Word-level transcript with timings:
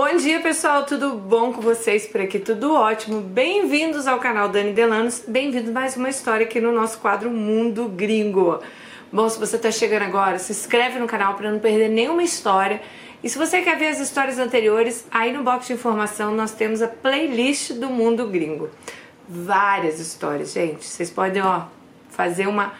Bom 0.00 0.16
dia 0.16 0.38
pessoal, 0.38 0.86
tudo 0.86 1.16
bom 1.16 1.52
com 1.52 1.60
vocês 1.60 2.06
por 2.06 2.20
aqui? 2.20 2.38
Tudo 2.38 2.72
ótimo. 2.72 3.20
Bem-vindos 3.20 4.06
ao 4.06 4.20
canal 4.20 4.48
Dani 4.48 4.72
Delanos. 4.72 5.24
Bem-vindo 5.26 5.72
mais 5.72 5.96
uma 5.96 6.08
história 6.08 6.46
aqui 6.46 6.60
no 6.60 6.70
nosso 6.70 7.00
quadro 7.00 7.28
Mundo 7.28 7.88
Gringo. 7.88 8.60
Bom, 9.12 9.28
se 9.28 9.40
você 9.40 9.56
está 9.56 9.72
chegando 9.72 10.04
agora, 10.04 10.38
se 10.38 10.52
inscreve 10.52 11.00
no 11.00 11.08
canal 11.08 11.34
para 11.34 11.50
não 11.50 11.58
perder 11.58 11.88
nenhuma 11.88 12.22
história. 12.22 12.80
E 13.24 13.28
se 13.28 13.36
você 13.36 13.60
quer 13.60 13.76
ver 13.76 13.88
as 13.88 13.98
histórias 13.98 14.38
anteriores, 14.38 15.04
aí 15.10 15.32
no 15.32 15.42
box 15.42 15.66
de 15.66 15.72
informação 15.72 16.32
nós 16.32 16.52
temos 16.52 16.80
a 16.80 16.86
playlist 16.86 17.72
do 17.72 17.90
Mundo 17.90 18.28
Gringo. 18.28 18.70
Várias 19.28 19.98
histórias, 19.98 20.52
gente. 20.52 20.84
Vocês 20.84 21.10
podem, 21.10 21.42
ó, 21.42 21.62
fazer 22.08 22.46
uma 22.46 22.72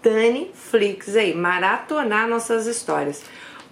Dani 0.00 0.52
Flix 0.54 1.16
aí, 1.16 1.34
maratonar 1.34 2.28
nossas 2.28 2.68
histórias. 2.68 3.20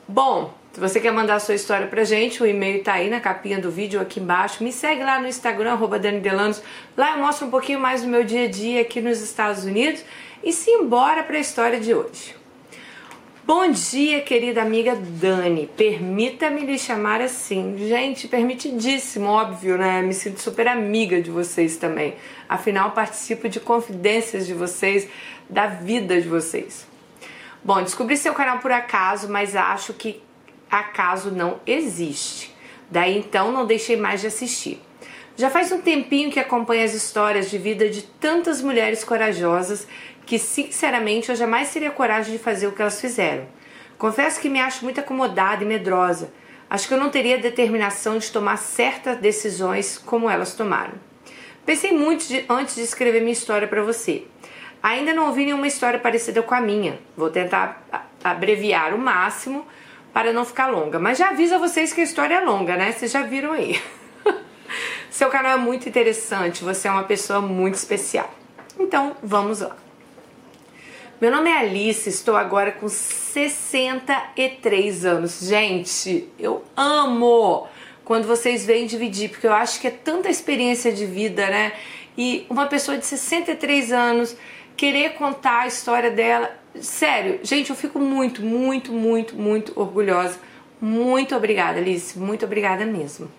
Bom, 0.08 0.58
se 0.72 0.78
você 0.78 1.00
quer 1.00 1.12
mandar 1.12 1.34
a 1.34 1.40
sua 1.40 1.54
história 1.54 1.88
pra 1.88 2.04
gente, 2.04 2.40
o 2.40 2.46
e-mail 2.46 2.84
tá 2.84 2.92
aí 2.92 3.10
na 3.10 3.18
capinha 3.18 3.58
do 3.58 3.72
vídeo 3.72 4.00
aqui 4.00 4.20
embaixo. 4.20 4.62
Me 4.62 4.72
segue 4.72 5.02
lá 5.02 5.20
no 5.20 5.26
Instagram, 5.26 5.72
arroba 5.72 5.98
Dani 5.98 6.20
Delanos. 6.20 6.62
Lá 6.96 7.12
eu 7.12 7.18
mostro 7.18 7.48
um 7.48 7.50
pouquinho 7.50 7.80
mais 7.80 8.02
do 8.02 8.08
meu 8.08 8.22
dia 8.22 8.44
a 8.44 8.48
dia 8.48 8.80
aqui 8.80 9.00
nos 9.00 9.20
Estados 9.20 9.64
Unidos. 9.64 10.04
E 10.44 10.52
simbora 10.52 11.24
pra 11.24 11.40
história 11.40 11.80
de 11.80 11.92
hoje. 11.92 12.36
Bom 13.44 13.68
dia, 13.72 14.20
querida 14.20 14.62
amiga 14.62 14.94
Dani. 14.94 15.68
Permita-me 15.76 16.64
lhe 16.64 16.78
chamar 16.78 17.20
assim. 17.20 17.76
Gente, 17.76 18.28
permitidíssimo, 18.28 19.26
óbvio, 19.26 19.76
né? 19.76 20.00
Me 20.02 20.14
sinto 20.14 20.40
super 20.40 20.68
amiga 20.68 21.20
de 21.20 21.32
vocês 21.32 21.76
também. 21.78 22.14
Afinal, 22.48 22.92
participo 22.92 23.48
de 23.48 23.58
confidências 23.58 24.46
de 24.46 24.54
vocês, 24.54 25.08
da 25.48 25.66
vida 25.66 26.20
de 26.20 26.28
vocês. 26.28 26.86
Bom, 27.64 27.82
descobri 27.82 28.16
seu 28.16 28.32
canal 28.32 28.60
por 28.60 28.70
acaso, 28.70 29.28
mas 29.28 29.56
acho 29.56 29.92
que 29.94 30.22
acaso 30.70 31.30
não 31.30 31.60
existe. 31.66 32.54
Daí 32.90 33.18
então 33.18 33.52
não 33.52 33.66
deixei 33.66 33.96
mais 33.96 34.20
de 34.20 34.26
assistir. 34.26 34.80
Já 35.36 35.48
faz 35.48 35.72
um 35.72 35.80
tempinho 35.80 36.30
que 36.30 36.38
acompanho 36.38 36.84
as 36.84 36.92
histórias 36.92 37.48
de 37.48 37.56
vida 37.56 37.88
de 37.88 38.02
tantas 38.02 38.60
mulheres 38.60 39.02
corajosas 39.02 39.86
que, 40.26 40.38
sinceramente, 40.38 41.30
eu 41.30 41.36
jamais 41.36 41.72
teria 41.72 41.90
coragem 41.90 42.32
de 42.32 42.38
fazer 42.38 42.66
o 42.66 42.72
que 42.72 42.82
elas 42.82 43.00
fizeram. 43.00 43.46
Confesso 43.96 44.40
que 44.40 44.48
me 44.48 44.60
acho 44.60 44.84
muito 44.84 45.00
acomodada 45.00 45.62
e 45.64 45.66
medrosa. 45.66 46.32
Acho 46.68 46.86
que 46.86 46.94
eu 46.94 46.98
não 46.98 47.10
teria 47.10 47.38
determinação 47.38 48.18
de 48.18 48.30
tomar 48.30 48.56
certas 48.56 49.18
decisões 49.18 49.98
como 49.98 50.28
elas 50.28 50.54
tomaram. 50.54 50.94
Pensei 51.64 51.92
muito 51.92 52.26
de, 52.26 52.44
antes 52.48 52.74
de 52.74 52.82
escrever 52.82 53.20
minha 53.20 53.32
história 53.32 53.66
para 53.66 53.82
você. 53.82 54.24
Ainda 54.82 55.12
não 55.12 55.26
ouvi 55.26 55.44
nenhuma 55.44 55.66
história 55.66 55.98
parecida 55.98 56.42
com 56.42 56.54
a 56.54 56.60
minha. 56.60 56.98
Vou 57.16 57.30
tentar 57.30 57.84
abreviar 58.22 58.94
o 58.94 58.98
máximo 58.98 59.66
para 60.12 60.32
não 60.32 60.44
ficar 60.44 60.68
longa. 60.68 60.98
Mas 60.98 61.18
já 61.18 61.30
aviso 61.30 61.54
a 61.54 61.58
vocês 61.58 61.92
que 61.92 62.00
a 62.00 62.04
história 62.04 62.36
é 62.36 62.40
longa, 62.40 62.76
né? 62.76 62.92
Vocês 62.92 63.10
já 63.10 63.22
viram 63.22 63.52
aí. 63.52 63.80
Seu 65.10 65.28
canal 65.28 65.52
é 65.52 65.56
muito 65.56 65.88
interessante, 65.88 66.64
você 66.64 66.88
é 66.88 66.90
uma 66.90 67.04
pessoa 67.04 67.40
muito 67.40 67.74
especial. 67.74 68.32
Então, 68.78 69.16
vamos 69.22 69.60
lá. 69.60 69.76
Meu 71.20 71.30
nome 71.30 71.50
é 71.50 71.58
Alice, 71.58 72.08
estou 72.08 72.34
agora 72.34 72.72
com 72.72 72.88
63 72.88 75.04
anos. 75.04 75.40
Gente, 75.40 76.26
eu 76.38 76.64
amo 76.74 77.68
quando 78.06 78.26
vocês 78.26 78.64
vêm 78.64 78.86
dividir, 78.86 79.28
porque 79.28 79.46
eu 79.46 79.52
acho 79.52 79.78
que 79.80 79.86
é 79.86 79.90
tanta 79.90 80.30
experiência 80.30 80.90
de 80.90 81.04
vida, 81.04 81.46
né? 81.46 81.74
E 82.16 82.46
uma 82.48 82.66
pessoa 82.66 82.96
de 82.96 83.04
63 83.04 83.92
anos 83.92 84.34
querer 84.76 85.10
contar 85.10 85.60
a 85.60 85.66
história 85.66 86.10
dela. 86.10 86.58
Sério, 86.78 87.40
gente, 87.42 87.70
eu 87.70 87.76
fico 87.76 87.98
muito, 87.98 88.42
muito, 88.42 88.92
muito, 88.92 89.34
muito 89.34 89.72
orgulhosa. 89.74 90.38
Muito 90.80 91.34
obrigada, 91.34 91.78
Alice. 91.78 92.18
Muito 92.18 92.44
obrigada 92.44 92.84
mesmo. 92.84 93.30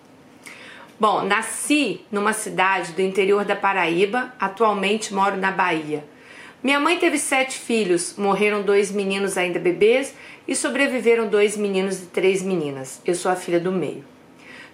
Bom, 0.98 1.22
nasci 1.22 2.02
numa 2.10 2.32
cidade 2.32 2.92
do 2.92 3.00
interior 3.00 3.44
da 3.44 3.56
Paraíba, 3.56 4.32
atualmente 4.38 5.12
moro 5.12 5.36
na 5.36 5.50
Bahia. 5.50 6.04
Minha 6.62 6.78
mãe 6.78 6.98
teve 6.98 7.18
sete 7.18 7.58
filhos, 7.58 8.14
morreram 8.16 8.62
dois 8.62 8.92
meninos 8.92 9.36
ainda 9.36 9.58
bebês 9.58 10.14
e 10.46 10.54
sobreviveram 10.54 11.26
dois 11.26 11.56
meninos 11.56 12.02
e 12.02 12.06
três 12.06 12.42
meninas. 12.42 13.00
Eu 13.04 13.16
sou 13.16 13.32
a 13.32 13.36
filha 13.36 13.58
do 13.58 13.72
meio. 13.72 14.04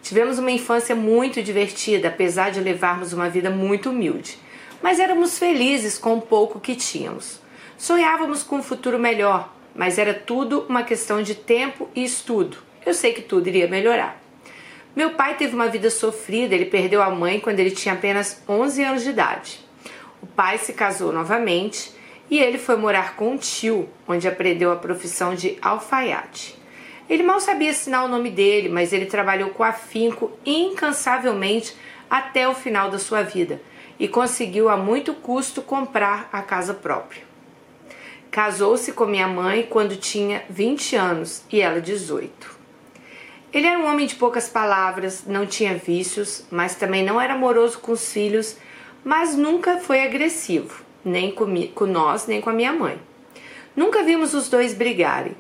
Tivemos 0.03 0.39
uma 0.39 0.51
infância 0.51 0.95
muito 0.95 1.43
divertida, 1.43 2.09
apesar 2.09 2.51
de 2.51 2.61
levarmos 2.61 3.13
uma 3.13 3.29
vida 3.31 3.49
muito 3.49 3.91
humilde 3.91 4.39
mas 4.83 5.01
éramos 5.01 5.39
felizes 5.39 5.99
com 5.99 6.17
o 6.17 6.23
pouco 6.23 6.61
que 6.61 6.75
tínhamos. 6.75 7.41
Sonhávamos 7.79 8.43
com 8.43 8.57
um 8.57 8.63
futuro 8.63 8.99
melhor, 8.99 9.55
mas 9.73 9.99
era 9.99 10.13
tudo 10.13 10.67
uma 10.69 10.83
questão 10.83 11.23
de 11.23 11.37
tempo 11.37 11.89
e 11.95 12.03
estudo. 12.03 12.59
Eu 12.85 12.93
sei 12.93 13.13
que 13.13 13.23
tudo 13.23 13.47
iria 13.47 13.69
melhorar. 13.69 14.21
Meu 14.97 15.11
pai 15.11 15.37
teve 15.37 15.55
uma 15.55 15.69
vida 15.69 15.89
sofrida, 15.89 16.57
ele 16.57 16.65
perdeu 16.65 17.01
a 17.01 17.09
mãe 17.09 17.39
quando 17.39 17.61
ele 17.61 17.71
tinha 17.71 17.95
apenas 17.95 18.43
11 18.49 18.83
anos 18.83 19.05
de 19.05 19.11
idade. 19.11 19.61
O 20.21 20.27
pai 20.27 20.59
se 20.59 20.73
casou 20.73 21.13
novamente 21.13 21.93
e 22.29 22.41
ele 22.41 22.59
foi 22.59 22.75
morar 22.75 23.15
com 23.15 23.31
um 23.31 23.37
tio, 23.37 23.89
onde 24.09 24.27
aprendeu 24.27 24.73
a 24.73 24.77
profissão 24.77 25.37
de 25.37 25.57
alfaiate. 25.63 26.59
Ele 27.09 27.23
mal 27.23 27.39
sabia 27.39 27.71
assinar 27.71 28.05
o 28.05 28.09
nome 28.09 28.29
dele, 28.29 28.69
mas 28.69 28.93
ele 28.93 29.07
trabalhou 29.07 29.51
com 29.51 29.63
afinco 29.63 30.33
incansavelmente 30.45 31.77
até 32.11 32.49
o 32.49 32.57
final 32.57 32.91
da 32.91 32.99
sua 32.99 33.23
vida 33.23 33.63
e 34.01 34.09
conseguiu 34.09 34.69
a 34.69 34.77
muito 34.77 35.15
custo 35.15 35.63
comprar 35.63 36.29
a 36.33 36.43
casa 36.43 36.75
própria. 36.75 37.28
Casou-se 38.39 38.93
com 38.93 39.05
minha 39.05 39.27
mãe 39.27 39.67
quando 39.69 39.97
tinha 39.97 40.45
20 40.49 40.95
anos 40.95 41.43
e 41.51 41.61
ela 41.61 41.81
18. 41.81 42.31
Ele 43.53 43.67
era 43.67 43.77
um 43.77 43.85
homem 43.85 44.07
de 44.07 44.15
poucas 44.15 44.49
palavras, 44.49 45.25
não 45.27 45.45
tinha 45.45 45.75
vícios, 45.75 46.45
mas 46.49 46.77
também 46.77 47.05
não 47.05 47.21
era 47.21 47.35
amoroso 47.35 47.81
com 47.81 47.91
os 47.91 48.13
filhos, 48.13 48.57
mas 49.03 49.35
nunca 49.35 49.79
foi 49.79 50.05
agressivo, 50.05 50.85
nem 51.05 51.33
com, 51.33 51.47
nós, 51.85 52.29
nem 52.29 52.41
com 52.41 52.49
a 52.49 52.53
minha 52.53 52.73
mãe. 52.73 53.01
Nunca 53.75 54.05
vimos 54.05 54.33
os 54.35 54.49
dois 54.49 54.73
brigarem. 54.73 55.35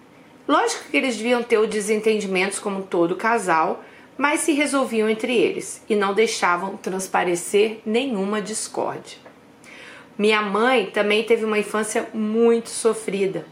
Lógico 0.49 0.91
que 0.91 0.97
eles 0.97 1.17
deviam 1.17 1.41
ter 1.41 1.59
os 1.59 1.69
desentendimentos 1.69 2.59
como 2.59 2.83
todo 2.83 3.15
casal, 3.15 3.85
mas 4.17 4.41
se 4.41 4.51
resolviam 4.55 5.09
entre 5.09 5.37
eles 5.37 5.85
e 5.89 5.95
não 5.95 6.15
deixavam 6.15 6.77
transparecer 6.77 7.79
nenhuma 7.87 8.43
discórdia. 8.43 9.28
Minha 10.19 10.43
mãe 10.43 10.87
também 10.87 11.23
teve 11.23 11.45
uma 11.45 11.61
infância 11.61 12.09
muito 12.13 12.71
sofrida. 12.71 13.47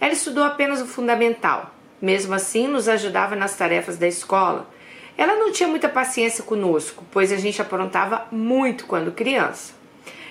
Ela 0.00 0.12
estudou 0.12 0.44
apenas 0.44 0.80
o 0.80 0.86
fundamental, 0.86 1.74
mesmo 2.00 2.32
assim 2.32 2.68
nos 2.68 2.88
ajudava 2.88 3.34
nas 3.34 3.56
tarefas 3.56 3.98
da 3.98 4.06
escola. 4.06 4.70
Ela 5.18 5.34
não 5.34 5.50
tinha 5.50 5.68
muita 5.68 5.88
paciência 5.88 6.44
conosco, 6.44 7.04
pois 7.10 7.32
a 7.32 7.36
gente 7.36 7.60
aprontava 7.60 8.28
muito 8.30 8.86
quando 8.86 9.10
criança. 9.10 9.74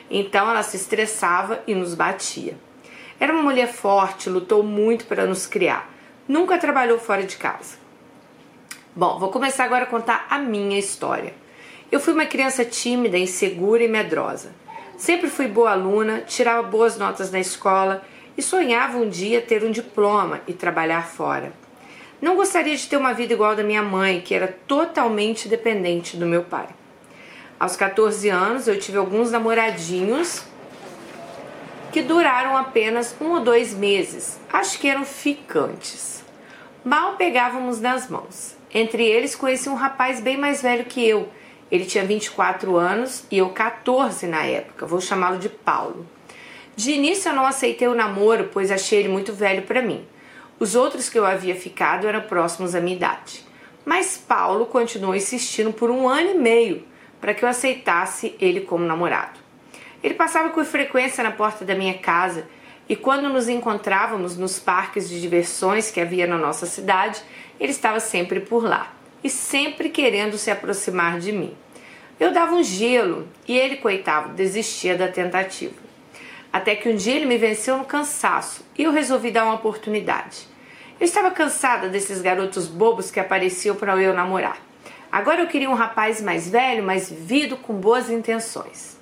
Então 0.09 0.49
ela 0.49 0.63
se 0.63 0.77
estressava 0.77 1.61
e 1.67 1.75
nos 1.75 1.93
batia. 1.93 2.57
Era 3.19 3.33
uma 3.33 3.43
mulher 3.43 3.67
forte, 3.67 4.29
lutou 4.29 4.63
muito 4.63 5.05
para 5.05 5.25
nos 5.25 5.45
criar. 5.45 5.93
Nunca 6.25 6.57
trabalhou 6.57 6.99
fora 6.99 7.23
de 7.23 7.35
casa. 7.35 7.75
Bom, 8.95 9.19
vou 9.19 9.29
começar 9.29 9.65
agora 9.65 9.83
a 9.83 9.87
contar 9.87 10.25
a 10.29 10.39
minha 10.39 10.79
história. 10.79 11.33
Eu 11.91 11.99
fui 11.99 12.13
uma 12.13 12.25
criança 12.25 12.63
tímida, 12.63 13.17
insegura 13.17 13.83
e 13.83 13.89
medrosa. 13.89 14.53
Sempre 15.01 15.31
fui 15.31 15.47
boa 15.47 15.71
aluna, 15.71 16.21
tirava 16.27 16.61
boas 16.61 16.95
notas 16.95 17.31
na 17.31 17.39
escola 17.39 18.03
e 18.37 18.41
sonhava 18.43 18.99
um 18.99 19.09
dia 19.09 19.41
ter 19.41 19.63
um 19.63 19.71
diploma 19.71 20.41
e 20.45 20.53
trabalhar 20.53 21.07
fora. 21.07 21.51
Não 22.21 22.35
gostaria 22.35 22.77
de 22.77 22.87
ter 22.87 22.97
uma 22.97 23.11
vida 23.11 23.33
igual 23.33 23.55
da 23.55 23.63
minha 23.63 23.81
mãe, 23.81 24.21
que 24.21 24.35
era 24.35 24.55
totalmente 24.67 25.47
dependente 25.47 26.15
do 26.15 26.27
meu 26.27 26.43
pai. 26.43 26.67
Aos 27.59 27.75
14 27.75 28.29
anos, 28.29 28.67
eu 28.67 28.77
tive 28.77 28.99
alguns 28.99 29.31
namoradinhos 29.31 30.43
que 31.91 32.03
duraram 32.03 32.55
apenas 32.55 33.15
um 33.19 33.31
ou 33.31 33.39
dois 33.39 33.73
meses. 33.73 34.39
Acho 34.53 34.77
que 34.77 34.87
eram 34.87 35.03
ficantes. 35.03 36.23
Mal 36.85 37.15
pegávamos 37.15 37.81
nas 37.81 38.07
mãos. 38.07 38.55
Entre 38.71 39.03
eles, 39.03 39.35
conheci 39.35 39.67
um 39.67 39.73
rapaz 39.73 40.19
bem 40.19 40.37
mais 40.37 40.61
velho 40.61 40.85
que 40.85 41.03
eu. 41.03 41.27
Ele 41.71 41.85
tinha 41.85 42.03
24 42.03 42.75
anos 42.75 43.23
e 43.31 43.37
eu 43.37 43.49
14 43.49 44.27
na 44.27 44.43
época. 44.43 44.85
Vou 44.85 44.99
chamá-lo 44.99 45.39
de 45.39 45.47
Paulo. 45.47 46.05
De 46.75 46.91
início 46.91 47.29
eu 47.29 47.35
não 47.35 47.45
aceitei 47.45 47.87
o 47.87 47.95
namoro, 47.95 48.49
pois 48.51 48.71
achei 48.71 48.99
ele 48.99 49.07
muito 49.07 49.31
velho 49.31 49.61
para 49.61 49.81
mim. 49.81 50.05
Os 50.59 50.75
outros 50.75 51.07
que 51.07 51.17
eu 51.17 51.25
havia 51.25 51.55
ficado 51.55 52.07
eram 52.07 52.21
próximos 52.21 52.75
à 52.75 52.81
minha 52.81 52.97
idade. 52.97 53.45
Mas 53.85 54.17
Paulo 54.17 54.65
continuou 54.65 55.15
insistindo 55.15 55.71
por 55.71 55.89
um 55.89 56.09
ano 56.09 56.31
e 56.31 56.37
meio 56.37 56.83
para 57.21 57.33
que 57.33 57.45
eu 57.45 57.49
aceitasse 57.49 58.35
ele 58.39 58.61
como 58.61 58.83
namorado. 58.83 59.39
Ele 60.03 60.13
passava 60.13 60.49
com 60.49 60.65
frequência 60.65 61.23
na 61.23 61.31
porta 61.31 61.63
da 61.63 61.73
minha 61.73 61.97
casa 61.97 62.47
e 62.89 62.95
quando 62.95 63.29
nos 63.29 63.47
encontrávamos 63.47 64.35
nos 64.35 64.59
parques 64.59 65.07
de 65.07 65.21
diversões 65.21 65.89
que 65.89 66.01
havia 66.01 66.27
na 66.27 66.37
nossa 66.37 66.65
cidade, 66.65 67.21
ele 67.59 67.71
estava 67.71 67.99
sempre 67.99 68.41
por 68.41 68.63
lá 68.63 68.91
e 69.23 69.29
sempre 69.29 69.89
querendo 69.89 70.37
se 70.37 70.49
aproximar 70.51 71.19
de 71.19 71.31
mim. 71.31 71.55
Eu 72.19 72.31
dava 72.31 72.55
um 72.55 72.63
gelo 72.63 73.27
e 73.47 73.57
ele, 73.57 73.77
coitado, 73.77 74.33
desistia 74.33 74.95
da 74.95 75.07
tentativa. 75.07 75.73
Até 76.53 76.75
que 76.75 76.89
um 76.89 76.95
dia 76.95 77.15
ele 77.15 77.25
me 77.25 77.37
venceu 77.37 77.77
no 77.77 77.85
cansaço 77.85 78.65
e 78.77 78.83
eu 78.83 78.91
resolvi 78.91 79.31
dar 79.31 79.45
uma 79.45 79.55
oportunidade. 79.55 80.47
Eu 80.99 81.05
estava 81.05 81.31
cansada 81.31 81.89
desses 81.89 82.21
garotos 82.21 82.67
bobos 82.67 83.09
que 83.09 83.19
apareciam 83.19 83.75
para 83.75 83.95
eu 84.01 84.13
namorar. 84.13 84.57
Agora 85.11 85.41
eu 85.41 85.47
queria 85.47 85.69
um 85.69 85.73
rapaz 85.73 86.21
mais 86.21 86.47
velho, 86.49 86.83
mais 86.83 87.09
vivido, 87.09 87.57
com 87.57 87.73
boas 87.73 88.09
intenções. 88.09 88.97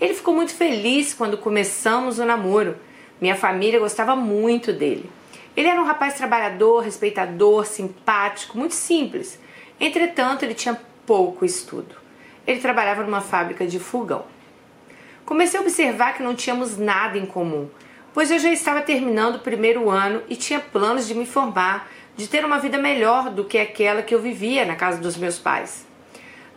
Ele 0.00 0.14
ficou 0.14 0.34
muito 0.34 0.54
feliz 0.54 1.14
quando 1.14 1.38
começamos 1.38 2.18
o 2.18 2.24
namoro. 2.24 2.76
Minha 3.20 3.36
família 3.36 3.78
gostava 3.78 4.14
muito 4.14 4.72
dele. 4.72 5.10
Ele 5.56 5.68
era 5.68 5.80
um 5.80 5.84
rapaz 5.84 6.14
trabalhador, 6.14 6.80
respeitador, 6.80 7.66
simpático, 7.66 8.56
muito 8.56 8.74
simples. 8.74 9.38
Entretanto, 9.80 10.44
ele 10.44 10.52
tinha 10.52 10.78
pouco 11.06 11.44
estudo. 11.44 11.96
Ele 12.46 12.60
trabalhava 12.60 13.02
numa 13.02 13.22
fábrica 13.22 13.66
de 13.66 13.78
fogão. 13.78 14.26
Comecei 15.24 15.58
a 15.58 15.62
observar 15.62 16.14
que 16.14 16.22
não 16.22 16.34
tínhamos 16.34 16.76
nada 16.76 17.16
em 17.16 17.24
comum, 17.24 17.70
pois 18.12 18.30
eu 18.30 18.38
já 18.38 18.50
estava 18.50 18.82
terminando 18.82 19.36
o 19.36 19.40
primeiro 19.40 19.88
ano 19.88 20.22
e 20.28 20.36
tinha 20.36 20.60
planos 20.60 21.06
de 21.08 21.14
me 21.14 21.24
formar, 21.24 21.88
de 22.16 22.28
ter 22.28 22.44
uma 22.44 22.58
vida 22.58 22.76
melhor 22.76 23.30
do 23.30 23.44
que 23.44 23.56
aquela 23.56 24.02
que 24.02 24.14
eu 24.14 24.20
vivia 24.20 24.64
na 24.64 24.76
casa 24.76 25.00
dos 25.00 25.16
meus 25.16 25.38
pais. 25.38 25.86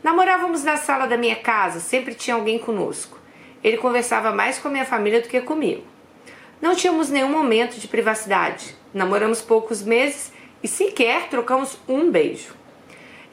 Namorávamos 0.03 0.63
na 0.63 0.75
sala 0.75 1.05
da 1.05 1.15
minha 1.15 1.35
casa, 1.37 1.79
sempre 1.79 2.13
tinha 2.13 2.35
alguém 2.35 2.59
conosco. 2.59 3.17
Ele 3.63 3.77
conversava 3.77 4.33
mais 4.33 4.59
com 4.59 4.67
a 4.67 4.71
minha 4.71 4.85
família 4.85 5.21
do 5.21 5.29
que 5.29 5.39
comigo. 5.39 5.83
Não 6.61 6.75
tínhamos 6.75 7.09
nenhum 7.09 7.29
momento 7.29 7.79
de 7.79 7.87
privacidade. 7.87 8.75
Namoramos 8.93 9.41
poucos 9.41 9.81
meses 9.81 10.33
e 10.61 10.67
sequer 10.67 11.29
trocamos 11.29 11.77
um 11.87 12.11
beijo. 12.11 12.62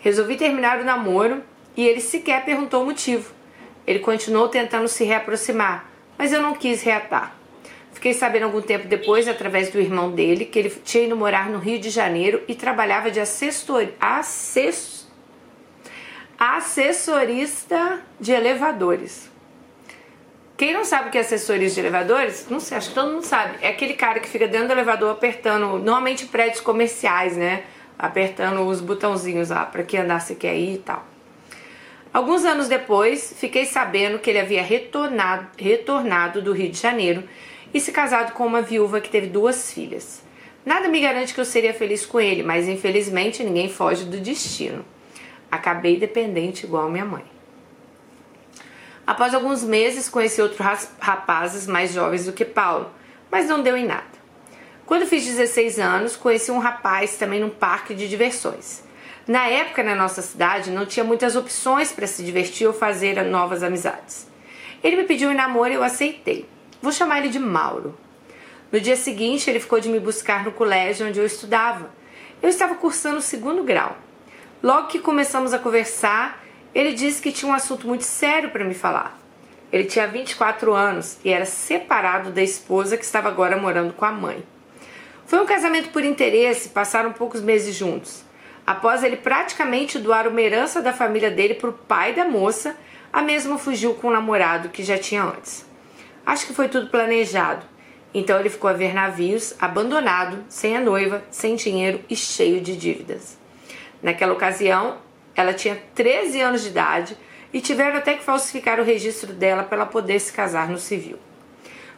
Resolvi 0.00 0.37
terminar 0.37 0.81
o 0.81 0.85
namoro 0.85 1.43
e 1.76 1.87
ele 1.87 2.00
sequer 2.00 2.44
perguntou 2.44 2.82
o 2.82 2.87
motivo. 2.87 3.32
Ele 3.87 3.99
continuou 3.99 4.49
tentando 4.49 4.88
se 4.88 5.05
reaproximar, 5.05 5.91
mas 6.19 6.32
eu 6.32 6.43
não 6.43 6.55
quis 6.55 6.82
reatar. 6.82 7.37
Fiquei 7.93 8.14
sabendo 8.14 8.44
algum 8.44 8.62
tempo 8.62 8.87
depois, 8.87 9.29
através 9.29 9.70
do 9.70 9.81
irmão 9.81 10.11
dele, 10.11 10.44
que 10.47 10.58
ele 10.58 10.70
tinha 10.70 11.05
ido 11.05 11.17
morar 11.17 11.50
no 11.50 11.58
Rio 11.58 11.79
de 11.79 11.91
Janeiro 11.91 12.43
e 12.49 12.55
trabalhava 12.55 13.11
de 13.11 13.20
assessor... 13.20 13.88
Assess... 14.00 15.06
assessorista 16.38 18.00
de 18.19 18.32
elevadores. 18.32 19.29
Quem 20.56 20.73
não 20.73 20.85
sabe 20.85 21.08
o 21.08 21.11
que 21.11 21.19
é 21.19 21.23
assessoria 21.23 21.69
de 21.69 21.81
elevadores, 21.81 22.46
não 22.49 22.61
sei, 22.61 22.76
acho 22.79 22.91
que 22.91 22.94
todo 22.94 23.12
mundo 23.12 23.25
sabe. 23.25 23.58
É 23.61 23.69
aquele 23.69 23.94
cara 23.94 24.20
que 24.20 24.29
fica 24.29 24.46
dentro 24.46 24.69
do 24.69 24.73
elevador 24.73 25.11
apertando, 25.11 25.79
normalmente 25.79 26.26
prédios 26.26 26.61
comerciais, 26.61 27.37
né? 27.37 27.64
Apertando 28.02 28.62
os 28.62 28.81
botãozinhos 28.81 29.50
lá 29.50 29.67
para 29.67 29.82
que 29.82 29.99
andar 29.99 30.20
se 30.20 30.35
quer 30.35 30.56
ir 30.56 30.76
e 30.76 30.79
tal. 30.79 31.05
Alguns 32.12 32.47
anos 32.47 32.67
depois, 32.67 33.35
fiquei 33.37 33.67
sabendo 33.67 34.19
que 34.19 34.31
ele 34.31 34.41
havia 34.41 34.62
retornado, 34.62 35.47
retornado 35.58 36.41
do 36.41 36.52
Rio 36.52 36.70
de 36.70 36.79
Janeiro 36.79 37.23
e 37.75 37.79
se 37.79 37.93
casado 37.93 38.32
com 38.32 38.47
uma 38.47 38.62
viúva 38.62 39.02
que 39.02 39.11
teve 39.11 39.26
duas 39.26 39.70
filhas. 39.70 40.23
Nada 40.64 40.88
me 40.88 40.99
garante 40.99 41.35
que 41.35 41.41
eu 41.41 41.44
seria 41.44 41.75
feliz 41.75 42.06
com 42.06 42.19
ele, 42.19 42.43
mas 42.43 42.67
infelizmente 42.67 43.44
ninguém 43.44 43.69
foge 43.69 44.06
do 44.06 44.19
destino. 44.19 44.82
Acabei 45.50 45.99
dependente 45.99 46.64
igual 46.64 46.88
minha 46.88 47.05
mãe. 47.05 47.25
Após 49.06 49.35
alguns 49.35 49.62
meses, 49.62 50.08
conheci 50.08 50.41
outros 50.41 50.88
rapazes 50.99 51.67
mais 51.67 51.93
jovens 51.93 52.25
do 52.25 52.32
que 52.32 52.44
Paulo, 52.46 52.91
mas 53.31 53.46
não 53.46 53.62
deu 53.62 53.76
em 53.76 53.87
nada. 53.87 54.10
Quando 54.91 55.07
fiz 55.07 55.25
16 55.25 55.79
anos, 55.79 56.17
conheci 56.17 56.51
um 56.51 56.59
rapaz 56.59 57.17
também 57.17 57.39
num 57.39 57.49
parque 57.49 57.95
de 57.95 58.09
diversões. 58.09 58.83
Na 59.25 59.47
época, 59.47 59.85
na 59.85 59.95
nossa 59.95 60.21
cidade, 60.21 60.73
não 60.73 60.85
tinha 60.85 61.05
muitas 61.05 61.37
opções 61.37 61.93
para 61.93 62.09
se 62.09 62.25
divertir 62.25 62.67
ou 62.67 62.73
fazer 62.73 63.23
novas 63.23 63.63
amizades. 63.63 64.27
Ele 64.83 64.97
me 64.97 65.05
pediu 65.05 65.31
em 65.31 65.37
namoro 65.37 65.71
e 65.71 65.77
eu 65.77 65.85
aceitei. 65.85 66.45
Vou 66.83 66.91
chamar 66.91 67.21
ele 67.21 67.29
de 67.29 67.39
Mauro. 67.39 67.97
No 68.73 68.81
dia 68.81 68.97
seguinte, 68.97 69.49
ele 69.49 69.61
ficou 69.61 69.79
de 69.79 69.89
me 69.89 70.01
buscar 70.01 70.45
no 70.45 70.51
colégio 70.51 71.07
onde 71.07 71.21
eu 71.21 71.25
estudava. 71.25 71.89
Eu 72.43 72.49
estava 72.49 72.75
cursando 72.75 73.19
o 73.19 73.23
segundo 73.23 73.63
grau. 73.63 73.97
Logo 74.61 74.89
que 74.89 74.99
começamos 74.99 75.55
a 75.55 75.59
conversar, 75.61 76.45
ele 76.75 76.95
disse 76.95 77.23
que 77.23 77.31
tinha 77.31 77.49
um 77.49 77.55
assunto 77.55 77.87
muito 77.87 78.03
sério 78.03 78.51
para 78.51 78.65
me 78.65 78.75
falar. 78.75 79.17
Ele 79.73 79.85
tinha 79.85 80.09
24 80.09 80.75
anos 80.75 81.17
e 81.25 81.31
era 81.31 81.47
separado 81.47 82.33
da 82.33 82.43
esposa 82.43 82.97
que 82.97 83.05
estava 83.05 83.29
agora 83.29 83.57
morando 83.57 83.93
com 83.93 84.05
a 84.05 84.11
mãe. 84.11 84.43
Foi 85.31 85.38
um 85.38 85.47
casamento 85.47 85.91
por 85.91 86.03
interesse, 86.03 86.71
passaram 86.71 87.12
poucos 87.12 87.41
meses 87.41 87.77
juntos. 87.77 88.25
Após 88.67 89.05
ele 89.05 89.17
praticamente 89.17 89.97
doar 89.97 90.27
uma 90.27 90.41
herança 90.41 90.82
da 90.82 90.93
família 90.93 91.31
dele 91.31 91.55
para 91.55 91.71
o 91.71 91.73
pai 91.73 92.12
da 92.12 92.25
moça, 92.25 92.75
a 93.12 93.23
mesma 93.23 93.56
fugiu 93.56 93.94
com 93.94 94.09
o 94.09 94.11
namorado 94.11 94.71
que 94.71 94.82
já 94.82 94.99
tinha 94.99 95.23
antes. 95.23 95.65
Acho 96.27 96.49
que 96.49 96.53
foi 96.53 96.69
tudo 96.69 96.91
planejado. 96.91 97.65
Então 98.12 98.41
ele 98.41 98.50
ficou 98.50 98.69
a 98.69 98.73
ver 98.73 98.93
navios, 98.93 99.55
abandonado, 99.61 100.44
sem 100.49 100.77
a 100.77 100.81
noiva, 100.81 101.23
sem 101.31 101.55
dinheiro 101.55 102.00
e 102.11 102.17
cheio 102.17 102.61
de 102.61 102.77
dívidas. 102.77 103.38
Naquela 104.03 104.32
ocasião, 104.32 104.99
ela 105.37 105.55
tinha 105.55 105.81
13 105.94 106.41
anos 106.41 106.62
de 106.62 106.71
idade 106.71 107.17
e 107.53 107.61
tiveram 107.61 107.99
até 107.99 108.15
que 108.15 108.25
falsificar 108.25 108.81
o 108.81 108.85
registro 108.85 109.32
dela 109.32 109.62
para 109.62 109.77
ela 109.77 109.87
poder 109.87 110.19
se 110.19 110.32
casar 110.32 110.69
no 110.69 110.77
civil. 110.77 111.21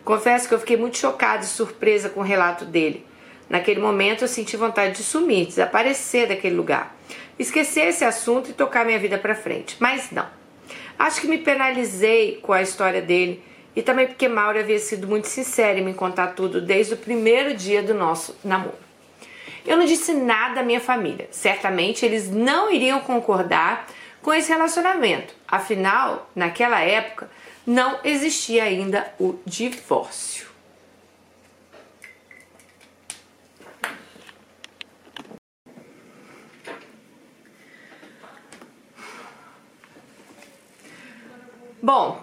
Confesso 0.05 0.47
que 0.47 0.53
eu 0.53 0.61
fiquei 0.61 0.77
muito 0.77 0.99
chocada 0.99 1.45
e 1.45 1.47
surpresa 1.47 2.11
com 2.11 2.21
o 2.21 2.25
relato 2.25 2.67
dele. 2.67 3.11
Naquele 3.53 3.81
momento 3.81 4.25
eu 4.25 4.29
senti 4.29 4.57
vontade 4.57 4.97
de 4.97 5.03
sumir, 5.03 5.45
desaparecer 5.45 6.27
daquele 6.27 6.55
lugar, 6.55 6.97
esquecer 7.39 7.89
esse 7.89 8.03
assunto 8.03 8.49
e 8.49 8.55
tocar 8.55 8.83
minha 8.83 8.99
vida 8.99 9.19
para 9.19 9.35
frente. 9.35 9.77
Mas 9.79 10.11
não. 10.11 10.27
Acho 10.99 11.21
que 11.21 11.29
me 11.29 11.37
penalizei 11.37 12.39
com 12.41 12.55
a 12.55 12.63
história 12.63 13.03
dele 13.03 13.45
e 13.77 13.83
também 13.83 14.07
porque 14.07 14.27
Mauro 14.27 14.59
havia 14.59 14.79
sido 14.79 15.07
muito 15.07 15.29
sincero 15.29 15.79
em 15.79 15.85
me 15.85 15.93
contar 15.93 16.29
tudo 16.29 16.63
desde 16.63 16.95
o 16.95 16.97
primeiro 16.97 17.53
dia 17.53 17.83
do 17.83 17.93
nosso 17.93 18.35
namoro. 18.43 18.73
Eu 19.67 19.77
não 19.77 19.85
disse 19.85 20.15
nada 20.15 20.61
à 20.61 20.63
minha 20.63 20.81
família. 20.81 21.29
Certamente 21.31 22.07
eles 22.07 22.31
não 22.31 22.73
iriam 22.73 23.01
concordar 23.01 23.87
com 24.23 24.33
esse 24.33 24.49
relacionamento. 24.49 25.35
Afinal, 25.47 26.31
naquela 26.35 26.81
época, 26.81 27.31
não 27.67 27.99
existia 28.03 28.65
ainda 28.65 29.13
o 29.21 29.39
divórcio. 29.45 30.52
Bom, 41.83 42.23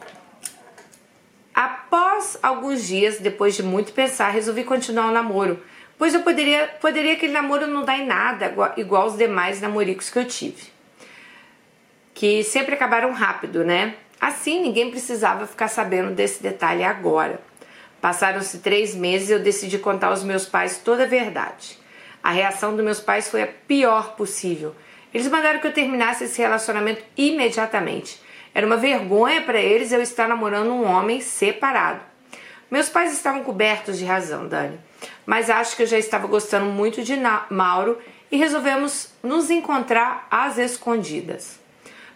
após 1.54 2.40
alguns 2.42 2.88
dias, 2.88 3.20
depois 3.20 3.56
de 3.56 3.62
muito 3.62 3.92
pensar, 3.92 4.30
resolvi 4.30 4.64
continuar 4.64 5.10
o 5.10 5.12
namoro 5.12 5.62
pois 6.00 6.14
eu 6.14 6.22
poderia, 6.22 6.66
poderia 6.80 7.14
aquele 7.14 7.34
namoro 7.34 7.68
não 7.68 7.84
dar 7.84 8.00
em 8.00 8.08
nada, 8.08 8.56
igual, 8.78 9.08
os 9.08 9.18
demais 9.18 9.60
namoricos 9.60 10.10
que 10.10 10.18
eu 10.18 10.26
tive. 10.26 10.64
Que 12.16 12.42
sempre 12.42 12.74
acabaram 12.74 13.12
rápido, 13.12 13.66
né? 13.66 13.96
Assim, 14.20 14.62
ninguém 14.62 14.90
precisava 14.90 15.46
ficar 15.46 15.68
sabendo 15.68 16.16
desse 16.16 16.42
detalhe 16.42 16.84
agora. 16.84 17.42
Passaram-se 18.02 18.60
três 18.60 18.96
meses 18.96 19.30
e 19.30 19.34
eu 19.34 19.40
decidi 19.40 19.78
contar 19.78 20.08
aos 20.08 20.24
meus 20.24 20.46
pais 20.46 20.78
toda 20.78 21.04
a 21.04 21.08
verdade. 21.08 21.78
A 22.24 22.32
reação 22.32 22.76
dos 22.76 22.84
meus 22.84 23.02
pais 23.02 23.30
foi 23.30 23.44
a 23.44 23.48
pior 23.48 24.16
possível. 24.16 24.74
Eles 25.14 25.28
mandaram 25.28 25.60
que 25.60 25.68
eu 25.68 25.74
terminasse 25.74 26.24
esse 26.24 26.42
relacionamento 26.42 27.04
imediatamente. 27.18 28.22
Era 28.54 28.66
uma 28.66 28.78
vergonha 28.78 29.42
para 29.42 29.60
eles 29.60 29.92
eu 29.92 30.02
estar 30.02 30.28
namorando 30.28 30.72
um 30.72 30.86
homem 30.86 31.22
separado. 31.22 32.02
Meus 32.70 32.90
pais 32.90 33.14
estavam 33.14 33.44
cobertos 33.44 33.98
de 33.98 34.06
razão, 34.06 34.48
Dani 34.48 34.80
mas 35.30 35.48
acho 35.48 35.76
que 35.76 35.84
eu 35.84 35.88
já 35.88 36.00
estava 36.00 36.26
gostando 36.26 36.66
muito 36.66 37.04
de 37.04 37.14
Mauro 37.52 38.00
e 38.32 38.38
resolvemos 38.38 39.10
nos 39.22 39.52
encontrar 39.52 40.28
às 40.32 40.58
escondidas. 40.58 41.60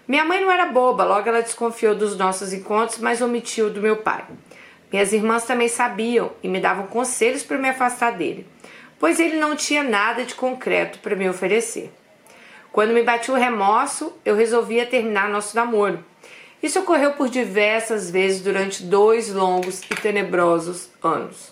Minha 0.08 0.26
mãe 0.26 0.42
não 0.42 0.52
era 0.52 0.66
boba, 0.66 1.04
logo 1.04 1.30
ela 1.30 1.44
desconfiou 1.44 1.94
dos 1.94 2.18
nossos 2.18 2.52
encontros, 2.52 2.98
mas 2.98 3.22
omitiu 3.22 3.70
do 3.70 3.82
meu 3.82 3.98
pai. 3.98 4.26
Minhas 4.92 5.14
irmãs 5.14 5.46
também 5.46 5.68
sabiam 5.68 6.32
e 6.42 6.48
me 6.48 6.60
davam 6.60 6.88
conselhos 6.88 7.44
para 7.44 7.60
me 7.60 7.70
afastar 7.70 8.14
dele, 8.14 8.48
pois 9.00 9.20
ele 9.20 9.38
não 9.38 9.56
tinha 9.56 9.84
nada 9.84 10.26
de 10.26 10.36
concreto 10.36 10.98
para 10.98 11.16
me 11.16 11.30
oferecer. 11.30 11.94
Quando 12.72 12.94
me 12.94 13.04
bati 13.04 13.30
o 13.30 13.36
remorso, 13.36 14.12
eu 14.26 14.36
resolvia 14.36 14.88
terminar 14.88 15.30
nosso 15.30 15.56
namoro. 15.56 16.04
Isso 16.64 16.80
ocorreu 16.80 17.12
por 17.12 17.28
diversas 17.28 18.10
vezes 18.10 18.42
durante 18.42 18.84
dois 18.84 19.30
longos 19.34 19.82
e 19.82 19.96
tenebrosos 19.96 20.90
anos. 21.04 21.52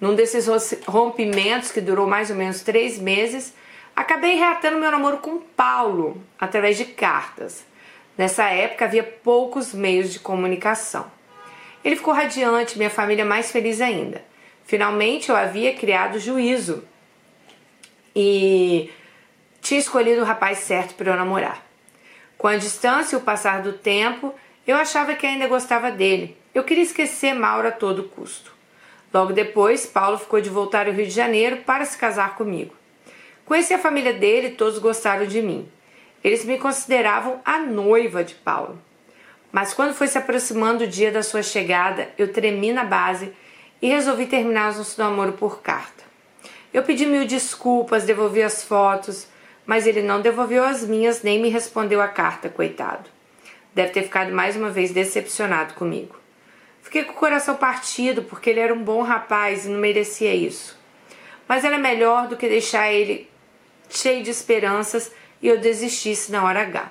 Num 0.00 0.14
desses 0.14 0.46
rompimentos 0.86 1.72
que 1.72 1.80
durou 1.80 2.06
mais 2.06 2.30
ou 2.30 2.36
menos 2.36 2.62
três 2.62 2.96
meses, 2.96 3.52
acabei 3.94 4.36
reatando 4.36 4.78
meu 4.78 4.88
namoro 4.88 5.18
com 5.18 5.40
Paulo 5.40 6.22
através 6.38 6.76
de 6.76 6.84
cartas. 6.84 7.64
Nessa 8.16 8.44
época 8.44 8.84
havia 8.84 9.02
poucos 9.02 9.74
meios 9.74 10.12
de 10.12 10.20
comunicação. 10.20 11.10
Ele 11.84 11.96
ficou 11.96 12.14
radiante, 12.14 12.78
minha 12.78 12.88
família 12.88 13.24
mais 13.24 13.50
feliz 13.50 13.80
ainda. 13.80 14.22
Finalmente 14.64 15.30
eu 15.30 15.36
havia 15.36 15.74
criado 15.74 16.20
juízo 16.20 16.84
e 18.14 18.90
tinha 19.60 19.80
escolhido 19.80 20.22
o 20.22 20.24
rapaz 20.24 20.58
certo 20.58 20.94
para 20.94 21.10
eu 21.10 21.16
namorar. 21.16 21.69
Com 22.40 22.46
a 22.46 22.56
distância 22.56 23.16
e 23.16 23.18
o 23.18 23.22
passar 23.22 23.60
do 23.60 23.74
tempo, 23.74 24.34
eu 24.66 24.74
achava 24.74 25.14
que 25.14 25.26
ainda 25.26 25.46
gostava 25.46 25.90
dele. 25.90 26.34
Eu 26.54 26.64
queria 26.64 26.82
esquecer 26.82 27.34
Mauro 27.34 27.68
a 27.68 27.70
todo 27.70 28.04
custo. 28.04 28.54
Logo 29.12 29.34
depois, 29.34 29.84
Paulo 29.84 30.16
ficou 30.16 30.40
de 30.40 30.48
voltar 30.48 30.86
ao 30.86 30.94
Rio 30.94 31.04
de 31.04 31.10
Janeiro 31.12 31.58
para 31.58 31.84
se 31.84 31.98
casar 31.98 32.36
comigo. 32.36 32.74
Conheci 33.44 33.74
a 33.74 33.78
família 33.78 34.14
dele 34.14 34.46
e 34.46 34.52
todos 34.52 34.78
gostaram 34.78 35.26
de 35.26 35.42
mim. 35.42 35.68
Eles 36.24 36.42
me 36.42 36.56
consideravam 36.56 37.42
a 37.44 37.58
noiva 37.58 38.24
de 38.24 38.34
Paulo. 38.36 38.80
Mas 39.52 39.74
quando 39.74 39.92
foi 39.92 40.06
se 40.06 40.16
aproximando 40.16 40.84
o 40.84 40.88
dia 40.88 41.12
da 41.12 41.22
sua 41.22 41.42
chegada, 41.42 42.08
eu 42.16 42.32
tremi 42.32 42.72
na 42.72 42.84
base 42.84 43.34
e 43.82 43.88
resolvi 43.88 44.24
terminar 44.24 44.74
nosso 44.74 44.98
namoro 44.98 45.34
por 45.34 45.60
carta. 45.60 46.04
Eu 46.72 46.82
pedi 46.84 47.04
mil 47.04 47.26
desculpas, 47.26 48.04
devolvi 48.04 48.42
as 48.42 48.64
fotos, 48.64 49.28
mas 49.70 49.86
ele 49.86 50.02
não 50.02 50.20
devolveu 50.20 50.64
as 50.64 50.82
minhas 50.82 51.22
nem 51.22 51.40
me 51.40 51.48
respondeu 51.48 52.02
a 52.02 52.08
carta, 52.08 52.48
coitado. 52.48 53.08
Deve 53.72 53.92
ter 53.92 54.02
ficado 54.02 54.32
mais 54.32 54.56
uma 54.56 54.68
vez 54.68 54.90
decepcionado 54.90 55.74
comigo. 55.74 56.16
Fiquei 56.82 57.04
com 57.04 57.12
o 57.12 57.14
coração 57.14 57.54
partido 57.54 58.24
porque 58.24 58.50
ele 58.50 58.58
era 58.58 58.74
um 58.74 58.82
bom 58.82 59.00
rapaz 59.02 59.64
e 59.64 59.68
não 59.68 59.78
merecia 59.78 60.34
isso. 60.34 60.76
Mas 61.46 61.64
era 61.64 61.78
melhor 61.78 62.26
do 62.26 62.36
que 62.36 62.48
deixar 62.48 62.92
ele 62.92 63.30
cheio 63.88 64.24
de 64.24 64.30
esperanças 64.30 65.12
e 65.40 65.46
eu 65.46 65.60
desistisse 65.60 66.32
na 66.32 66.42
hora 66.42 66.62
H. 66.62 66.90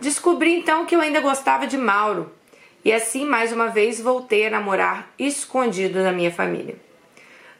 Descobri 0.00 0.54
então 0.54 0.86
que 0.86 0.96
eu 0.96 1.00
ainda 1.02 1.20
gostava 1.20 1.66
de 1.66 1.76
Mauro 1.76 2.32
e 2.82 2.90
assim 2.90 3.26
mais 3.26 3.52
uma 3.52 3.68
vez 3.68 4.00
voltei 4.00 4.46
a 4.46 4.50
namorar 4.50 5.12
escondido 5.18 6.02
da 6.02 6.10
minha 6.10 6.32
família. 6.32 6.74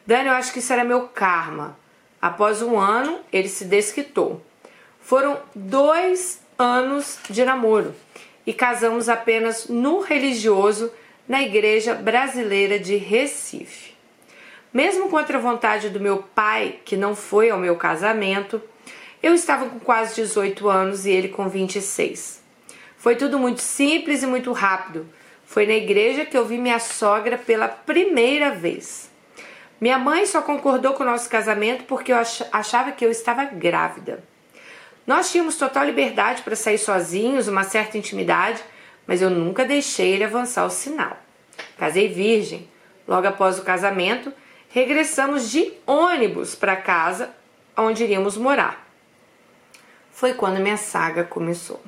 Dani, 0.06 0.28
eu 0.28 0.34
acho 0.34 0.54
que 0.54 0.60
isso 0.60 0.72
era 0.72 0.84
meu 0.84 1.06
karma. 1.08 1.81
Após 2.22 2.62
um 2.62 2.78
ano, 2.78 3.18
ele 3.32 3.48
se 3.48 3.64
desquitou. 3.64 4.40
Foram 5.00 5.40
dois 5.52 6.40
anos 6.56 7.18
de 7.28 7.44
namoro 7.44 7.92
e 8.46 8.52
casamos 8.52 9.08
apenas 9.08 9.66
no 9.66 10.00
religioso 10.00 10.92
na 11.26 11.42
Igreja 11.42 11.94
Brasileira 11.94 12.78
de 12.78 12.94
Recife. 12.94 13.94
Mesmo 14.72 15.08
contra 15.08 15.36
a 15.36 15.40
vontade 15.40 15.88
do 15.88 15.98
meu 15.98 16.18
pai, 16.18 16.78
que 16.84 16.96
não 16.96 17.16
foi 17.16 17.50
ao 17.50 17.58
meu 17.58 17.74
casamento, 17.74 18.62
eu 19.20 19.34
estava 19.34 19.68
com 19.68 19.80
quase 19.80 20.14
18 20.14 20.68
anos 20.68 21.04
e 21.04 21.10
ele 21.10 21.28
com 21.28 21.48
26. 21.48 22.40
Foi 22.96 23.16
tudo 23.16 23.36
muito 23.36 23.60
simples 23.60 24.22
e 24.22 24.26
muito 24.28 24.52
rápido. 24.52 25.08
Foi 25.44 25.66
na 25.66 25.74
igreja 25.74 26.24
que 26.24 26.38
eu 26.38 26.46
vi 26.46 26.56
minha 26.56 26.78
sogra 26.78 27.36
pela 27.36 27.66
primeira 27.66 28.52
vez. 28.52 29.11
Minha 29.82 29.98
mãe 29.98 30.24
só 30.24 30.40
concordou 30.40 30.94
com 30.94 31.02
o 31.02 31.06
nosso 31.06 31.28
casamento 31.28 31.82
porque 31.84 32.12
eu 32.12 32.16
achava 32.52 32.92
que 32.92 33.04
eu 33.04 33.10
estava 33.10 33.44
grávida. 33.46 34.22
Nós 35.04 35.32
tínhamos 35.32 35.56
total 35.56 35.84
liberdade 35.84 36.42
para 36.42 36.54
sair 36.54 36.78
sozinhos, 36.78 37.48
uma 37.48 37.64
certa 37.64 37.98
intimidade, 37.98 38.62
mas 39.08 39.20
eu 39.20 39.28
nunca 39.28 39.64
deixei 39.64 40.12
ele 40.12 40.22
avançar 40.22 40.64
o 40.64 40.70
sinal. 40.70 41.18
Casei 41.76 42.06
virgem. 42.06 42.70
Logo 43.08 43.26
após 43.26 43.58
o 43.58 43.64
casamento, 43.64 44.32
regressamos 44.68 45.50
de 45.50 45.72
ônibus 45.84 46.54
para 46.54 46.76
casa 46.76 47.30
onde 47.76 48.04
iríamos 48.04 48.36
morar 48.36 48.82
foi 50.12 50.34
quando 50.34 50.60
minha 50.60 50.76
saga 50.76 51.24
começou. 51.24 51.82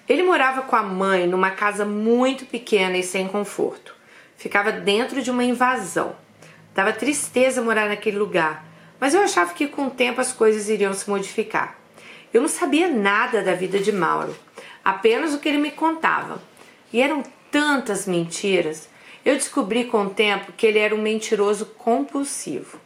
ele 0.08 0.24
morava 0.24 0.62
com 0.62 0.78
a 0.78 0.84
mãe 0.84 1.28
numa 1.28 1.52
casa 1.52 1.84
muito 1.84 2.46
pequena 2.46 2.98
e 2.98 3.04
sem 3.04 3.28
conforto. 3.28 3.94
Ficava 4.38 4.72
dentro 4.72 5.22
de 5.22 5.30
uma 5.30 5.44
invasão. 5.44 6.24
Dava 6.75 6.91
tristeza 6.91 7.62
morar 7.62 7.88
naquele 7.88 8.17
lugar, 8.17 8.65
mas 9.00 9.13
eu 9.13 9.22
achava 9.22 9.53
que 9.53 9.65
com 9.65 9.88
o 9.88 9.89
tempo 9.89 10.20
as 10.20 10.34
coisas 10.34 10.67
iriam 10.67 10.94
se 10.94 11.10
modificar. 11.10 11.79
Eu 12.34 12.41
não 12.41 12.50
sabia 12.50 12.89
nada 12.89 13.41
da 13.41 13.53
vida 13.53 13.79
de 13.79 13.94
Mauro, 13.94 14.36
apenas 14.84 15.34
o 15.34 15.39
que 15.39 15.48
ele 15.48 15.58
me 15.58 15.72
contava. 15.72 16.41
E 16.91 17.01
eram 17.01 17.24
tantas 17.50 18.05
mentiras. 18.05 18.89
Eu 19.24 19.36
descobri 19.36 19.86
com 19.86 20.03
o 20.03 20.10
tempo 20.10 20.51
que 20.51 20.67
ele 20.67 20.77
era 20.77 20.94
um 20.94 21.01
mentiroso 21.01 21.65
compulsivo. 21.77 22.77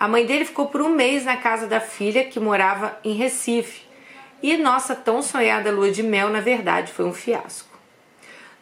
A 0.00 0.08
mãe 0.08 0.24
dele 0.24 0.46
ficou 0.46 0.68
por 0.68 0.80
um 0.80 0.88
mês 0.88 1.26
na 1.26 1.36
casa 1.36 1.66
da 1.66 1.78
filha 1.78 2.24
que 2.24 2.40
morava 2.40 2.98
em 3.04 3.12
Recife. 3.12 3.82
E 4.42 4.56
nossa 4.56 4.94
tão 4.94 5.20
sonhada 5.20 5.70
lua 5.70 5.90
de 5.90 6.02
mel, 6.02 6.30
na 6.30 6.40
verdade, 6.40 6.90
foi 6.90 7.04
um 7.04 7.12
fiasco. 7.12 7.76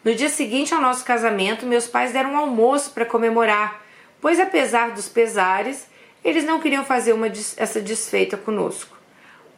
No 0.04 0.12
dia 0.14 0.28
seguinte 0.28 0.75
ao 0.75 0.81
nosso 0.81 1.04
casamento, 1.04 1.64
meus 1.64 1.87
pais 1.87 2.12
deram 2.12 2.33
um 2.33 2.37
almoço 2.37 2.90
para 2.90 3.07
comemorar, 3.07 3.84
pois 4.25 4.40
apesar 4.40 4.93
dos 4.93 5.07
pesares, 5.07 5.87
eles 6.25 6.47
não 6.47 6.59
queriam 6.59 6.83
fazer 6.83 7.12
uma, 7.12 7.26
essa 7.59 7.78
desfeita 7.78 8.38
conosco. 8.38 8.97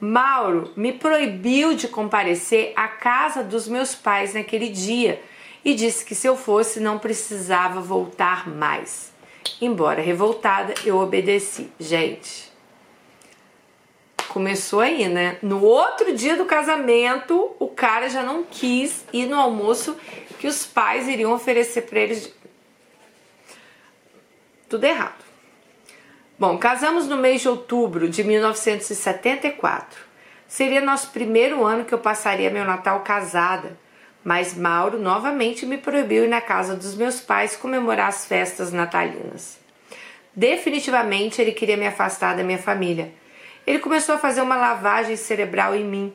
Mauro 0.00 0.72
me 0.76 0.92
proibiu 0.92 1.74
de 1.74 1.86
comparecer 1.86 2.72
à 2.74 2.88
casa 2.88 3.44
dos 3.44 3.68
meus 3.68 3.94
pais 3.94 4.34
naquele 4.34 4.68
dia 4.68 5.22
e 5.64 5.72
disse 5.72 6.04
que 6.04 6.16
se 6.16 6.26
eu 6.26 6.36
fosse 6.36 6.80
não 6.80 6.98
precisava 6.98 7.80
voltar 7.80 8.48
mais. 8.48 9.12
Embora 9.60 10.02
revoltada, 10.02 10.74
eu 10.84 10.98
obedeci. 10.98 11.70
Gente, 11.78 12.50
começou 14.26 14.80
aí, 14.80 15.06
né? 15.06 15.38
No 15.40 15.62
outro 15.62 16.12
dia 16.12 16.36
do 16.36 16.44
casamento, 16.44 17.54
o 17.60 17.68
cara 17.68 18.08
já 18.08 18.24
não 18.24 18.42
quis 18.42 19.04
ir 19.12 19.26
no 19.26 19.38
almoço 19.38 19.96
que 20.40 20.48
os 20.48 20.66
pais 20.66 21.06
iriam 21.06 21.32
oferecer 21.32 21.82
para 21.82 22.00
eles. 22.00 22.34
Tudo 24.68 24.82
errado. 24.82 25.24
Bom, 26.36 26.58
casamos 26.58 27.06
no 27.06 27.16
mês 27.16 27.40
de 27.40 27.48
outubro 27.48 28.08
de 28.08 28.24
1974. 28.24 30.00
Seria 30.48 30.80
nosso 30.80 31.10
primeiro 31.10 31.64
ano 31.64 31.84
que 31.84 31.94
eu 31.94 31.98
passaria 31.98 32.50
meu 32.50 32.64
Natal 32.64 33.00
casada, 33.00 33.78
mas 34.24 34.54
Mauro 34.54 34.98
novamente 34.98 35.64
me 35.64 35.78
proibiu 35.78 36.24
ir 36.24 36.28
na 36.28 36.40
casa 36.40 36.74
dos 36.74 36.96
meus 36.96 37.20
pais 37.20 37.54
comemorar 37.54 38.08
as 38.08 38.26
festas 38.26 38.72
natalinas. 38.72 39.56
Definitivamente 40.34 41.40
ele 41.40 41.52
queria 41.52 41.76
me 41.76 41.86
afastar 41.86 42.36
da 42.36 42.42
minha 42.42 42.58
família. 42.58 43.12
Ele 43.64 43.78
começou 43.78 44.16
a 44.16 44.18
fazer 44.18 44.40
uma 44.40 44.56
lavagem 44.56 45.14
cerebral 45.14 45.76
em 45.76 45.84
mim. 45.84 46.12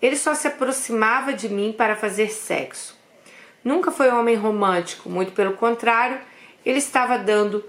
Ele 0.00 0.16
só 0.16 0.34
se 0.34 0.48
aproximava 0.48 1.34
de 1.34 1.50
mim 1.50 1.70
para 1.70 1.96
fazer 1.96 2.30
sexo. 2.30 2.98
Nunca 3.62 3.90
foi 3.90 4.10
um 4.10 4.18
homem 4.18 4.36
romântico, 4.36 5.10
muito 5.10 5.32
pelo 5.32 5.52
contrário, 5.52 6.18
ele 6.64 6.78
estava 6.78 7.18
dando 7.18 7.64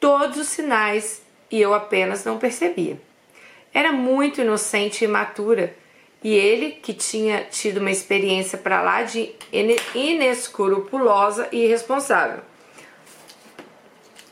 todos 0.00 0.38
os 0.38 0.48
sinais 0.48 1.22
e 1.50 1.60
eu 1.60 1.74
apenas 1.74 2.24
não 2.24 2.38
percebia. 2.38 3.00
Era 3.72 3.92
muito 3.92 4.40
inocente 4.40 5.02
e 5.02 5.04
imatura, 5.04 5.74
e 6.22 6.34
ele, 6.34 6.72
que 6.72 6.92
tinha 6.92 7.44
tido 7.44 7.78
uma 7.78 7.90
experiência 7.90 8.58
para 8.58 8.82
lá 8.82 9.02
de 9.02 9.34
inescrupulosa 9.94 11.48
e 11.52 11.64
irresponsável. 11.64 12.42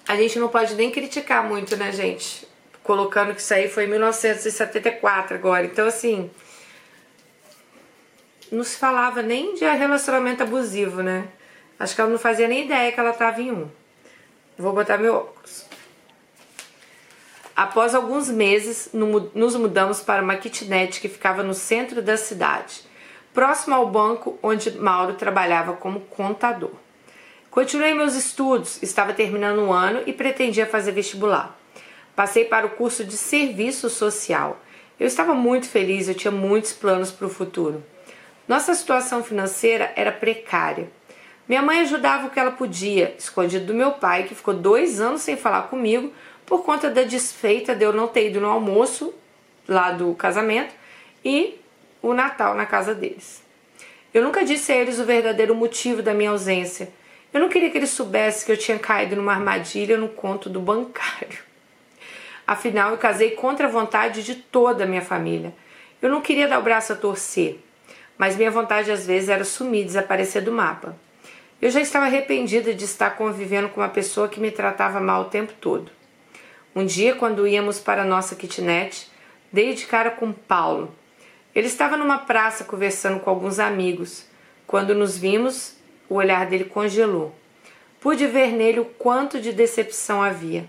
A 0.09 0.17
gente 0.17 0.39
não 0.39 0.49
pode 0.49 0.75
nem 0.75 0.91
criticar 0.91 1.45
muito, 1.45 1.77
né, 1.77 1.93
gente? 1.93 2.47
Colocando 2.83 3.35
que 3.35 3.41
isso 3.41 3.55
aí 3.55 3.69
foi 3.69 3.85
em 3.85 3.89
1974 3.89 5.37
agora. 5.37 5.67
Então, 5.67 5.87
assim, 5.87 6.31
não 8.51 8.65
se 8.65 8.77
falava 8.77 9.23
nem 9.23 9.55
de 9.55 9.65
relacionamento 9.65 10.43
abusivo, 10.43 11.03
né? 11.03 11.29
Acho 11.79 11.95
que 11.95 12.01
ela 12.01 12.11
não 12.11 12.19
fazia 12.19 12.49
nem 12.49 12.65
ideia 12.65 12.91
que 12.91 12.99
ela 12.99 13.11
estava 13.11 13.41
em 13.41 13.53
um. 13.53 13.69
Vou 14.59 14.73
botar 14.73 14.97
meu 14.97 15.15
óculos. 15.15 15.67
Após 17.55 17.95
alguns 17.95 18.29
meses, 18.29 18.91
nos 18.93 19.57
mudamos 19.57 20.01
para 20.01 20.23
uma 20.23 20.37
kitnet 20.37 21.01
que 21.01 21.09
ficava 21.09 21.43
no 21.43 21.55
centro 21.55 22.03
da 22.03 22.17
cidade, 22.17 22.83
próximo 23.35 23.75
ao 23.75 23.87
banco 23.89 24.39
onde 24.43 24.71
Mauro 24.71 25.15
trabalhava 25.15 25.75
como 25.75 26.01
contador. 26.01 26.73
Continuei 27.51 27.95
meus 27.95 28.15
estudos, 28.15 28.83
estava 28.83 29.13
terminando 29.15 29.59
o 29.61 29.73
ano 29.73 30.03
e 30.07 30.13
pretendia 30.13 30.67
fazer 30.67 30.93
vestibular. 30.93 31.59
Passei 32.15 32.45
para 32.45 32.67
o 32.67 32.71
curso 32.71 33.05
de 33.05 33.17
serviço 33.17 33.89
social. 33.91 34.59
Eu 34.99 35.07
estava 35.07 35.35
muito 35.35 35.69
feliz, 35.69 36.09
eu 36.09 36.15
tinha 36.15 36.31
muitos 36.31 36.73
planos 36.73 37.11
para 37.11 37.27
o 37.27 37.31
futuro. 37.31 37.85
Nossa 38.49 38.75
situação 38.75 39.23
financeira 39.23 39.93
era 39.97 40.13
precária. 40.13 40.91
Minha 41.49 41.63
mãe 41.63 41.81
ajudava 41.81 42.27
o 42.27 42.31
que 42.31 42.41
ela 42.41 42.51
podia, 42.51 43.15
escondido 43.19 43.67
do 43.67 43.75
meu 43.75 43.93
pai, 43.93 44.25
que 44.25 44.35
ficou 44.35 44.53
dois 44.53 45.01
anos 45.01 45.23
sem 45.23 45.37
falar 45.37 45.63
comigo 45.63 46.13
por 46.45 46.65
conta 46.65 46.91
da 46.91 47.03
desfeita 47.03 47.75
de 47.75 47.85
eu 47.85 47.93
não 47.93 48.09
ter 48.09 48.29
ido 48.31 48.41
no 48.41 48.49
almoço 48.49 49.15
lá 49.69 49.93
do 49.93 50.15
casamento 50.15 50.75
e 51.25 51.59
o 52.03 52.13
Natal 52.13 52.55
na 52.55 52.67
casa 52.67 52.95
deles. 52.95 53.43
Eu 54.13 54.23
nunca 54.23 54.45
disse 54.45 54.73
a 54.73 54.77
eles 54.77 54.99
o 54.99 55.05
verdadeiro 55.05 55.55
motivo 55.55 56.03
da 56.03 56.15
minha 56.15 56.31
ausência. 56.31 56.89
Eu 57.33 57.41
não 57.41 57.49
queria 57.49 57.71
que 57.71 57.77
eles 57.79 57.91
soubessem 57.91 58.47
que 58.47 58.53
eu 58.53 58.57
tinha 58.57 58.79
caído 58.79 59.17
numa 59.17 59.33
armadilha 59.33 59.97
no 59.97 60.09
conto 60.09 60.49
do 60.49 60.61
bancário. 60.61 61.39
Afinal, 62.47 62.93
eu 62.93 62.99
casei 62.99 63.33
contra 63.33 63.67
a 63.67 63.71
vontade 63.71 64.23
de 64.23 64.37
toda 64.37 64.85
a 64.85 64.87
minha 64.87 65.03
família. 65.03 65.53
Eu 66.01 66.09
não 66.09 66.21
queria 66.21 66.49
dar 66.49 66.59
o 66.59 66.63
braço 66.63 66.93
a 66.93 66.97
torcer 66.97 67.61
mas 68.19 68.37
minha 68.37 68.51
vontade 68.51 68.91
às 68.91 69.07
vezes 69.07 69.29
era 69.29 69.45
sumir, 69.45 69.85
desaparecer 69.85 70.43
do 70.43 70.53
mapa. 70.53 70.97
Eu 71.61 71.71
já 71.71 71.81
estava 71.81 72.05
arrependida 72.05 72.75
de 72.75 72.85
estar 72.85 73.17
convivendo 73.17 73.71
com 73.71 73.81
uma 73.81 73.89
pessoa 73.89 74.29
que 74.29 74.39
me 74.39 74.51
tratava 74.51 75.01
mal 75.01 75.23
o 75.23 75.31
tempo 75.31 75.55
todo. 75.59 75.91
Um 76.75 76.85
dia, 76.85 77.15
quando 77.15 77.49
íamos 77.49 77.81
para 77.81 78.03
a 78.03 78.05
nossa 78.05 78.35
kitnet, 78.35 79.11
dei 79.51 79.73
de 79.73 79.87
cara 79.87 80.11
com 80.11 80.33
Paulo. 80.33 80.95
Ele 81.55 81.67
estava 81.67 81.97
numa 81.97 82.19
praça 82.19 82.65
conversando 82.65 83.21
com 83.21 83.31
alguns 83.31 83.59
amigos. 83.59 84.27
Quando 84.67 84.95
nos 84.95 85.17
vimos, 85.17 85.75
o 86.11 86.17
olhar 86.17 86.45
dele 86.45 86.65
congelou. 86.65 87.35
Pude 88.01 88.27
ver 88.27 88.53
nele 88.53 88.81
o 88.81 88.85
quanto 88.85 89.41
de 89.41 89.51
decepção 89.51 90.23
havia. 90.23 90.69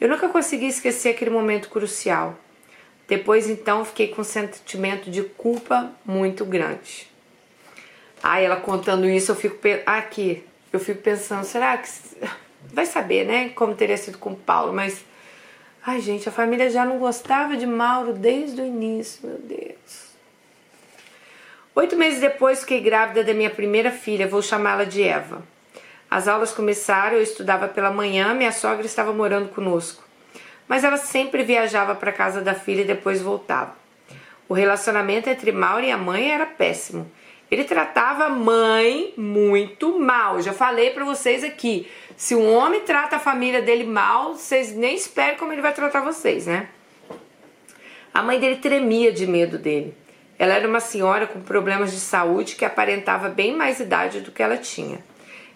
Eu 0.00 0.08
nunca 0.08 0.28
consegui 0.28 0.66
esquecer 0.66 1.10
aquele 1.10 1.30
momento 1.30 1.68
crucial. 1.68 2.36
Depois, 3.06 3.48
então, 3.48 3.84
fiquei 3.84 4.08
com 4.08 4.22
um 4.22 4.24
sentimento 4.24 5.08
de 5.08 5.22
culpa 5.22 5.92
muito 6.04 6.44
grande. 6.44 7.15
Ai, 8.28 8.44
ela 8.44 8.56
contando 8.56 9.08
isso, 9.08 9.30
eu 9.30 9.36
fico 9.36 9.56
aqui, 9.86 10.44
eu 10.72 10.80
fico 10.80 11.00
pensando, 11.00 11.44
será 11.44 11.78
que 11.78 11.88
vai 12.74 12.84
saber, 12.84 13.24
né, 13.24 13.50
como 13.50 13.72
teria 13.72 13.96
sido 13.96 14.18
com 14.18 14.30
o 14.30 14.36
Paulo, 14.36 14.72
mas 14.72 15.04
ai, 15.86 16.00
gente, 16.00 16.28
a 16.28 16.32
família 16.32 16.68
já 16.68 16.84
não 16.84 16.98
gostava 16.98 17.56
de 17.56 17.64
Mauro 17.64 18.12
desde 18.12 18.60
o 18.60 18.66
início, 18.66 19.28
meu 19.28 19.38
Deus. 19.38 20.08
Oito 21.76 21.94
meses 21.94 22.20
depois, 22.20 22.62
fiquei 22.62 22.80
grávida 22.80 23.22
da 23.22 23.32
minha 23.32 23.48
primeira 23.48 23.92
filha, 23.92 24.26
vou 24.26 24.42
chamá-la 24.42 24.82
de 24.82 25.04
Eva. 25.04 25.44
As 26.10 26.26
aulas 26.26 26.50
começaram, 26.50 27.14
eu 27.14 27.22
estudava 27.22 27.68
pela 27.68 27.92
manhã, 27.92 28.34
minha 28.34 28.50
sogra 28.50 28.86
estava 28.86 29.12
morando 29.12 29.50
conosco. 29.50 30.02
Mas 30.66 30.82
ela 30.82 30.96
sempre 30.96 31.44
viajava 31.44 31.94
para 31.94 32.10
casa 32.10 32.40
da 32.40 32.54
filha 32.54 32.80
e 32.80 32.86
depois 32.86 33.22
voltava. 33.22 33.76
O 34.48 34.54
relacionamento 34.54 35.30
entre 35.30 35.52
Mauro 35.52 35.84
e 35.84 35.92
a 35.92 35.96
mãe 35.96 36.32
era 36.32 36.44
péssimo. 36.44 37.08
Ele 37.50 37.64
tratava 37.64 38.24
a 38.24 38.28
mãe 38.28 39.14
muito 39.16 39.98
mal. 39.98 40.40
Já 40.42 40.52
falei 40.52 40.90
para 40.90 41.04
vocês 41.04 41.44
aqui. 41.44 41.88
Se 42.16 42.34
um 42.34 42.52
homem 42.54 42.80
trata 42.80 43.16
a 43.16 43.20
família 43.20 43.62
dele 43.62 43.84
mal, 43.84 44.34
vocês 44.34 44.74
nem 44.74 44.94
esperem 44.94 45.36
como 45.36 45.52
ele 45.52 45.62
vai 45.62 45.72
tratar 45.72 46.00
vocês, 46.00 46.46
né? 46.46 46.68
A 48.12 48.22
mãe 48.22 48.40
dele 48.40 48.56
tremia 48.56 49.12
de 49.12 49.26
medo 49.26 49.58
dele. 49.58 49.94
Ela 50.38 50.54
era 50.54 50.68
uma 50.68 50.80
senhora 50.80 51.26
com 51.26 51.40
problemas 51.40 51.92
de 51.92 52.00
saúde 52.00 52.56
que 52.56 52.64
aparentava 52.64 53.28
bem 53.28 53.54
mais 53.54 53.78
idade 53.80 54.20
do 54.20 54.32
que 54.32 54.42
ela 54.42 54.56
tinha. 54.56 54.98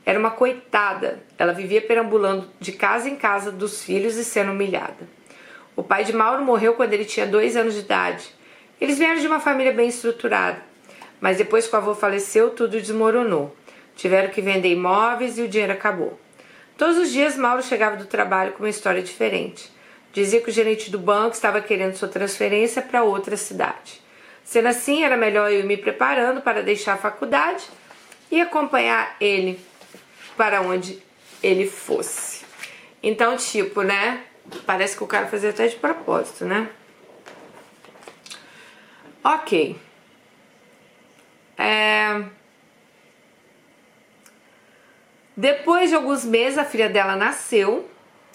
Era 0.07 0.19
uma 0.19 0.31
coitada. 0.31 1.23
Ela 1.39 1.53
vivia 1.53 1.83
perambulando 1.83 2.49
de 2.61 2.73
casa 2.73 3.09
em 3.09 3.17
casa 3.17 3.51
dos 3.51 3.83
filhos 3.83 4.17
e 4.17 4.25
sendo 4.25 4.53
humilhada. 4.53 5.09
O 5.75 5.83
pai 5.83 6.05
de 6.05 6.13
Mauro 6.13 6.45
morreu 6.45 6.75
quando 6.75 6.93
ele 6.93 7.05
tinha 7.05 7.27
dois 7.27 7.57
anos 7.57 7.75
de 7.75 7.81
idade. 7.81 8.29
Eles 8.81 8.99
vieram 8.99 9.21
de 9.21 9.27
uma 9.27 9.41
família 9.41 9.73
bem 9.73 9.89
estruturada. 9.89 10.70
Mas 11.21 11.37
depois 11.37 11.67
que 11.67 11.75
o 11.75 11.79
avô 11.79 11.95
faleceu, 11.95 12.51
tudo 12.51 12.81
desmoronou. 12.81 13.55
Tiveram 13.95 14.31
que 14.31 14.41
vender 14.41 14.71
imóveis 14.71 15.39
e 15.39 15.43
o 15.43 15.49
dinheiro 15.49 15.73
acabou. 15.73 16.19
Todos 16.79 16.97
os 16.97 17.11
dias, 17.11 17.37
Mauro 17.37 17.63
chegava 17.63 17.97
do 17.97 18.07
trabalho 18.07 18.53
com 18.53 18.63
uma 18.63 18.71
história 18.71 19.03
diferente. 19.03 19.71
Dizia 20.13 20.41
que 20.41 20.49
o 20.49 20.53
gerente 20.53 20.91
do 20.91 20.99
banco 20.99 21.35
estava 21.35 21.61
querendo 21.61 21.95
sua 21.95 22.09
transferência 22.09 22.81
para 22.81 23.03
outra 23.03 23.37
cidade. 23.37 24.01
Sendo 24.43 24.69
assim, 24.69 25.05
era 25.05 25.17
melhor 25.17 25.53
eu 25.53 25.61
ir 25.61 25.65
me 25.65 25.77
preparando 25.77 26.41
para 26.41 26.63
deixar 26.63 26.95
a 26.95 26.97
faculdade 26.97 27.65
e 28.31 28.41
acompanhar 28.41 29.17
ele 29.21 29.61
para 30.37 30.63
onde 30.63 31.01
ele 31.43 31.69
fosse. 31.69 32.45
Então, 33.03 33.37
tipo, 33.37 33.83
né? 33.83 34.25
Parece 34.67 34.97
que 34.97 35.05
o 35.05 35.07
cara 35.07 35.27
fazia 35.27 35.51
até 35.51 35.67
de 35.67 35.77
propósito, 35.77 36.45
né? 36.45 36.69
Ok. 39.23 39.77
É... 41.61 42.23
Depois 45.37 45.91
de 45.91 45.97
alguns 45.97 46.25
meses, 46.25 46.57
a 46.57 46.65
filha 46.65 46.89
dela 46.89 47.17
nasceu. 47.17 47.89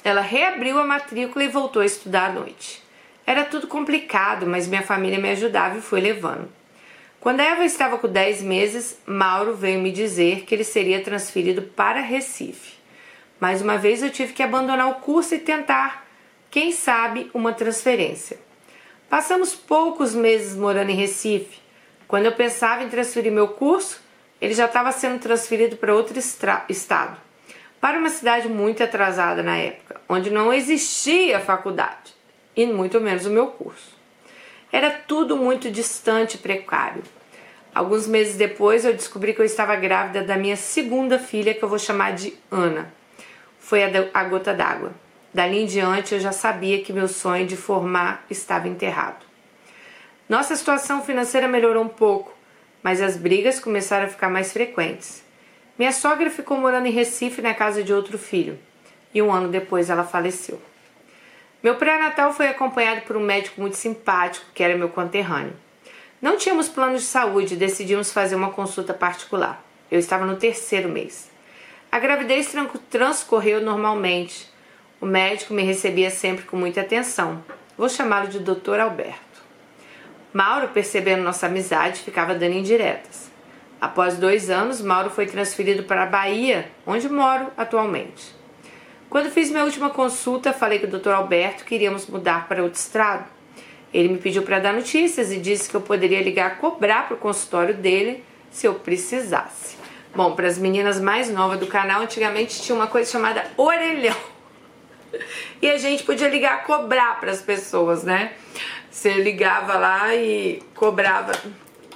Ela 0.04 0.22
reabriu 0.22 0.78
a 0.78 0.86
matrícula 0.86 1.44
e 1.44 1.48
voltou 1.48 1.82
a 1.82 1.86
estudar 1.86 2.30
à 2.30 2.34
noite. 2.34 2.84
Era 3.26 3.44
tudo 3.44 3.68
complicado, 3.68 4.46
mas 4.46 4.68
minha 4.68 4.84
família 4.84 5.18
me 5.18 5.32
ajudava 5.32 5.80
e 5.80 5.82
foi 5.82 6.00
levando. 6.00 6.48
Quando 7.20 7.40
Eva 7.40 7.66
estava 7.66 7.98
com 7.98 8.08
10 8.08 8.44
meses, 8.44 9.00
Mauro 9.04 9.56
veio 9.56 9.82
me 9.82 9.92
dizer 9.92 10.46
que 10.46 10.54
ele 10.54 10.64
seria 10.64 11.02
transferido 11.02 11.64
para 11.64 12.00
Recife. 12.02 12.76
Mais 13.40 13.64
uma 13.64 13.80
vez 13.80 14.04
eu 14.04 14.12
tive 14.12 14.34
que 14.34 14.44
abandonar 14.44 14.88
o 14.90 14.96
curso 14.96 15.34
e 15.34 15.40
tentar, 15.40 16.06
quem 16.52 16.72
sabe, 16.72 17.32
uma 17.34 17.52
transferência. 17.52 18.38
Passamos 19.10 19.56
poucos 19.56 20.14
meses 20.14 20.56
morando 20.56 20.92
em 20.92 20.96
Recife. 20.96 21.65
Quando 22.08 22.26
eu 22.26 22.32
pensava 22.34 22.84
em 22.84 22.90
transferir 22.90 23.32
meu 23.32 23.48
curso, 23.48 24.02
ele 24.40 24.54
já 24.54 24.66
estava 24.66 24.92
sendo 24.92 25.20
transferido 25.20 25.78
para 25.78 25.94
outro 25.94 26.18
estado, 26.70 27.18
para 27.82 27.98
uma 27.98 28.10
cidade 28.10 28.48
muito 28.48 28.84
atrasada 28.84 29.42
na 29.42 29.58
época, 29.58 30.00
onde 30.08 30.30
não 30.30 30.54
existia 30.54 31.40
faculdade 31.40 32.14
e 32.56 32.66
muito 32.66 33.02
menos 33.02 33.26
o 33.26 33.30
meu 33.30 33.48
curso. 33.48 33.96
Era 34.72 34.92
tudo 34.92 35.38
muito 35.38 35.72
distante 35.72 36.36
e 36.36 36.40
precário. 36.40 37.04
Alguns 37.74 38.08
meses 38.08 38.36
depois 38.36 38.86
eu 38.86 38.94
descobri 38.94 39.34
que 39.34 39.42
eu 39.42 39.46
estava 39.46 39.76
grávida 39.76 40.24
da 40.24 40.38
minha 40.38 40.56
segunda 40.56 41.20
filha, 41.20 41.54
que 41.54 41.64
eu 41.64 41.70
vou 41.70 41.80
chamar 41.80 42.14
de 42.14 42.34
Ana. 42.50 42.94
Foi 43.60 43.84
a, 43.84 43.90
a 44.14 44.24
gota 44.26 44.54
d'água. 44.54 44.94
Dali 45.34 45.64
em 45.64 45.66
diante 45.66 46.14
eu 46.14 46.20
já 46.20 46.32
sabia 46.32 46.82
que 46.82 46.94
meu 46.94 47.08
sonho 47.08 47.46
de 47.46 47.58
formar 47.58 48.26
estava 48.30 48.68
enterrado. 48.68 49.25
Nossa 50.28 50.56
situação 50.56 51.04
financeira 51.04 51.48
melhorou 51.48 51.84
um 51.84 51.88
pouco, 51.88 52.36
mas 52.82 53.00
as 53.00 53.16
brigas 53.16 53.60
começaram 53.60 54.06
a 54.06 54.10
ficar 54.10 54.28
mais 54.28 54.52
frequentes. 54.52 55.24
Minha 55.78 55.92
sogra 55.92 56.32
ficou 56.32 56.58
morando 56.58 56.88
em 56.88 56.92
Recife 56.92 57.44
na 57.44 57.54
casa 57.54 57.84
de 57.84 57.94
outro 57.94 58.18
filho, 58.18 58.58
e 59.14 59.22
um 59.22 59.32
ano 59.32 59.50
depois 59.50 59.90
ela 59.90 60.04
faleceu. 60.04 60.60
Meu 61.62 61.76
pré-natal 61.76 62.34
foi 62.34 62.48
acompanhado 62.48 63.02
por 63.02 63.16
um 63.16 63.24
médico 63.24 63.62
muito 63.62 63.78
simpático, 63.78 64.48
que 64.52 64.64
era 64.64 64.76
meu 64.76 64.90
conterrâneo. 64.90 65.54
Não 66.20 66.38
tínhamos 66.38 66.70
plano 66.70 66.98
de 66.98 67.04
saúde 67.04 67.54
e 67.54 67.58
decidimos 67.58 68.12
fazer 68.12 68.36
uma 68.36 68.52
consulta 68.52 68.96
particular. 68.96 69.64
Eu 69.92 70.00
estava 70.00 70.26
no 70.26 70.38
terceiro 70.38 70.90
mês. 70.90 71.30
A 71.92 72.00
gravidez 72.00 72.52
transcorreu 72.90 73.62
normalmente. 73.62 74.52
O 75.00 75.06
médico 75.06 75.54
me 75.54 75.62
recebia 75.62 76.10
sempre 76.10 76.46
com 76.46 76.58
muita 76.58 76.82
atenção. 76.82 77.44
Vou 77.78 77.90
chamá-lo 77.90 78.28
de 78.28 78.40
Dr. 78.40 78.80
Alberto. 78.80 79.25
Mauro, 80.36 80.68
percebendo 80.68 81.24
nossa 81.24 81.46
amizade, 81.46 82.02
ficava 82.02 82.36
dando 82.36 82.58
indiretas. 82.58 83.32
Após 83.80 84.18
dois 84.18 84.50
anos, 84.50 84.82
Mauro 84.82 85.10
foi 85.10 85.28
transferido 85.28 85.84
para 85.84 86.04
a 86.04 86.06
Bahia, 86.06 86.70
onde 86.86 87.08
moro 87.08 87.48
atualmente. 87.56 88.36
Quando 89.10 89.32
fiz 89.32 89.50
minha 89.50 89.64
última 89.64 89.90
consulta, 89.90 90.52
falei 90.52 90.80
com 90.80 90.88
o 90.88 91.00
Dr. 91.00 91.12
Alberto 91.12 91.64
que 91.64 91.74
iríamos 91.74 92.08
mudar 92.08 92.50
para 92.50 92.62
outro 92.62 92.78
estado. 92.78 93.24
Ele 93.94 94.10
me 94.10 94.18
pediu 94.18 94.44
para 94.44 94.60
dar 94.60 94.74
notícias 94.74 95.32
e 95.32 95.40
disse 95.40 95.70
que 95.70 95.76
eu 95.78 95.80
poderia 95.80 96.22
ligar 96.22 96.58
cobrar 96.58 97.08
para 97.08 97.16
o 97.16 97.18
consultório 97.18 97.74
dele 97.74 98.22
se 98.52 98.68
eu 98.68 98.74
precisasse. 98.74 99.78
Bom, 100.14 100.36
para 100.36 100.48
as 100.48 100.58
meninas 100.58 101.00
mais 101.00 101.30
novas 101.32 101.58
do 101.58 101.68
canal, 101.68 102.02
antigamente 102.02 102.62
tinha 102.62 102.76
uma 102.76 102.88
coisa 102.88 103.10
chamada 103.10 103.46
orelhão. 103.56 104.18
E 105.62 105.72
a 105.72 105.78
gente 105.78 106.04
podia 106.04 106.28
ligar 106.28 106.66
cobrar 106.66 107.22
para 107.22 107.32
as 107.32 107.42
pessoas, 107.42 108.04
né? 108.04 108.34
Você 108.96 109.12
ligava 109.12 109.78
lá 109.78 110.16
e 110.16 110.64
cobrava. 110.74 111.34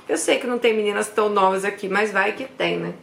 Eu 0.07 0.17
sei 0.17 0.37
que 0.37 0.45
não 0.45 0.59
tem 0.59 0.73
meninas 0.73 1.07
tão 1.07 1.29
novas 1.29 1.63
aqui, 1.63 1.87
mas 1.87 2.11
vai 2.11 2.33
que 2.33 2.43
tem, 2.43 2.77
né? 2.77 2.93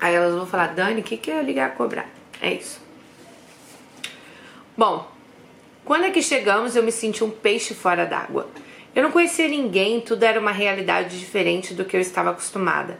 Aí 0.00 0.12
elas 0.12 0.34
vão 0.34 0.44
falar, 0.48 0.74
Dani, 0.74 1.02
o 1.02 1.04
que, 1.04 1.16
que 1.16 1.30
é 1.30 1.40
ligar 1.40 1.76
cobrar? 1.76 2.08
É 2.42 2.52
isso. 2.52 2.82
Bom, 4.76 5.08
quando 5.84 6.06
é 6.06 6.10
que 6.10 6.20
chegamos, 6.20 6.74
eu 6.74 6.82
me 6.82 6.90
senti 6.90 7.22
um 7.22 7.30
peixe 7.30 7.72
fora 7.72 8.04
d'água. 8.04 8.48
Eu 8.92 9.04
não 9.04 9.12
conhecia 9.12 9.46
ninguém, 9.46 10.00
tudo 10.00 10.24
era 10.24 10.40
uma 10.40 10.50
realidade 10.50 11.16
diferente 11.16 11.74
do 11.74 11.84
que 11.84 11.96
eu 11.96 12.00
estava 12.00 12.30
acostumada. 12.30 12.98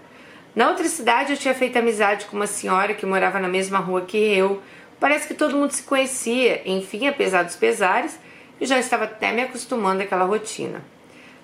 Na 0.54 0.68
outra 0.68 0.86
cidade, 0.88 1.32
eu 1.32 1.36
tinha 1.36 1.54
feito 1.54 1.76
amizade 1.76 2.26
com 2.26 2.36
uma 2.36 2.46
senhora 2.46 2.94
que 2.94 3.04
morava 3.04 3.40
na 3.40 3.48
mesma 3.48 3.80
rua 3.80 4.02
que 4.02 4.16
eu. 4.16 4.62
Parece 5.00 5.26
que 5.26 5.32
todo 5.32 5.56
mundo 5.56 5.70
se 5.70 5.82
conhecia, 5.82 6.60
enfim, 6.66 7.08
apesar 7.08 7.42
dos 7.42 7.56
pesares, 7.56 8.20
eu 8.60 8.66
já 8.66 8.78
estava 8.78 9.04
até 9.04 9.32
me 9.32 9.40
acostumando 9.40 10.02
àquela 10.02 10.26
rotina. 10.26 10.82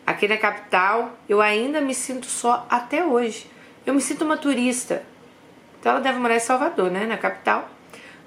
Aqui 0.06 0.28
na 0.28 0.36
capital, 0.36 1.18
eu 1.26 1.40
ainda 1.40 1.80
me 1.80 1.94
sinto 1.94 2.26
só 2.26 2.66
até 2.68 3.02
hoje. 3.02 3.50
Eu 3.86 3.94
me 3.94 4.00
sinto 4.02 4.24
uma 4.24 4.36
turista. 4.36 5.02
Então 5.80 5.92
ela 5.92 6.00
deve 6.00 6.18
morar 6.18 6.36
em 6.36 6.40
Salvador, 6.40 6.90
né, 6.90 7.06
na 7.06 7.16
capital. 7.16 7.66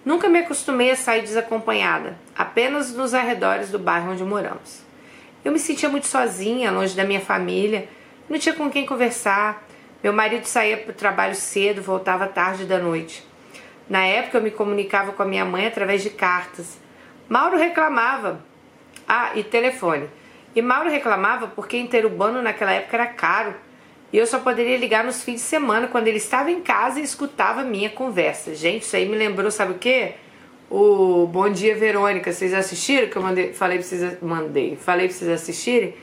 Nunca 0.03 0.27
me 0.27 0.39
acostumei 0.39 0.89
a 0.89 0.95
sair 0.95 1.21
desacompanhada, 1.21 2.17
apenas 2.35 2.95
nos 2.95 3.13
arredores 3.13 3.69
do 3.69 3.77
bairro 3.77 4.11
onde 4.11 4.23
moramos. 4.23 4.81
Eu 5.45 5.51
me 5.51 5.59
sentia 5.59 5.89
muito 5.89 6.07
sozinha, 6.07 6.71
longe 6.71 6.95
da 6.95 7.03
minha 7.03 7.21
família, 7.21 7.87
não 8.27 8.39
tinha 8.39 8.55
com 8.55 8.69
quem 8.69 8.85
conversar. 8.85 9.63
Meu 10.03 10.11
marido 10.11 10.45
saía 10.45 10.77
para 10.77 10.91
o 10.91 10.95
trabalho 10.95 11.35
cedo, 11.35 11.81
voltava 11.81 12.27
tarde 12.27 12.65
da 12.65 12.79
noite. 12.79 13.28
Na 13.89 14.05
época 14.05 14.37
eu 14.37 14.41
me 14.41 14.51
comunicava 14.51 15.11
com 15.13 15.23
a 15.23 15.25
minha 15.25 15.43
mãe 15.43 15.65
através 15.65 16.03
de 16.03 16.11
cartas. 16.11 16.77
Mauro 17.27 17.57
reclamava. 17.57 18.39
Ah, 19.07 19.31
e 19.35 19.43
telefone. 19.43 20.07
E 20.55 20.61
Mauro 20.61 20.89
reclamava 20.89 21.47
porque 21.47 21.77
interurbano 21.77 22.41
naquela 22.41 22.71
época 22.71 22.97
era 22.97 23.07
caro. 23.07 23.55
E 24.13 24.17
eu 24.17 24.27
só 24.27 24.39
poderia 24.39 24.77
ligar 24.77 25.03
nos 25.03 25.23
fins 25.23 25.35
de 25.35 25.41
semana 25.41 25.87
quando 25.87 26.07
ele 26.07 26.17
estava 26.17 26.51
em 26.51 26.61
casa 26.61 26.99
e 26.99 27.03
escutava 27.03 27.63
minha 27.63 27.89
conversa. 27.89 28.53
Gente, 28.53 28.83
isso 28.83 28.95
aí 28.95 29.07
me 29.07 29.15
lembrou, 29.15 29.49
sabe 29.49 29.73
o 29.73 29.77
quê? 29.77 30.13
O 30.69 31.27
Bom 31.27 31.49
Dia 31.49 31.75
Verônica. 31.75 32.31
Vocês 32.31 32.53
assistiram? 32.53 33.07
Que 33.07 33.15
eu 33.15 33.21
mandei, 33.21 33.53
falei 33.53 33.79
pra 33.79 33.87
vocês, 33.87 34.21
mandei, 34.21 34.75
falei 34.75 35.07
pra 35.07 35.15
vocês 35.15 35.31
assistirem. 35.31 35.95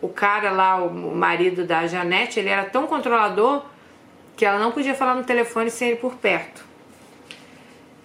O 0.00 0.08
cara 0.08 0.50
lá, 0.50 0.76
o 0.76 1.14
marido 1.14 1.64
da 1.64 1.86
Janete, 1.86 2.38
ele 2.38 2.48
era 2.48 2.64
tão 2.64 2.86
controlador 2.86 3.64
que 4.36 4.44
ela 4.44 4.58
não 4.58 4.72
podia 4.72 4.94
falar 4.94 5.14
no 5.14 5.24
telefone 5.24 5.70
sem 5.70 5.88
ele 5.88 5.96
por 5.96 6.14
perto. 6.14 6.73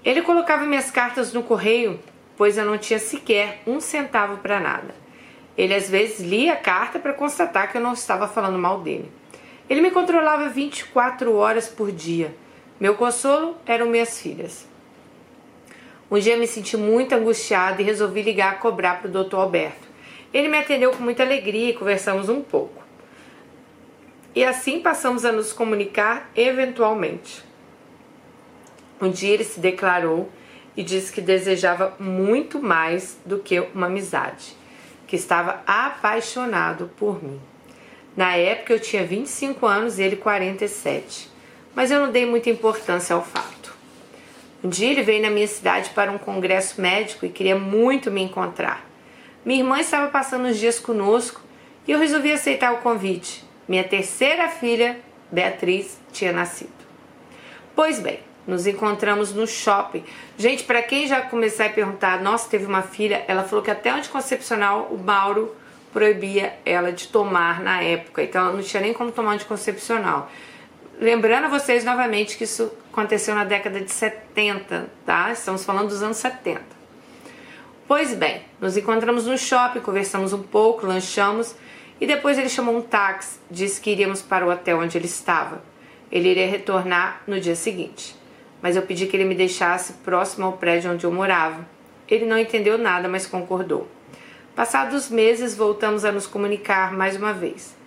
Ele 0.03 0.21
colocava 0.21 0.65
minhas 0.65 0.89
cartas 0.89 1.33
no 1.33 1.43
correio, 1.43 1.99
pois 2.37 2.57
eu 2.57 2.65
não 2.65 2.77
tinha 2.77 2.99
sequer 2.99 3.61
um 3.67 3.81
centavo 3.81 4.37
para 4.37 4.59
nada. 4.59 4.95
Ele 5.57 5.73
às 5.73 5.89
vezes 5.89 6.21
lia 6.21 6.53
a 6.53 6.55
carta 6.55 6.99
para 6.99 7.11
constatar 7.11 7.69
que 7.69 7.77
eu 7.77 7.81
não 7.81 7.93
estava 7.93 8.27
falando 8.27 8.57
mal 8.57 8.79
dele. 8.79 9.11
Ele 9.69 9.81
me 9.81 9.91
controlava 9.91 10.47
24 10.47 11.35
horas 11.35 11.67
por 11.67 11.91
dia. 11.91 12.33
Meu 12.79 12.95
consolo 12.95 13.57
eram 13.65 13.87
minhas 13.87 14.21
filhas. 14.21 14.65
Um 16.09 16.17
dia 16.17 16.37
me 16.37 16.47
senti 16.47 16.77
muito 16.77 17.13
angustiada 17.13 17.81
e 17.81 17.85
resolvi 17.85 18.21
ligar 18.21 18.53
a 18.53 18.55
cobrar 18.55 19.01
para 19.01 19.09
o 19.09 19.23
Dr. 19.23 19.35
Alberto. 19.35 19.87
Ele 20.33 20.47
me 20.47 20.57
atendeu 20.57 20.91
com 20.91 21.03
muita 21.03 21.23
alegria 21.23 21.71
e 21.71 21.73
conversamos 21.73 22.29
um 22.29 22.41
pouco. 22.41 22.81
E 24.33 24.45
assim 24.45 24.79
passamos 24.79 25.25
a 25.25 25.31
nos 25.31 25.51
comunicar 25.51 26.31
eventualmente. 26.35 27.48
Um 29.01 29.09
dia 29.09 29.33
ele 29.33 29.43
se 29.43 29.59
declarou 29.59 30.29
e 30.75 30.83
disse 30.83 31.11
que 31.11 31.21
desejava 31.21 31.95
muito 31.99 32.61
mais 32.61 33.17
do 33.25 33.39
que 33.39 33.59
uma 33.73 33.87
amizade, 33.87 34.55
que 35.07 35.15
estava 35.15 35.61
apaixonado 35.65 36.89
por 36.97 37.23
mim. 37.23 37.39
Na 38.15 38.35
época 38.35 38.73
eu 38.73 38.79
tinha 38.79 39.05
25 39.05 39.65
anos 39.65 39.99
e 39.99 40.03
ele 40.03 40.15
47, 40.15 41.29
mas 41.73 41.91
eu 41.91 41.99
não 41.99 42.11
dei 42.11 42.25
muita 42.25 42.49
importância 42.49 43.15
ao 43.15 43.23
fato. 43.23 43.73
Um 44.63 44.67
dia 44.67 44.91
ele 44.91 45.03
veio 45.03 45.21
na 45.21 45.29
minha 45.29 45.47
cidade 45.47 45.91
para 45.91 46.11
um 46.11 46.17
congresso 46.17 46.81
médico 46.81 47.25
e 47.25 47.29
queria 47.29 47.57
muito 47.57 48.11
me 48.11 48.21
encontrar. 48.21 48.85
Minha 49.45 49.61
irmã 49.61 49.79
estava 49.79 50.09
passando 50.09 50.47
os 50.47 50.57
dias 50.57 50.79
conosco 50.79 51.41
e 51.87 51.91
eu 51.91 51.99
resolvi 51.99 52.31
aceitar 52.31 52.73
o 52.73 52.81
convite. 52.81 53.43
Minha 53.67 53.85
terceira 53.85 54.49
filha, 54.49 54.99
Beatriz, 55.31 55.97
tinha 56.11 56.33
nascido. 56.33 56.73
Pois 57.73 57.99
bem, 57.99 58.19
nos 58.49 58.67
encontramos 58.67 59.33
no 59.33 59.47
shopping. 59.47 60.03
Gente, 60.37 60.63
para 60.63 60.81
quem 60.81 61.07
já 61.07 61.21
começar 61.21 61.67
a 61.67 61.69
perguntar, 61.69 62.21
nossa, 62.21 62.49
teve 62.49 62.65
uma 62.65 62.81
filha, 62.81 63.23
ela 63.27 63.43
falou 63.43 63.63
que 63.63 63.71
até 63.71 63.89
anticoncepcional 63.89 64.89
o 64.91 64.97
Mauro 64.97 65.55
proibia 65.93 66.53
ela 66.65 66.91
de 66.91 67.07
tomar 67.07 67.61
na 67.61 67.81
época, 67.81 68.23
então 68.23 68.45
ela 68.45 68.53
não 68.53 68.63
tinha 68.63 68.81
nem 68.81 68.93
como 68.93 69.11
tomar 69.11 69.33
anticoncepcional. 69.33 70.29
Lembrando 70.99 71.45
a 71.45 71.47
vocês 71.47 71.85
novamente 71.85 72.37
que 72.37 72.43
isso 72.43 72.71
aconteceu 72.91 73.33
na 73.33 73.45
década 73.45 73.79
de 73.79 73.91
70, 73.91 74.89
tá? 75.05 75.31
Estamos 75.31 75.63
falando 75.63 75.87
dos 75.87 76.03
anos 76.03 76.17
70. 76.17 76.61
Pois 77.87 78.13
bem, 78.13 78.43
nos 78.59 78.75
encontramos 78.75 79.25
no 79.25 79.37
shopping, 79.37 79.79
conversamos 79.79 80.33
um 80.33 80.43
pouco, 80.43 80.85
lanchamos 80.85 81.55
e 82.01 82.05
depois 82.05 82.37
ele 82.37 82.49
chamou 82.49 82.77
um 82.77 82.81
táxi, 82.81 83.39
disse 83.49 83.79
que 83.79 83.89
iríamos 83.89 84.21
para 84.21 84.45
o 84.45 84.51
hotel 84.51 84.79
onde 84.79 84.97
ele 84.97 85.07
estava. 85.07 85.61
Ele 86.11 86.29
iria 86.29 86.47
retornar 86.47 87.21
no 87.25 87.39
dia 87.39 87.55
seguinte, 87.55 88.15
mas 88.61 88.75
eu 88.75 88.81
pedi 88.81 89.07
que 89.07 89.15
ele 89.15 89.25
me 89.25 89.35
deixasse 89.35 89.93
próximo 90.03 90.45
ao 90.45 90.53
prédio 90.53 90.91
onde 90.91 91.05
eu 91.05 91.11
morava. 91.11 91.67
Ele 92.07 92.25
não 92.25 92.37
entendeu 92.37 92.77
nada, 92.77 93.07
mas 93.07 93.25
concordou. 93.25 93.87
Passados 94.55 95.09
meses, 95.09 95.55
voltamos 95.55 96.03
a 96.03 96.11
nos 96.11 96.27
comunicar 96.27 96.91
mais 96.91 97.15
uma 97.15 97.33
vez. 97.33 97.77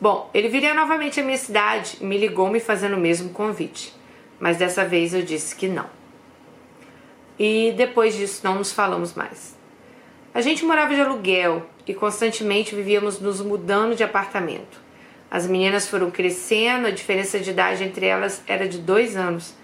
Bom, 0.00 0.30
ele 0.32 0.48
viria 0.48 0.74
novamente 0.74 1.20
à 1.20 1.22
minha 1.22 1.36
cidade 1.36 1.98
e 2.00 2.04
me 2.04 2.18
ligou 2.18 2.50
me 2.50 2.60
fazendo 2.60 2.96
o 2.96 3.00
mesmo 3.00 3.30
convite, 3.30 3.94
mas 4.38 4.56
dessa 4.56 4.84
vez 4.84 5.14
eu 5.14 5.22
disse 5.22 5.54
que 5.54 5.68
não. 5.68 5.86
E 7.38 7.72
depois 7.76 8.14
disso 8.14 8.40
não 8.44 8.56
nos 8.56 8.72
falamos 8.72 9.14
mais. 9.14 9.58
A 10.32 10.40
gente 10.40 10.64
morava 10.64 10.94
de 10.94 11.00
aluguel 11.00 11.66
e 11.86 11.94
constantemente 11.94 12.74
vivíamos 12.74 13.20
nos 13.20 13.40
mudando 13.40 13.96
de 13.96 14.04
apartamento. 14.04 14.80
As 15.30 15.46
meninas 15.46 15.88
foram 15.88 16.10
crescendo, 16.10 16.86
a 16.86 16.90
diferença 16.90 17.38
de 17.38 17.50
idade 17.50 17.84
entre 17.84 18.06
elas 18.06 18.42
era 18.46 18.68
de 18.68 18.78
dois 18.78 19.16
anos. 19.16 19.54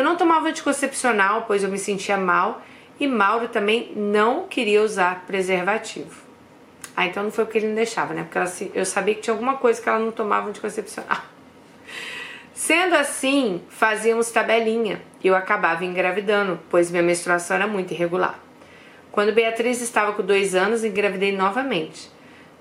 Eu 0.00 0.04
não 0.04 0.16
tomava 0.16 0.48
anticoncepcional, 0.48 1.44
pois 1.46 1.62
eu 1.62 1.68
me 1.68 1.78
sentia 1.78 2.16
mal 2.16 2.62
e 2.98 3.06
Mauro 3.06 3.48
também 3.48 3.92
não 3.94 4.48
queria 4.48 4.82
usar 4.82 5.26
preservativo. 5.26 6.22
Ah, 6.96 7.04
então 7.04 7.22
não 7.22 7.30
foi 7.30 7.44
porque 7.44 7.58
ele 7.58 7.66
não 7.66 7.74
deixava, 7.74 8.14
né? 8.14 8.22
Porque 8.22 8.38
ela, 8.38 8.50
eu 8.74 8.86
sabia 8.86 9.14
que 9.14 9.20
tinha 9.20 9.34
alguma 9.34 9.58
coisa 9.58 9.78
que 9.78 9.86
ela 9.86 9.98
não 9.98 10.10
tomava 10.10 10.48
anticoncepcional. 10.48 11.18
Sendo 12.54 12.94
assim, 12.94 13.60
fazíamos 13.68 14.30
tabelinha 14.30 15.02
e 15.22 15.26
eu 15.28 15.36
acabava 15.36 15.84
engravidando, 15.84 16.58
pois 16.70 16.90
minha 16.90 17.02
menstruação 17.02 17.56
era 17.56 17.66
muito 17.66 17.92
irregular. 17.92 18.38
Quando 19.12 19.34
Beatriz 19.34 19.82
estava 19.82 20.14
com 20.14 20.22
dois 20.22 20.54
anos, 20.54 20.82
engravidei 20.82 21.36
novamente. 21.36 22.10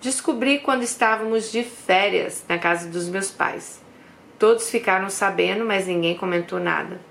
Descobri 0.02 0.60
quando 0.60 0.84
estávamos 0.84 1.54
de 1.54 1.64
férias 1.64 2.44
na 2.50 2.58
casa 2.58 2.90
dos 2.90 3.08
meus 3.08 3.32
pais. 3.32 3.82
Todos 4.38 4.70
ficaram 4.70 5.10
sabendo, 5.10 5.64
mas 5.64 5.88
ninguém 5.88 6.18
comentou 6.18 6.60
nada. 6.60 7.08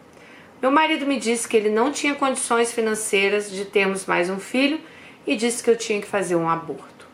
Meu 0.61 0.73
marido 0.73 1.07
me 1.07 1.21
disse 1.21 1.47
que 1.47 1.57
ele 1.57 1.71
não 1.71 1.93
tinha 1.93 2.17
condições 2.17 2.73
financeiras 2.73 3.49
de 3.49 3.65
termos 3.65 4.07
mais 4.07 4.29
um 4.29 4.41
filho 4.41 4.81
e 5.25 5.37
disse 5.37 5.63
que 5.63 5.71
eu 5.71 5.77
tinha 5.77 6.01
que 6.01 6.07
fazer 6.07 6.35
um 6.35 6.49
aborto. 6.49 7.07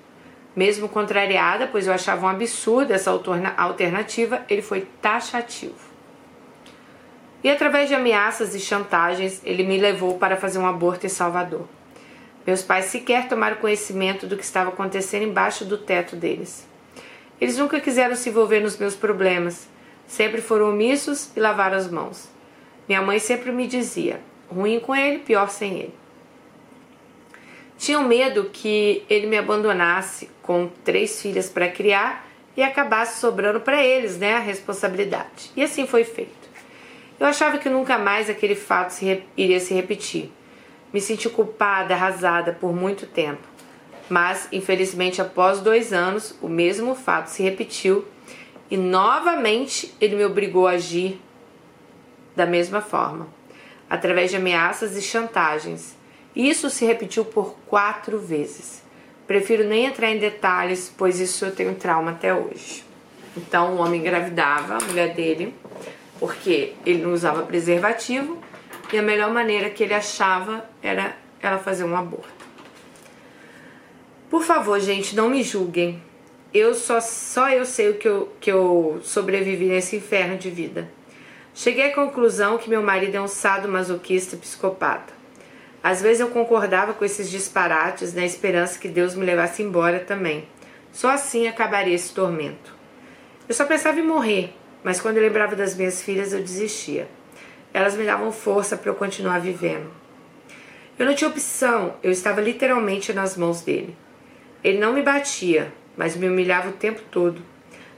Mesmo 0.56 0.88
contrariada, 0.88 1.66
pois 1.66 1.86
eu 1.86 1.92
achava 1.92 2.24
um 2.24 2.28
absurdo 2.28 2.92
essa 2.92 3.10
alternativa, 3.10 4.42
ele 4.48 4.62
foi 4.62 4.88
taxativo. 5.02 5.74
E 7.42 7.50
através 7.50 7.88
de 7.88 7.94
ameaças 7.94 8.54
e 8.54 8.60
chantagens, 8.60 9.42
ele 9.44 9.62
me 9.62 9.76
levou 9.76 10.16
para 10.16 10.38
fazer 10.38 10.58
um 10.58 10.66
aborto 10.66 11.04
em 11.04 11.10
Salvador. 11.10 11.68
Meus 12.46 12.62
pais 12.62 12.86
sequer 12.86 13.28
tomaram 13.28 13.56
conhecimento 13.56 14.26
do 14.26 14.38
que 14.38 14.44
estava 14.44 14.70
acontecendo 14.70 15.24
embaixo 15.24 15.66
do 15.66 15.76
teto 15.76 16.16
deles. 16.16 16.66
Eles 17.38 17.58
nunca 17.58 17.78
quiseram 17.78 18.16
se 18.16 18.30
envolver 18.30 18.60
nos 18.60 18.78
meus 18.78 18.94
problemas, 18.94 19.68
sempre 20.06 20.40
foram 20.40 20.70
omissos 20.70 21.30
e 21.36 21.40
lavaram 21.40 21.76
as 21.76 21.90
mãos. 21.90 22.33
Minha 22.88 23.02
mãe 23.02 23.18
sempre 23.18 23.50
me 23.50 23.66
dizia: 23.66 24.20
ruim 24.48 24.80
com 24.80 24.94
ele, 24.94 25.18
pior 25.18 25.48
sem 25.48 25.78
ele. 25.78 25.94
Tinham 27.76 28.04
medo 28.04 28.50
que 28.52 29.04
ele 29.10 29.26
me 29.26 29.36
abandonasse 29.36 30.30
com 30.42 30.70
três 30.84 31.20
filhas 31.20 31.48
para 31.48 31.68
criar 31.68 32.26
e 32.56 32.62
acabasse 32.62 33.20
sobrando 33.20 33.60
para 33.60 33.82
eles, 33.82 34.16
né, 34.16 34.34
a 34.34 34.38
responsabilidade. 34.38 35.50
E 35.56 35.62
assim 35.62 35.86
foi 35.86 36.04
feito. 36.04 36.44
Eu 37.18 37.26
achava 37.26 37.58
que 37.58 37.68
nunca 37.68 37.98
mais 37.98 38.30
aquele 38.30 38.54
fato 38.54 38.90
se 38.90 39.22
iria 39.36 39.60
se 39.60 39.74
repetir. 39.74 40.30
Me 40.92 41.00
senti 41.00 41.28
culpada, 41.28 41.94
arrasada 41.94 42.52
por 42.52 42.74
muito 42.74 43.06
tempo. 43.06 43.42
Mas, 44.08 44.48
infelizmente, 44.52 45.20
após 45.20 45.60
dois 45.60 45.92
anos, 45.92 46.38
o 46.40 46.48
mesmo 46.48 46.94
fato 46.94 47.28
se 47.28 47.42
repetiu 47.42 48.04
e 48.70 48.76
novamente 48.76 49.94
ele 50.00 50.16
me 50.16 50.24
obrigou 50.24 50.66
a 50.66 50.72
agir 50.72 51.20
da 52.34 52.46
mesma 52.46 52.80
forma, 52.80 53.28
através 53.88 54.30
de 54.30 54.36
ameaças 54.36 54.96
e 54.96 55.02
chantagens. 55.02 55.96
Isso 56.34 56.68
se 56.68 56.84
repetiu 56.84 57.24
por 57.24 57.54
quatro 57.66 58.18
vezes. 58.18 58.82
Prefiro 59.26 59.64
nem 59.64 59.86
entrar 59.86 60.10
em 60.10 60.18
detalhes, 60.18 60.92
pois 60.96 61.20
isso 61.20 61.44
eu 61.44 61.54
tenho 61.54 61.74
trauma 61.74 62.10
até 62.10 62.34
hoje. 62.34 62.84
Então, 63.36 63.74
o 63.74 63.78
homem 63.78 64.00
engravidava 64.00 64.76
a 64.76 64.80
mulher 64.80 65.14
dele, 65.14 65.54
porque 66.18 66.74
ele 66.84 67.02
não 67.02 67.12
usava 67.12 67.42
preservativo, 67.42 68.38
e 68.92 68.98
a 68.98 69.02
melhor 69.02 69.32
maneira 69.32 69.70
que 69.70 69.82
ele 69.82 69.94
achava 69.94 70.64
era 70.82 71.16
ela 71.40 71.58
fazer 71.58 71.84
um 71.84 71.96
aborto. 71.96 72.44
Por 74.30 74.42
favor, 74.42 74.78
gente, 74.80 75.14
não 75.14 75.30
me 75.30 75.42
julguem. 75.42 76.02
Eu 76.52 76.74
só, 76.74 77.00
só 77.00 77.50
eu 77.50 77.64
sei 77.64 77.90
o 77.90 77.94
que 77.94 78.08
eu, 78.08 78.32
que 78.40 78.50
eu 78.50 79.00
sobrevivi 79.02 79.66
nesse 79.66 79.96
inferno 79.96 80.36
de 80.36 80.50
vida. 80.50 80.88
Cheguei 81.56 81.92
à 81.92 81.94
conclusão 81.94 82.58
que 82.58 82.68
meu 82.68 82.82
marido 82.82 83.14
é 83.14 83.20
um 83.20 83.28
sado 83.28 83.68
masoquista 83.68 84.36
psicopata. 84.36 85.14
Às 85.80 86.02
vezes 86.02 86.18
eu 86.18 86.28
concordava 86.28 86.92
com 86.92 87.04
esses 87.04 87.30
disparates 87.30 88.12
na 88.12 88.24
esperança 88.24 88.76
que 88.76 88.88
Deus 88.88 89.14
me 89.14 89.24
levasse 89.24 89.62
embora 89.62 90.00
também. 90.00 90.48
Só 90.92 91.10
assim 91.10 91.46
acabaria 91.46 91.94
esse 91.94 92.12
tormento. 92.12 92.74
Eu 93.48 93.54
só 93.54 93.64
pensava 93.66 94.00
em 94.00 94.02
morrer, 94.02 94.52
mas 94.82 95.00
quando 95.00 95.18
eu 95.18 95.22
lembrava 95.22 95.54
das 95.54 95.76
minhas 95.76 96.02
filhas 96.02 96.32
eu 96.32 96.40
desistia. 96.40 97.06
Elas 97.72 97.94
me 97.94 98.04
davam 98.04 98.32
força 98.32 98.76
para 98.76 98.90
eu 98.90 98.94
continuar 98.96 99.38
vivendo. 99.38 99.92
Eu 100.98 101.06
não 101.06 101.14
tinha 101.14 101.30
opção, 101.30 101.94
eu 102.02 102.10
estava 102.10 102.40
literalmente 102.40 103.12
nas 103.12 103.36
mãos 103.36 103.60
dele. 103.60 103.96
Ele 104.64 104.78
não 104.78 104.92
me 104.92 105.02
batia, 105.02 105.72
mas 105.96 106.16
me 106.16 106.28
humilhava 106.28 106.70
o 106.70 106.72
tempo 106.72 107.00
todo. 107.12 107.40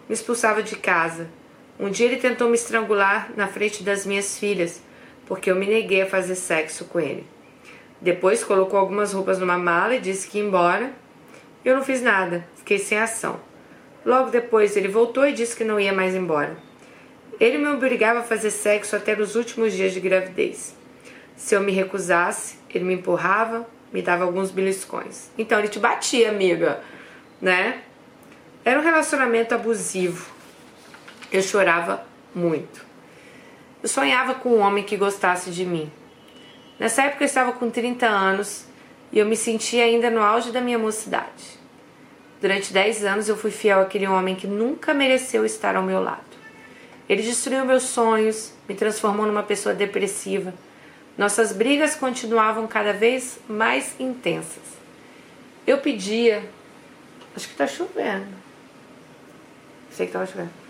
Me 0.06 0.14
expulsava 0.14 0.62
de 0.62 0.76
casa, 0.76 1.30
um 1.78 1.90
dia 1.90 2.06
ele 2.06 2.16
tentou 2.16 2.48
me 2.48 2.54
estrangular 2.54 3.30
na 3.36 3.46
frente 3.46 3.82
das 3.82 4.06
minhas 4.06 4.38
filhas, 4.38 4.82
porque 5.26 5.50
eu 5.50 5.56
me 5.56 5.66
neguei 5.66 6.02
a 6.02 6.06
fazer 6.06 6.34
sexo 6.34 6.86
com 6.86 6.98
ele. 6.98 7.26
Depois 8.00 8.44
colocou 8.44 8.78
algumas 8.78 9.12
roupas 9.12 9.38
numa 9.38 9.58
mala 9.58 9.94
e 9.94 10.00
disse 10.00 10.28
que 10.28 10.38
ia 10.38 10.44
embora. 10.44 10.90
Eu 11.64 11.76
não 11.76 11.82
fiz 11.82 12.00
nada, 12.00 12.46
fiquei 12.56 12.78
sem 12.78 12.98
ação. 12.98 13.40
Logo 14.04 14.30
depois 14.30 14.76
ele 14.76 14.88
voltou 14.88 15.26
e 15.26 15.32
disse 15.32 15.56
que 15.56 15.64
não 15.64 15.80
ia 15.80 15.92
mais 15.92 16.14
embora. 16.14 16.56
Ele 17.40 17.58
me 17.58 17.68
obrigava 17.68 18.20
a 18.20 18.22
fazer 18.22 18.50
sexo 18.50 18.96
até 18.96 19.14
nos 19.14 19.34
últimos 19.34 19.72
dias 19.72 19.92
de 19.92 20.00
gravidez. 20.00 20.74
Se 21.36 21.54
eu 21.54 21.60
me 21.60 21.72
recusasse, 21.72 22.56
ele 22.72 22.84
me 22.84 22.94
empurrava, 22.94 23.66
me 23.92 24.00
dava 24.00 24.24
alguns 24.24 24.50
beliscões. 24.50 25.30
Então 25.36 25.58
ele 25.58 25.68
te 25.68 25.78
batia, 25.78 26.30
amiga, 26.30 26.80
né? 27.40 27.82
Era 28.64 28.80
um 28.80 28.82
relacionamento 28.82 29.54
abusivo. 29.54 30.35
Eu 31.36 31.42
chorava 31.42 32.02
muito. 32.34 32.82
Eu 33.82 33.90
sonhava 33.90 34.36
com 34.36 34.48
um 34.56 34.60
homem 34.60 34.82
que 34.82 34.96
gostasse 34.96 35.50
de 35.50 35.66
mim. 35.66 35.92
Nessa 36.78 37.02
época 37.02 37.24
eu 37.24 37.26
estava 37.26 37.52
com 37.52 37.68
30 37.68 38.06
anos 38.06 38.64
e 39.12 39.18
eu 39.18 39.26
me 39.26 39.36
sentia 39.36 39.84
ainda 39.84 40.08
no 40.08 40.22
auge 40.22 40.50
da 40.50 40.62
minha 40.62 40.78
mocidade. 40.78 41.60
Durante 42.40 42.72
10 42.72 43.04
anos 43.04 43.28
eu 43.28 43.36
fui 43.36 43.50
fiel 43.50 43.80
àquele 43.80 44.06
homem 44.06 44.34
que 44.34 44.46
nunca 44.46 44.94
mereceu 44.94 45.44
estar 45.44 45.76
ao 45.76 45.82
meu 45.82 46.02
lado. 46.02 46.24
Ele 47.06 47.20
destruiu 47.20 47.66
meus 47.66 47.82
sonhos, 47.82 48.54
me 48.66 48.74
transformou 48.74 49.26
numa 49.26 49.42
pessoa 49.42 49.74
depressiva. 49.74 50.54
Nossas 51.18 51.52
brigas 51.52 51.94
continuavam 51.94 52.66
cada 52.66 52.94
vez 52.94 53.38
mais 53.46 53.94
intensas. 54.00 54.64
Eu 55.66 55.82
pedia, 55.82 56.42
acho 57.36 57.46
que 57.46 57.52
está 57.52 57.66
chovendo. 57.66 58.26
Sei 59.90 60.06
que 60.06 60.10
estava 60.10 60.24
chovendo. 60.24 60.65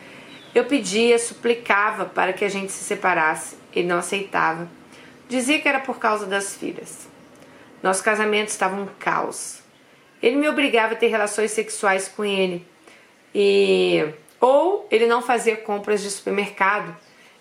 Eu 0.57 0.65
pedia, 0.65 1.19
suplicava 1.19 2.07
para 2.07 2.33
que 2.33 2.43
a 2.43 2.49
gente 2.49 2.73
se 2.73 2.83
separasse. 2.83 3.59
Ele 3.75 3.87
não 3.87 3.99
aceitava. 3.99 4.67
Dizia 5.29 5.61
que 5.61 5.69
era 5.69 5.81
por 5.81 5.99
causa 5.99 6.25
das 6.25 6.57
filhas. 6.57 7.07
Nosso 7.83 8.03
casamento 8.03 8.49
estava 8.49 8.75
um 8.75 8.87
caos. 8.99 9.61
Ele 10.23 10.37
me 10.37 10.49
obrigava 10.49 10.95
a 10.95 10.97
ter 10.97 11.09
relações 11.09 11.51
sexuais 11.51 12.09
com 12.09 12.25
ele. 12.25 12.67
E 13.35 14.03
ou 14.41 14.89
ele 14.91 15.07
não 15.07 15.21
fazia 15.21 15.59
compras 15.59 16.01
de 16.01 16.11
supermercado. 16.11 16.97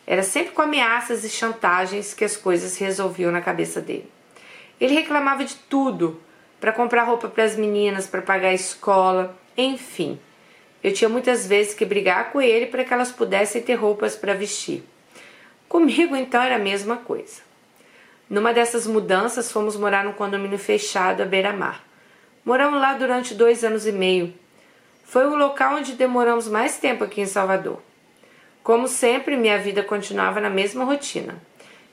Era 0.06 0.22
sempre 0.22 0.52
com 0.52 0.64
ameaças 0.64 1.24
e 1.24 1.30
chantagens 1.30 2.14
que 2.14 2.26
as 2.26 2.36
coisas 2.36 2.74
se 2.74 2.84
resolviam 2.84 3.32
na 3.32 3.40
cabeça 3.40 3.80
dele. 3.80 4.12
Ele 4.78 4.94
reclamava 4.94 5.46
de 5.46 5.56
tudo, 5.56 6.22
para 6.60 6.74
comprar 6.74 7.04
roupa 7.04 7.30
para 7.30 7.46
as 7.46 7.56
meninas, 7.56 8.08
para 8.08 8.22
pagar 8.22 8.50
a 8.50 8.54
escola, 8.54 9.34
enfim. 9.58 10.20
Eu 10.86 10.94
tinha 10.94 11.10
muitas 11.10 11.48
vezes 11.48 11.74
que 11.74 11.84
brigar 11.84 12.32
com 12.32 12.40
ele 12.40 12.68
para 12.68 12.84
que 12.84 12.94
elas 12.94 13.12
pudessem 13.12 13.60
ter 13.60 13.74
roupas 13.74 14.16
para 14.16 14.36
vestir. 14.36 14.84
Comigo 15.68 16.16
então 16.16 16.40
era 16.40 16.58
a 16.58 16.60
mesma 16.60 16.96
coisa. 16.96 17.42
Numa 18.30 18.54
dessas 18.54 18.86
mudanças, 18.86 19.52
fomos 19.52 19.76
morar 19.76 20.06
num 20.06 20.14
condomínio 20.14 20.60
fechado 20.60 21.24
à 21.24 21.26
beira-mar. 21.26 21.84
Moramos 22.46 22.80
lá 22.80 22.94
durante 22.94 23.34
dois 23.34 23.64
anos 23.64 23.88
e 23.88 23.92
meio. 23.92 24.32
Foi 25.04 25.26
o 25.26 25.36
local 25.36 25.78
onde 25.78 25.94
demoramos 25.94 26.48
mais 26.48 26.78
tempo 26.78 27.04
aqui 27.04 27.20
em 27.20 27.26
Salvador. 27.26 27.82
Como 28.62 28.88
sempre, 28.88 29.36
minha 29.36 29.58
vida 29.58 29.82
continuava 29.82 30.40
na 30.40 30.52
mesma 30.52 30.84
rotina. 30.84 31.42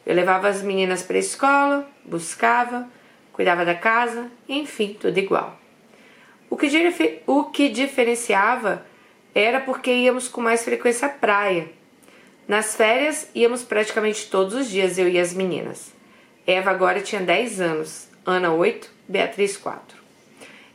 Eu 0.05 0.15
levava 0.15 0.49
as 0.49 0.61
meninas 0.61 1.03
para 1.03 1.17
a 1.17 1.21
escola, 1.21 1.89
buscava, 2.05 2.87
cuidava 3.33 3.65
da 3.65 3.75
casa, 3.75 4.31
enfim, 4.47 4.99
tudo 5.01 5.17
igual. 5.17 5.62
O 6.53 6.57
que, 6.59 6.69
o 7.27 7.45
que 7.45 7.71
diferenciava 7.71 8.85
era 9.35 9.59
porque 9.59 9.91
íamos 9.91 10.29
com 10.29 10.43
mais 10.43 10.63
frequência 10.63 11.07
à 11.07 11.09
praia. 11.09 11.71
Nas 12.47 12.77
férias, 12.77 13.27
íamos 13.35 13.63
praticamente 13.63 14.29
todos 14.29 14.53
os 14.53 14.69
dias, 14.69 14.99
eu 14.99 15.09
e 15.09 15.19
as 15.19 15.33
meninas. 15.33 15.95
Eva 16.47 16.71
agora 16.71 17.01
tinha 17.01 17.23
10 17.23 17.59
anos, 17.59 18.07
Ana 18.27 18.53
8, 18.53 18.91
Beatriz 19.09 19.57
4. 19.57 19.97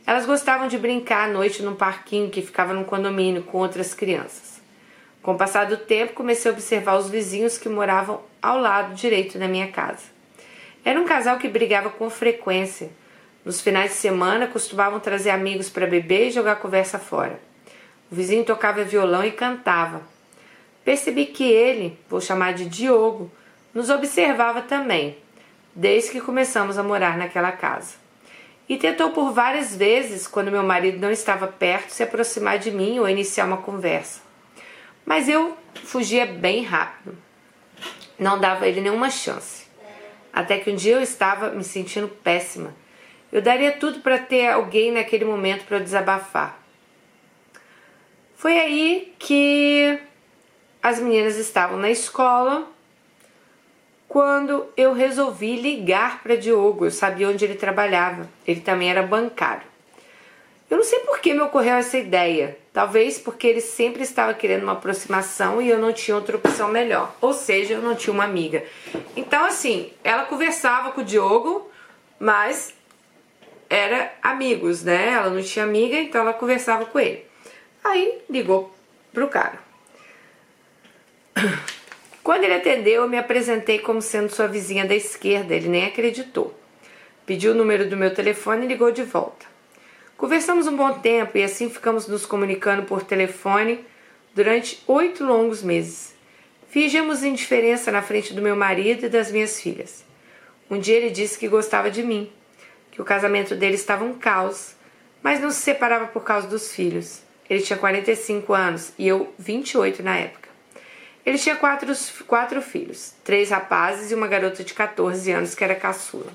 Elas 0.04 0.26
gostavam 0.26 0.66
de 0.66 0.76
brincar 0.76 1.28
à 1.28 1.32
noite 1.32 1.62
num 1.62 1.76
parquinho 1.76 2.28
que 2.28 2.42
ficava 2.42 2.74
num 2.74 2.82
condomínio 2.82 3.44
com 3.44 3.58
outras 3.58 3.94
crianças. 3.94 4.60
Com 5.22 5.34
o 5.34 5.38
passar 5.38 5.66
do 5.66 5.76
tempo, 5.76 6.12
comecei 6.12 6.50
a 6.50 6.54
observar 6.54 6.98
os 6.98 7.08
vizinhos 7.08 7.56
que 7.56 7.68
moravam 7.68 8.20
ao 8.42 8.58
lado 8.58 8.96
direito 8.96 9.38
da 9.38 9.46
minha 9.46 9.68
casa. 9.68 10.06
Era 10.84 11.00
um 11.00 11.04
casal 11.04 11.38
que 11.38 11.46
brigava 11.46 11.88
com 11.88 12.10
frequência. 12.10 12.90
Nos 13.44 13.60
finais 13.60 13.92
de 13.92 13.96
semana, 13.96 14.46
costumavam 14.46 15.00
trazer 15.00 15.30
amigos 15.30 15.70
para 15.70 15.86
beber 15.86 16.28
e 16.28 16.30
jogar 16.30 16.56
conversa 16.56 16.98
fora. 16.98 17.40
O 18.10 18.14
vizinho 18.14 18.44
tocava 18.44 18.84
violão 18.84 19.24
e 19.24 19.30
cantava. 19.30 20.02
Percebi 20.84 21.26
que 21.26 21.44
ele, 21.44 21.98
vou 22.08 22.20
chamar 22.20 22.54
de 22.54 22.66
Diogo, 22.66 23.30
nos 23.74 23.90
observava 23.90 24.62
também 24.62 25.16
desde 25.74 26.10
que 26.10 26.20
começamos 26.20 26.76
a 26.76 26.82
morar 26.82 27.16
naquela 27.16 27.52
casa. 27.52 27.94
E 28.68 28.76
tentou 28.76 29.10
por 29.10 29.32
várias 29.32 29.76
vezes, 29.76 30.26
quando 30.26 30.50
meu 30.50 30.62
marido 30.62 30.98
não 30.98 31.10
estava 31.10 31.46
perto, 31.46 31.90
se 31.90 32.02
aproximar 32.02 32.58
de 32.58 32.70
mim 32.70 32.98
ou 32.98 33.08
iniciar 33.08 33.46
uma 33.46 33.58
conversa. 33.58 34.20
Mas 35.06 35.28
eu 35.28 35.56
fugia 35.84 36.26
bem 36.26 36.64
rápido. 36.64 37.16
Não 38.18 38.38
dava 38.38 38.64
a 38.64 38.68
ele 38.68 38.80
nenhuma 38.80 39.08
chance. 39.08 39.66
Até 40.32 40.58
que 40.58 40.70
um 40.70 40.74
dia 40.74 40.96
eu 40.96 41.00
estava 41.00 41.50
me 41.50 41.64
sentindo 41.64 42.08
péssima. 42.08 42.74
Eu 43.32 43.42
daria 43.42 43.72
tudo 43.72 44.00
para 44.00 44.18
ter 44.18 44.48
alguém 44.48 44.92
naquele 44.92 45.24
momento 45.24 45.64
para 45.64 45.78
desabafar. 45.78 46.58
Foi 48.36 48.58
aí 48.58 49.12
que 49.18 49.98
as 50.82 51.00
meninas 51.00 51.36
estavam 51.36 51.76
na 51.76 51.90
escola 51.90 52.66
quando 54.08 54.66
eu 54.76 54.94
resolvi 54.94 55.56
ligar 55.56 56.22
para 56.22 56.36
Diogo. 56.36 56.86
Eu 56.86 56.90
sabia 56.90 57.28
onde 57.28 57.44
ele 57.44 57.56
trabalhava. 57.56 58.28
Ele 58.46 58.60
também 58.60 58.90
era 58.90 59.02
bancário. 59.02 59.66
Eu 60.70 60.76
não 60.76 60.84
sei 60.84 61.00
por 61.00 61.18
que 61.20 61.34
me 61.34 61.40
ocorreu 61.40 61.76
essa 61.76 61.98
ideia. 61.98 62.58
Talvez 62.72 63.18
porque 63.18 63.46
ele 63.46 63.60
sempre 63.60 64.02
estava 64.02 64.34
querendo 64.34 64.62
uma 64.62 64.72
aproximação 64.72 65.60
e 65.60 65.68
eu 65.68 65.78
não 65.78 65.92
tinha 65.92 66.14
outra 66.14 66.36
opção 66.36 66.68
melhor. 66.68 67.14
Ou 67.20 67.32
seja, 67.32 67.74
eu 67.74 67.82
não 67.82 67.94
tinha 67.94 68.12
uma 68.12 68.24
amiga. 68.24 68.62
Então, 69.16 69.44
assim, 69.44 69.92
ela 70.04 70.24
conversava 70.24 70.92
com 70.92 71.00
o 71.00 71.04
Diogo, 71.04 71.70
mas 72.20 72.74
era 73.68 74.12
amigos, 74.22 74.82
né? 74.82 75.10
Ela 75.12 75.30
não 75.30 75.42
tinha 75.42 75.64
amiga, 75.64 75.96
então 75.96 76.22
ela 76.22 76.32
conversava 76.32 76.86
com 76.86 76.98
ele. 76.98 77.24
Aí 77.84 78.18
ligou 78.28 78.74
pro 79.12 79.28
cara. 79.28 79.58
Quando 82.22 82.44
ele 82.44 82.54
atendeu, 82.54 83.02
eu 83.02 83.08
me 83.08 83.16
apresentei 83.16 83.78
como 83.78 84.02
sendo 84.02 84.30
sua 84.30 84.46
vizinha 84.46 84.84
da 84.84 84.94
esquerda. 84.94 85.54
Ele 85.54 85.68
nem 85.68 85.86
acreditou. 85.86 86.54
Pediu 87.24 87.52
o 87.52 87.54
número 87.54 87.88
do 87.88 87.96
meu 87.96 88.14
telefone 88.14 88.64
e 88.64 88.68
ligou 88.68 88.90
de 88.90 89.02
volta. 89.02 89.46
Conversamos 90.16 90.66
um 90.66 90.76
bom 90.76 90.98
tempo 90.98 91.38
e 91.38 91.44
assim 91.44 91.70
ficamos 91.70 92.08
nos 92.08 92.26
comunicando 92.26 92.82
por 92.82 93.02
telefone 93.02 93.84
durante 94.34 94.82
oito 94.86 95.24
longos 95.24 95.62
meses. 95.62 96.14
Fingimos 96.68 97.22
indiferença 97.22 97.90
na 97.90 98.02
frente 98.02 98.34
do 98.34 98.42
meu 98.42 98.56
marido 98.56 99.06
e 99.06 99.08
das 99.08 99.30
minhas 99.30 99.60
filhas. 99.60 100.04
Um 100.70 100.78
dia 100.78 100.96
ele 100.96 101.10
disse 101.10 101.38
que 101.38 101.48
gostava 101.48 101.90
de 101.90 102.02
mim, 102.02 102.30
que 102.98 103.02
o 103.02 103.04
casamento 103.04 103.54
dele 103.54 103.76
estava 103.76 104.04
um 104.04 104.12
caos, 104.12 104.74
mas 105.22 105.40
não 105.40 105.52
se 105.52 105.60
separava 105.60 106.08
por 106.08 106.24
causa 106.24 106.48
dos 106.48 106.72
filhos. 106.72 107.22
Ele 107.48 107.62
tinha 107.62 107.78
45 107.78 108.52
anos 108.52 108.92
e 108.98 109.06
eu 109.06 109.32
28 109.38 110.02
na 110.02 110.16
época. 110.16 110.48
Ele 111.24 111.38
tinha 111.38 111.54
quatro, 111.54 111.92
quatro 112.26 112.60
filhos, 112.60 113.14
três 113.22 113.50
rapazes 113.50 114.10
e 114.10 114.16
uma 114.16 114.26
garota 114.26 114.64
de 114.64 114.74
14 114.74 115.30
anos 115.30 115.54
que 115.54 115.62
era 115.62 115.76
caçula. 115.76 116.32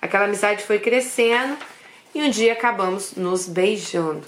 Aquela 0.00 0.24
amizade 0.24 0.62
foi 0.62 0.78
crescendo 0.78 1.58
e 2.14 2.22
um 2.22 2.30
dia 2.30 2.54
acabamos 2.54 3.14
nos 3.14 3.46
beijando. 3.46 4.26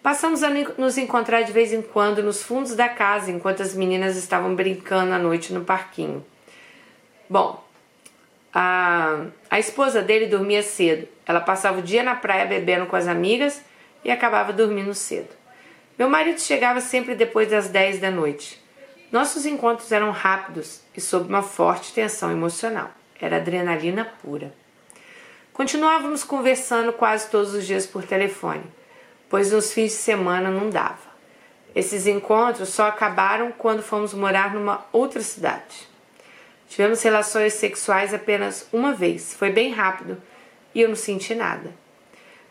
Passamos 0.00 0.44
a 0.44 0.50
nos 0.78 0.96
encontrar 0.96 1.42
de 1.42 1.50
vez 1.50 1.72
em 1.72 1.82
quando 1.82 2.22
nos 2.22 2.44
fundos 2.44 2.76
da 2.76 2.88
casa 2.88 3.32
enquanto 3.32 3.60
as 3.60 3.74
meninas 3.74 4.16
estavam 4.16 4.54
brincando 4.54 5.14
à 5.14 5.18
noite 5.18 5.52
no 5.52 5.64
parquinho. 5.64 6.24
Bom, 7.28 7.60
a, 8.52 9.26
a 9.48 9.58
esposa 9.58 10.02
dele 10.02 10.26
dormia 10.26 10.62
cedo. 10.62 11.06
Ela 11.26 11.40
passava 11.40 11.78
o 11.78 11.82
dia 11.82 12.02
na 12.02 12.14
praia 12.14 12.46
bebendo 12.46 12.86
com 12.86 12.96
as 12.96 13.06
amigas 13.06 13.62
e 14.04 14.10
acabava 14.10 14.52
dormindo 14.52 14.94
cedo. 14.94 15.28
Meu 15.98 16.08
marido 16.08 16.40
chegava 16.40 16.80
sempre 16.80 17.14
depois 17.14 17.50
das 17.50 17.68
10 17.68 18.00
da 18.00 18.10
noite. 18.10 18.60
Nossos 19.12 19.44
encontros 19.44 19.92
eram 19.92 20.10
rápidos 20.10 20.80
e 20.96 21.00
sob 21.00 21.28
uma 21.28 21.42
forte 21.42 21.92
tensão 21.92 22.30
emocional. 22.30 22.90
Era 23.20 23.36
adrenalina 23.36 24.04
pura. 24.22 24.52
Continuávamos 25.52 26.24
conversando 26.24 26.92
quase 26.92 27.28
todos 27.28 27.52
os 27.52 27.66
dias 27.66 27.86
por 27.86 28.02
telefone, 28.04 28.64
pois 29.28 29.52
nos 29.52 29.72
fins 29.72 29.90
de 29.90 29.98
semana 29.98 30.50
não 30.50 30.70
dava. 30.70 31.10
Esses 31.74 32.06
encontros 32.06 32.70
só 32.70 32.86
acabaram 32.86 33.52
quando 33.52 33.82
fomos 33.82 34.14
morar 34.14 34.54
numa 34.54 34.86
outra 34.92 35.20
cidade. 35.20 35.89
Tivemos 36.70 37.02
relações 37.02 37.54
sexuais 37.54 38.14
apenas 38.14 38.64
uma 38.72 38.92
vez, 38.92 39.34
foi 39.34 39.50
bem 39.50 39.72
rápido 39.72 40.16
e 40.72 40.80
eu 40.80 40.88
não 40.88 40.94
senti 40.94 41.34
nada. 41.34 41.74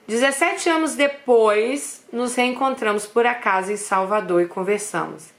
17 0.09 0.67
anos 0.67 0.93
depois, 0.93 2.03
nos 2.11 2.35
reencontramos 2.35 3.05
por 3.05 3.25
acaso 3.25 3.71
em 3.71 3.77
Salvador 3.77 4.41
e 4.41 4.47
conversamos. 4.47 5.29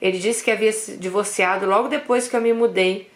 Ele 0.00 0.18
disse 0.18 0.42
que 0.42 0.50
havia 0.50 0.72
se 0.72 0.96
divorciado 0.96 1.66
logo 1.66 1.88
depois 1.88 2.26
que 2.26 2.34
eu 2.34 2.40
me 2.40 2.54
mudei 2.54 3.10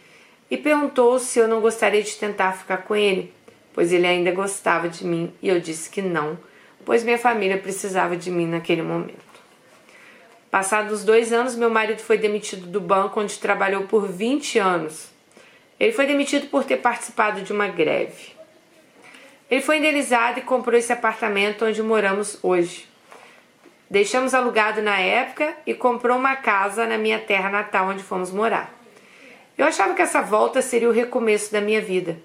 e 0.50 0.58
perguntou 0.58 1.18
se 1.18 1.38
eu 1.38 1.48
não 1.48 1.62
gostaria 1.62 2.02
de 2.02 2.14
tentar 2.16 2.52
ficar 2.52 2.78
com 2.78 2.94
ele, 2.94 3.32
pois 3.72 3.94
ele 3.94 4.06
ainda 4.06 4.30
gostava 4.32 4.86
de 4.86 5.06
mim 5.06 5.32
e 5.40 5.48
eu 5.48 5.58
disse 5.60 5.88
que 5.88 6.02
não, 6.02 6.38
pois 6.84 7.02
minha 7.02 7.18
família 7.18 7.56
precisava 7.56 8.18
de 8.18 8.30
mim 8.30 8.46
naquele 8.46 8.82
momento. 8.82 9.29
Passados 10.50 11.04
dois 11.04 11.32
anos, 11.32 11.54
meu 11.54 11.70
marido 11.70 12.02
foi 12.02 12.18
demitido 12.18 12.66
do 12.66 12.80
banco 12.80 13.20
onde 13.20 13.38
trabalhou 13.38 13.84
por 13.84 14.08
20 14.08 14.58
anos. 14.58 15.08
Ele 15.78 15.92
foi 15.92 16.06
demitido 16.06 16.48
por 16.48 16.64
ter 16.64 16.78
participado 16.78 17.42
de 17.42 17.52
uma 17.52 17.68
greve. 17.68 18.32
Ele 19.48 19.60
foi 19.60 19.78
indenizado 19.78 20.40
e 20.40 20.42
comprou 20.42 20.76
esse 20.76 20.92
apartamento 20.92 21.64
onde 21.64 21.80
moramos 21.82 22.38
hoje. 22.42 22.88
Deixamos 23.88 24.34
alugado 24.34 24.82
na 24.82 24.98
época 24.98 25.54
e 25.64 25.72
comprou 25.72 26.16
uma 26.16 26.34
casa 26.34 26.84
na 26.84 26.98
minha 26.98 27.20
terra 27.20 27.48
natal 27.48 27.88
onde 27.88 28.02
fomos 28.02 28.32
morar. 28.32 28.74
Eu 29.56 29.66
achava 29.66 29.94
que 29.94 30.02
essa 30.02 30.20
volta 30.20 30.60
seria 30.60 30.88
o 30.88 30.92
recomeço 30.92 31.52
da 31.52 31.60
minha 31.60 31.80
vida. 31.80 32.18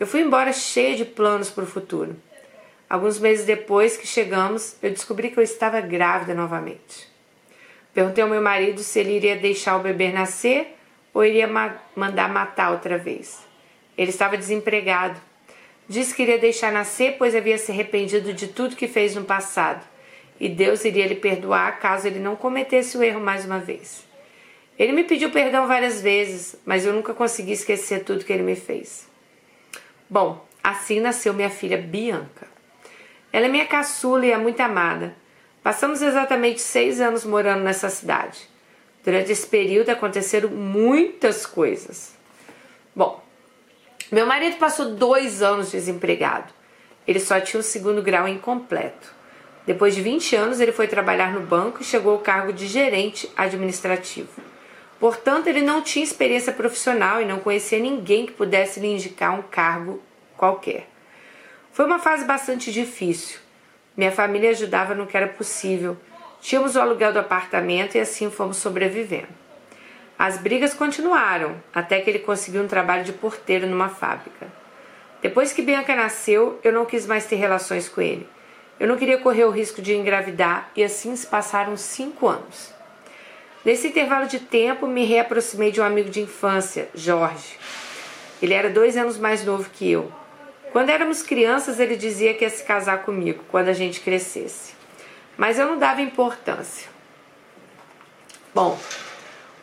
Eu 0.00 0.06
fui 0.06 0.20
embora 0.20 0.52
cheia 0.52 0.96
de 0.96 1.04
planos 1.04 1.50
para 1.50 1.64
o 1.64 1.66
futuro. 1.66 2.16
Alguns 2.88 3.18
meses 3.18 3.44
depois 3.44 3.96
que 3.98 4.06
chegamos, 4.06 4.76
eu 4.82 4.90
descobri 4.90 5.30
que 5.30 5.38
eu 5.38 5.42
estava 5.44 5.80
grávida 5.80 6.34
novamente. 6.34 7.15
Perguntei 7.96 8.22
ao 8.22 8.28
meu 8.28 8.42
marido 8.42 8.82
se 8.82 9.00
ele 9.00 9.16
iria 9.16 9.36
deixar 9.36 9.74
o 9.78 9.82
bebê 9.82 10.12
nascer 10.12 10.76
ou 11.14 11.24
iria 11.24 11.46
ma 11.46 11.78
mandar 11.96 12.28
matar 12.28 12.70
outra 12.70 12.98
vez. 12.98 13.42
Ele 13.96 14.10
estava 14.10 14.36
desempregado. 14.36 15.18
Disse 15.88 16.14
que 16.14 16.20
iria 16.20 16.36
deixar 16.36 16.70
nascer, 16.70 17.14
pois 17.16 17.34
havia 17.34 17.56
se 17.56 17.72
arrependido 17.72 18.34
de 18.34 18.48
tudo 18.48 18.76
que 18.76 18.86
fez 18.86 19.14
no 19.14 19.24
passado, 19.24 19.82
e 20.38 20.46
Deus 20.46 20.84
iria 20.84 21.06
lhe 21.06 21.14
perdoar 21.14 21.80
caso 21.80 22.06
ele 22.06 22.18
não 22.18 22.36
cometesse 22.36 22.98
o 22.98 23.02
erro 23.02 23.18
mais 23.18 23.46
uma 23.46 23.60
vez. 23.60 24.04
Ele 24.78 24.92
me 24.92 25.04
pediu 25.04 25.30
perdão 25.30 25.66
várias 25.66 26.02
vezes, 26.02 26.54
mas 26.66 26.84
eu 26.84 26.92
nunca 26.92 27.14
consegui 27.14 27.52
esquecer 27.52 28.04
tudo 28.04 28.26
que 28.26 28.32
ele 28.34 28.42
me 28.42 28.56
fez. 28.56 29.08
Bom, 30.10 30.46
assim 30.62 31.00
nasceu 31.00 31.32
minha 31.32 31.48
filha 31.48 31.78
Bianca. 31.78 32.46
Ela 33.32 33.46
é 33.46 33.48
minha 33.48 33.64
caçula 33.64 34.26
e 34.26 34.32
é 34.32 34.36
muito 34.36 34.60
amada. 34.60 35.16
Passamos 35.66 36.00
exatamente 36.00 36.60
seis 36.60 37.00
anos 37.00 37.24
morando 37.24 37.64
nessa 37.64 37.88
cidade. 37.88 38.48
Durante 39.04 39.32
esse 39.32 39.44
período 39.44 39.90
aconteceram 39.90 40.48
muitas 40.48 41.44
coisas. 41.44 42.14
Bom, 42.94 43.20
meu 44.12 44.24
marido 44.26 44.58
passou 44.58 44.94
dois 44.94 45.42
anos 45.42 45.72
desempregado. 45.72 46.54
Ele 47.04 47.18
só 47.18 47.40
tinha 47.40 47.58
o 47.58 47.64
segundo 47.64 48.00
grau 48.00 48.28
incompleto. 48.28 49.12
Depois 49.66 49.92
de 49.92 50.02
20 50.02 50.36
anos, 50.36 50.60
ele 50.60 50.70
foi 50.70 50.86
trabalhar 50.86 51.32
no 51.32 51.40
banco 51.40 51.82
e 51.82 51.84
chegou 51.84 52.12
ao 52.12 52.20
cargo 52.20 52.52
de 52.52 52.68
gerente 52.68 53.28
administrativo. 53.36 54.40
Portanto, 55.00 55.48
ele 55.48 55.62
não 55.62 55.82
tinha 55.82 56.04
experiência 56.04 56.52
profissional 56.52 57.20
e 57.20 57.26
não 57.26 57.40
conhecia 57.40 57.80
ninguém 57.80 58.24
que 58.24 58.32
pudesse 58.32 58.78
lhe 58.78 58.86
indicar 58.86 59.36
um 59.36 59.42
cargo 59.42 60.00
qualquer. 60.36 60.88
Foi 61.72 61.84
uma 61.84 61.98
fase 61.98 62.24
bastante 62.24 62.70
difícil. 62.70 63.45
Minha 63.96 64.12
família 64.12 64.50
ajudava 64.50 64.94
no 64.94 65.06
que 65.06 65.16
era 65.16 65.26
possível. 65.26 65.96
Tínhamos 66.40 66.76
o 66.76 66.80
aluguel 66.80 67.12
do 67.12 67.18
apartamento 67.18 67.96
e 67.96 68.00
assim 68.00 68.30
fomos 68.30 68.58
sobrevivendo. 68.58 69.28
As 70.18 70.38
brigas 70.38 70.74
continuaram 70.74 71.56
até 71.74 72.00
que 72.00 72.10
ele 72.10 72.18
conseguiu 72.18 72.62
um 72.62 72.68
trabalho 72.68 73.04
de 73.04 73.12
porteiro 73.12 73.66
numa 73.66 73.88
fábrica. 73.88 74.46
Depois 75.22 75.52
que 75.52 75.62
Bianca 75.62 75.94
nasceu, 75.96 76.60
eu 76.62 76.72
não 76.72 76.84
quis 76.84 77.06
mais 77.06 77.26
ter 77.26 77.36
relações 77.36 77.88
com 77.88 78.00
ele. 78.00 78.28
Eu 78.78 78.86
não 78.86 78.96
queria 78.96 79.18
correr 79.18 79.44
o 79.44 79.50
risco 79.50 79.80
de 79.80 79.94
engravidar 79.94 80.70
e 80.76 80.84
assim 80.84 81.16
se 81.16 81.26
passaram 81.26 81.76
cinco 81.76 82.28
anos. 82.28 82.74
Nesse 83.64 83.88
intervalo 83.88 84.26
de 84.26 84.38
tempo, 84.38 84.86
me 84.86 85.04
reaproximei 85.04 85.72
de 85.72 85.80
um 85.80 85.84
amigo 85.84 86.10
de 86.10 86.20
infância, 86.20 86.88
Jorge. 86.94 87.58
Ele 88.40 88.54
era 88.54 88.70
dois 88.70 88.96
anos 88.96 89.18
mais 89.18 89.44
novo 89.44 89.68
que 89.70 89.90
eu. 89.90 90.12
Quando 90.72 90.90
éramos 90.90 91.22
crianças, 91.22 91.80
ele 91.80 91.96
dizia 91.96 92.34
que 92.34 92.44
ia 92.44 92.50
se 92.50 92.64
casar 92.64 93.02
comigo 93.02 93.42
quando 93.50 93.68
a 93.68 93.72
gente 93.72 94.00
crescesse. 94.00 94.74
Mas 95.36 95.58
eu 95.58 95.66
não 95.66 95.78
dava 95.78 96.00
importância. 96.00 96.88
Bom, 98.54 98.78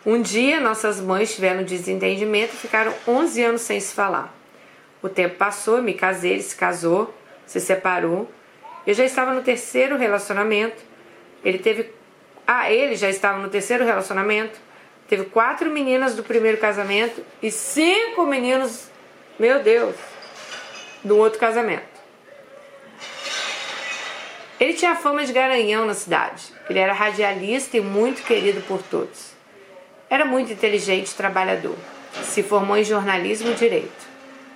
um 0.05 0.21
dia 0.21 0.59
nossas 0.59 0.99
mães 0.99 1.33
tiveram 1.33 1.63
desentendimento 1.63 2.53
e 2.53 2.57
ficaram 2.57 2.93
11 3.07 3.43
anos 3.43 3.61
sem 3.61 3.79
se 3.79 3.93
falar. 3.93 4.33
O 5.01 5.09
tempo 5.09 5.35
passou, 5.35 5.81
me 5.81 5.93
casei, 5.93 6.33
ele 6.33 6.43
se 6.43 6.55
casou, 6.55 7.13
se 7.45 7.59
separou. 7.59 8.29
Eu 8.85 8.93
já 8.93 9.03
estava 9.03 9.33
no 9.33 9.41
terceiro 9.41 9.97
relacionamento. 9.97 10.81
Ele 11.43 11.57
teve. 11.57 11.91
Ah, 12.45 12.71
ele 12.71 12.95
já 12.95 13.09
estava 13.09 13.39
no 13.39 13.49
terceiro 13.49 13.83
relacionamento. 13.83 14.59
Teve 15.07 15.25
quatro 15.25 15.69
meninas 15.69 16.15
do 16.15 16.23
primeiro 16.23 16.57
casamento 16.57 17.23
e 17.41 17.49
cinco 17.49 18.25
meninos. 18.25 18.89
Meu 19.39 19.61
Deus! 19.61 20.12
Do 21.03 21.17
outro 21.17 21.39
casamento. 21.39 21.93
Ele 24.59 24.73
tinha 24.73 24.95
fama 24.95 25.25
de 25.25 25.33
garanhão 25.33 25.85
na 25.85 25.93
cidade. 25.93 26.43
Ele 26.69 26.79
era 26.79 26.93
radialista 26.93 27.75
e 27.75 27.81
muito 27.81 28.23
querido 28.23 28.61
por 28.61 28.81
todos. 28.81 29.33
Era 30.09 30.23
muito 30.23 30.53
inteligente 30.53 31.07
e 31.07 31.15
trabalhador. 31.15 31.75
Se 32.23 32.41
formou 32.43 32.77
em 32.77 32.83
jornalismo 32.83 33.51
e 33.51 33.55
direito. 33.55 34.07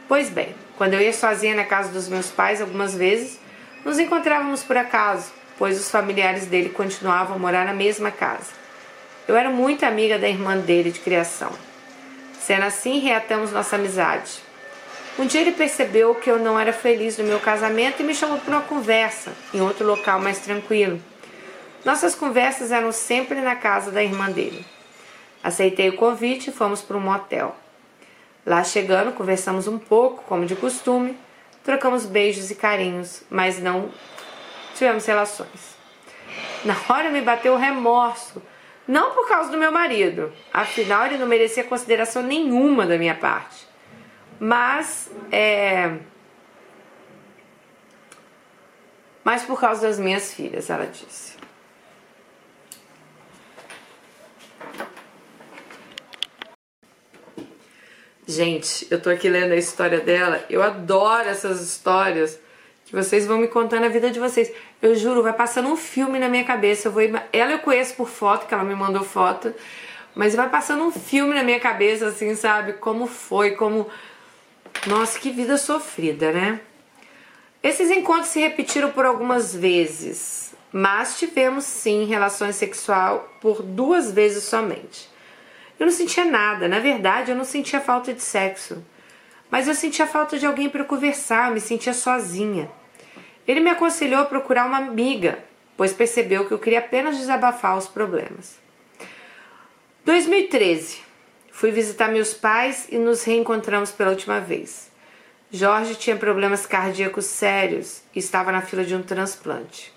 Pois 0.07 0.29
bem, 0.29 0.55
quando 0.77 0.93
eu 0.93 1.01
ia 1.01 1.11
sozinha 1.11 1.55
na 1.55 1.65
casa 1.65 1.91
dos 1.91 2.07
meus 2.07 2.29
pais 2.29 2.61
algumas 2.61 2.95
vezes, 2.95 3.39
nos 3.83 3.99
encontrávamos 3.99 4.63
por 4.63 4.77
acaso, 4.77 5.31
pois 5.57 5.77
os 5.77 5.91
familiares 5.91 6.45
dele 6.45 6.69
continuavam 6.69 7.35
a 7.35 7.39
morar 7.39 7.65
na 7.65 7.73
mesma 7.73 8.11
casa. 8.11 8.51
Eu 9.27 9.35
era 9.35 9.49
muito 9.49 9.85
amiga 9.85 10.17
da 10.17 10.29
irmã 10.29 10.57
dele 10.57 10.91
de 10.91 10.99
criação. 10.99 11.51
Sendo 12.39 12.63
assim, 12.63 12.99
reatamos 12.99 13.51
nossa 13.51 13.75
amizade. 13.75 14.46
Um 15.19 15.25
dia 15.25 15.41
ele 15.41 15.51
percebeu 15.51 16.13
que 16.13 16.29
eu 16.29 16.37
não 16.37 16.59
era 16.59 16.71
feliz 16.71 17.17
no 17.17 17.23
meu 17.23 17.39
casamento 17.39 18.01
e 18.01 18.05
me 18.05 18.13
chamou 18.13 18.37
para 18.37 18.57
uma 18.57 18.61
conversa 18.61 19.33
em 19.51 19.59
outro 19.59 19.83
local 19.83 20.19
mais 20.19 20.37
tranquilo. 20.37 21.01
Nossas 21.83 22.13
conversas 22.13 22.71
eram 22.71 22.91
sempre 22.91 23.41
na 23.41 23.55
casa 23.55 23.89
da 23.89 24.03
irmã 24.03 24.29
dele. 24.29 24.63
Aceitei 25.43 25.89
o 25.89 25.95
convite 25.95 26.51
e 26.51 26.53
fomos 26.53 26.83
para 26.83 26.95
um 26.95 26.99
motel. 26.99 27.55
Lá 28.45 28.63
chegando, 28.63 29.11
conversamos 29.11 29.67
um 29.67 29.79
pouco, 29.79 30.23
como 30.25 30.45
de 30.45 30.55
costume, 30.55 31.17
trocamos 31.63 32.05
beijos 32.05 32.51
e 32.51 32.55
carinhos, 32.55 33.23
mas 33.27 33.59
não 33.59 33.89
tivemos 34.75 35.03
relações. 35.07 35.75
Na 36.63 36.75
hora 36.89 37.09
me 37.09 37.21
bateu 37.21 37.57
remorso, 37.57 38.39
não 38.87 39.15
por 39.15 39.27
causa 39.27 39.49
do 39.49 39.57
meu 39.57 39.71
marido, 39.71 40.31
afinal 40.53 41.07
ele 41.07 41.17
não 41.17 41.25
merecia 41.25 41.63
consideração 41.63 42.21
nenhuma 42.21 42.85
da 42.85 42.99
minha 42.99 43.15
parte 43.15 43.66
mas 44.39 45.09
é, 45.31 45.97
mas 49.27 49.43
por 49.43 49.59
causa 49.59 49.81
das 49.81 49.99
minhas 49.99 50.33
filhas, 50.33 50.69
ela 50.69 50.85
disse. 50.85 51.35
Gente, 58.25 58.87
eu 58.91 59.01
tô 59.01 59.09
aqui 59.09 59.27
lendo 59.29 59.51
a 59.51 59.55
história 59.57 59.99
dela. 59.99 60.45
Eu 60.49 60.61
adoro 60.61 61.27
essas 61.27 61.61
histórias 61.61 62.39
que 62.85 62.93
vocês 62.93 63.25
vão 63.25 63.37
me 63.37 63.47
contando 63.47 63.85
a 63.85 63.89
vida 63.89 64.09
de 64.09 64.19
vocês. 64.19 64.49
Eu 64.81 64.95
juro, 64.95 65.23
vai 65.23 65.33
passando 65.33 65.67
um 65.67 65.75
filme 65.75 66.19
na 66.19 66.29
minha 66.29 66.45
cabeça. 66.45 66.87
Eu 66.87 66.93
vou, 66.93 67.01
ela 67.33 67.51
eu 67.51 67.59
conheço 67.59 67.95
por 67.95 68.07
foto, 68.07 68.47
que 68.47 68.53
ela 68.53 68.63
me 68.63 68.75
mandou 68.75 69.03
foto, 69.03 69.53
mas 70.15 70.35
vai 70.35 70.49
passando 70.49 70.83
um 70.83 70.91
filme 70.91 71.33
na 71.33 71.43
minha 71.43 71.59
cabeça, 71.59 72.07
assim, 72.07 72.33
sabe? 72.33 72.73
Como 72.73 73.07
foi, 73.07 73.51
como 73.51 73.89
nossa, 74.85 75.19
que 75.19 75.31
vida 75.31 75.57
sofrida, 75.57 76.31
né? 76.31 76.61
Esses 77.63 77.89
encontros 77.89 78.27
se 78.27 78.39
repetiram 78.39 78.91
por 78.91 79.05
algumas 79.05 79.53
vezes, 79.53 80.53
mas 80.71 81.17
tivemos 81.17 81.65
sim 81.65 82.05
relações 82.05 82.55
sexual 82.55 83.27
por 83.41 83.61
duas 83.61 84.11
vezes 84.11 84.43
somente. 84.43 85.09
Eu 85.79 85.85
não 85.85 85.93
sentia 85.93 86.23
nada, 86.23 86.67
na 86.67 86.79
verdade, 86.79 87.31
eu 87.31 87.37
não 87.37 87.43
sentia 87.43 87.79
falta 87.79 88.13
de 88.13 88.21
sexo, 88.21 88.83
mas 89.49 89.67
eu 89.67 89.75
sentia 89.75 90.07
falta 90.07 90.37
de 90.37 90.45
alguém 90.45 90.69
para 90.69 90.83
conversar, 90.83 91.49
eu 91.49 91.53
me 91.53 91.61
sentia 91.61 91.93
sozinha. 91.93 92.69
Ele 93.47 93.59
me 93.59 93.69
aconselhou 93.69 94.21
a 94.21 94.25
procurar 94.25 94.65
uma 94.65 94.77
amiga, 94.77 95.39
pois 95.75 95.93
percebeu 95.93 96.45
que 96.45 96.53
eu 96.53 96.59
queria 96.59 96.79
apenas 96.79 97.17
desabafar 97.17 97.77
os 97.77 97.87
problemas. 97.87 98.59
2013. 100.03 101.06
Fui 101.57 101.71
visitar 101.71 102.09
meus 102.09 102.35
pais 102.35 102.87
e 102.91 102.99
nos 102.99 103.23
reencontramos 103.23 103.91
pela 103.91 104.11
última 104.11 104.39
vez. 104.39 104.91
Jorge 105.51 105.95
tinha 105.95 106.15
problemas 106.15 106.67
cardíacos 106.67 107.25
sérios 107.25 108.03
e 108.13 108.19
estava 108.19 108.51
na 108.51 108.61
fila 108.61 108.83
de 108.83 108.93
um 108.93 109.01
transplante. 109.01 109.91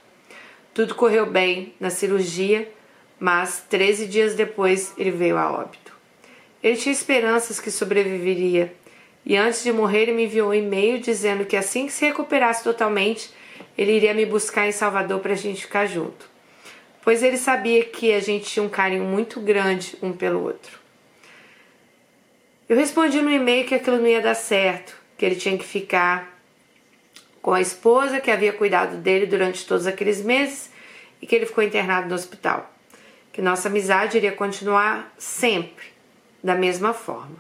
Tudo 0.73 0.95
correu 0.95 1.27
bem 1.27 1.75
na 1.79 1.91
cirurgia, 1.91 2.67
mas 3.19 3.63
13 3.69 4.07
dias 4.07 4.35
depois 4.35 4.95
ele 4.97 5.11
veio 5.11 5.37
a 5.37 5.53
óbito. 5.53 5.95
Ele 6.63 6.79
tinha 6.79 6.95
esperanças 6.95 7.61
que 7.61 7.71
sobreviveria 7.71 8.73
e 9.23 9.37
antes 9.37 9.63
de 9.63 9.71
morrer 9.71 10.05
ele 10.05 10.13
me 10.13 10.25
enviou 10.25 10.49
um 10.49 10.55
e-mail 10.55 10.99
dizendo 10.99 11.45
que 11.45 11.59
assim 11.59 11.85
que 11.85 11.93
se 11.93 12.07
recuperasse 12.07 12.65
totalmente, 12.65 13.35
ele 13.77 13.93
iria 13.93 14.15
me 14.15 14.25
buscar 14.25 14.67
em 14.67 14.73
Salvador 14.73 15.21
para 15.21 15.35
a 15.35 15.37
gente 15.37 15.67
ficar 15.67 15.85
junto, 15.85 16.25
pois 17.05 17.23
ele 17.23 17.37
sabia 17.37 17.85
que 17.85 18.15
a 18.15 18.21
gente 18.21 18.47
tinha 18.47 18.65
um 18.65 18.69
carinho 18.71 19.05
muito 19.05 19.39
grande 19.41 19.99
um 20.01 20.11
pelo 20.11 20.43
outro. 20.43 20.80
Eu 22.71 22.77
respondi 22.77 23.21
no 23.21 23.33
e-mail 23.33 23.67
que 23.67 23.75
aquilo 23.75 23.97
não 23.97 24.07
ia 24.07 24.21
dar 24.21 24.37
certo, 24.37 24.97
que 25.19 25.27
ele 25.27 25.35
tinha 25.35 25.59
que 25.59 25.65
ficar 25.65 26.41
com 27.43 27.53
a 27.53 27.61
esposa 27.61 28.21
que 28.21 28.31
havia 28.31 28.53
cuidado 28.53 28.97
dele 28.99 29.27
durante 29.27 29.67
todos 29.67 29.89
aqueles 29.89 30.23
meses 30.23 30.71
e 31.21 31.27
que 31.27 31.35
ele 31.35 31.47
ficou 31.47 31.65
internado 31.65 32.09
no 32.09 32.15
hospital. 32.15 32.73
Que 33.33 33.43
nossa 33.43 33.67
amizade 33.67 34.19
iria 34.19 34.31
continuar 34.31 35.13
sempre 35.19 35.87
da 36.45 36.55
mesma 36.55 36.95
forma. 36.95 37.39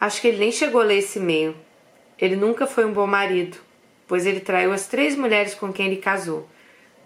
Acho 0.00 0.20
que 0.20 0.26
ele 0.26 0.38
nem 0.38 0.50
chegou 0.50 0.80
a 0.80 0.84
ler 0.84 0.98
esse 0.98 1.20
e-mail. 1.20 1.54
Ele 2.18 2.34
nunca 2.34 2.66
foi 2.66 2.84
um 2.84 2.92
bom 2.92 3.06
marido, 3.06 3.56
pois 4.08 4.26
ele 4.26 4.40
traiu 4.40 4.72
as 4.72 4.88
três 4.88 5.14
mulheres 5.14 5.54
com 5.54 5.72
quem 5.72 5.86
ele 5.86 5.98
casou. 5.98 6.48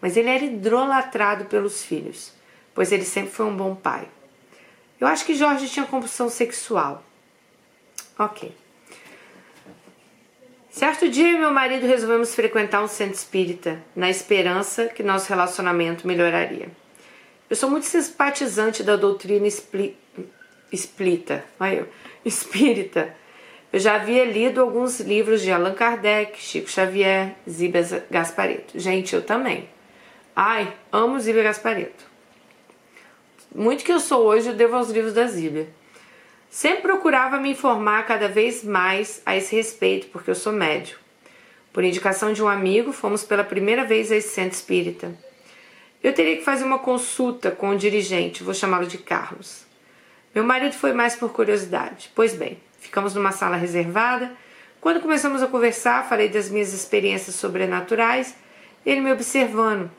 Mas 0.00 0.16
ele 0.16 0.30
era 0.30 0.44
idolatrado 0.46 1.44
pelos 1.44 1.84
filhos, 1.84 2.32
pois 2.74 2.90
ele 2.90 3.04
sempre 3.04 3.32
foi 3.32 3.44
um 3.44 3.54
bom 3.54 3.74
pai. 3.74 4.08
Eu 5.00 5.06
acho 5.06 5.24
que 5.24 5.34
Jorge 5.34 5.68
tinha 5.68 5.86
compulsão 5.86 6.28
sexual. 6.28 7.02
Ok. 8.18 8.54
Certo 10.70 11.08
dia, 11.08 11.38
meu 11.38 11.50
marido 11.50 11.86
resolvemos 11.86 12.34
frequentar 12.34 12.82
um 12.82 12.86
centro 12.86 13.14
espírita, 13.14 13.82
na 13.96 14.10
esperança 14.10 14.86
que 14.86 15.02
nosso 15.02 15.28
relacionamento 15.28 16.06
melhoraria. 16.06 16.68
Eu 17.48 17.56
sou 17.56 17.70
muito 17.70 17.86
simpatizante 17.86 18.82
da 18.82 18.94
doutrina 18.94 19.46
espli... 19.46 19.96
espírita. 20.70 21.44
Eu 23.72 23.80
já 23.80 23.94
havia 23.94 24.24
lido 24.24 24.60
alguns 24.60 25.00
livros 25.00 25.40
de 25.40 25.50
Allan 25.50 25.74
Kardec, 25.74 26.40
Chico 26.40 26.70
Xavier, 26.70 27.34
Zíbia 27.48 28.06
Gaspareto. 28.10 28.78
Gente, 28.78 29.14
eu 29.14 29.22
também. 29.22 29.68
Ai, 30.36 30.72
amo 30.92 31.18
Zíbia 31.18 31.42
Gaspareto. 31.42 32.09
Muito 33.54 33.84
que 33.84 33.92
eu 33.92 33.98
sou 33.98 34.24
hoje, 34.26 34.48
eu 34.48 34.54
devo 34.54 34.76
aos 34.76 34.90
livros 34.90 35.12
da 35.12 35.26
Zíbia. 35.26 35.68
Sempre 36.48 36.82
procurava 36.82 37.38
me 37.38 37.50
informar 37.50 38.06
cada 38.06 38.28
vez 38.28 38.62
mais 38.62 39.20
a 39.26 39.36
esse 39.36 39.54
respeito, 39.56 40.06
porque 40.08 40.30
eu 40.30 40.36
sou 40.36 40.52
médio. 40.52 40.98
Por 41.72 41.82
indicação 41.82 42.32
de 42.32 42.42
um 42.42 42.48
amigo, 42.48 42.92
fomos 42.92 43.24
pela 43.24 43.42
primeira 43.42 43.84
vez 43.84 44.10
a 44.10 44.16
esse 44.16 44.28
centro 44.28 44.56
espírita. 44.56 45.12
Eu 46.02 46.12
teria 46.12 46.36
que 46.36 46.44
fazer 46.44 46.64
uma 46.64 46.78
consulta 46.78 47.50
com 47.50 47.70
o 47.70 47.76
dirigente, 47.76 48.42
vou 48.44 48.54
chamá-lo 48.54 48.86
de 48.86 48.98
Carlos. 48.98 49.64
Meu 50.32 50.44
marido 50.44 50.74
foi 50.74 50.92
mais 50.92 51.16
por 51.16 51.32
curiosidade. 51.32 52.10
Pois 52.14 52.32
bem, 52.32 52.56
ficamos 52.78 53.14
numa 53.16 53.32
sala 53.32 53.56
reservada. 53.56 54.32
Quando 54.80 55.00
começamos 55.00 55.42
a 55.42 55.48
conversar, 55.48 56.08
falei 56.08 56.28
das 56.28 56.48
minhas 56.48 56.72
experiências 56.72 57.34
sobrenaturais, 57.34 58.34
ele 58.86 59.00
me 59.00 59.12
observando, 59.12 59.90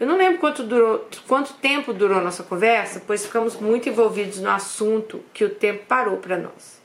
eu 0.00 0.06
não 0.06 0.16
lembro 0.16 0.38
quanto, 0.38 0.62
durou, 0.62 1.08
quanto 1.26 1.54
tempo 1.54 1.92
durou 1.92 2.20
nossa 2.20 2.44
conversa, 2.44 3.02
pois 3.04 3.26
ficamos 3.26 3.56
muito 3.56 3.88
envolvidos 3.88 4.38
no 4.38 4.50
assunto 4.50 5.24
que 5.34 5.44
o 5.44 5.50
tempo 5.50 5.86
parou 5.86 6.18
para 6.18 6.36
nós. 6.38 6.80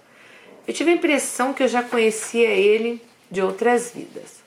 Eu 0.68 0.74
tive 0.74 0.91
a 0.91 0.95
impressão 0.95 1.53
que 1.53 1.61
eu 1.61 1.68
já 1.68 1.84
conhecia 1.84 2.49
ele 2.49 3.01
de 3.30 3.41
outras 3.41 3.91
vidas. 3.91 4.41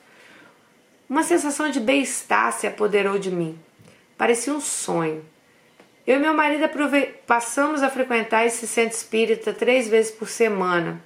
Uma 1.09 1.23
sensação 1.23 1.69
de 1.69 1.79
bem-estar 1.79 2.51
se 2.51 2.67
apoderou 2.67 3.17
de 3.17 3.31
mim. 3.31 3.57
Parecia 4.17 4.51
um 4.51 4.59
sonho. 4.59 5.23
Eu 6.05 6.17
e 6.17 6.19
meu 6.19 6.33
marido 6.33 6.63
passamos 7.25 7.83
a 7.83 7.89
frequentar 7.89 8.45
esse 8.45 8.67
centro 8.67 8.97
espírita 8.97 9.53
três 9.53 9.87
vezes 9.87 10.11
por 10.11 10.27
semana. 10.27 11.01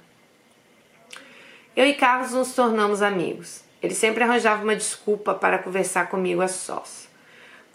Eu 1.76 1.86
e 1.86 1.94
Carlos 1.94 2.32
nos 2.32 2.54
tornamos 2.54 3.02
amigos. 3.02 3.62
Ele 3.80 3.94
sempre 3.94 4.24
arranjava 4.24 4.62
uma 4.62 4.74
desculpa 4.76 5.34
para 5.34 5.58
conversar 5.58 6.08
comigo 6.08 6.40
a 6.40 6.48
sós. 6.48 7.11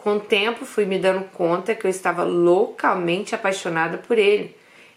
Com 0.08 0.16
o 0.16 0.20
tempo, 0.22 0.66
fui 0.66 0.86
me 0.86 0.98
dando 0.98 1.26
conta 1.32 1.76
que 1.76 1.86
eu 1.86 1.92
estava 1.92 2.24
loucamente 2.24 3.36
apaixonada 3.36 3.98
por 3.98 4.18
ele 4.18 4.56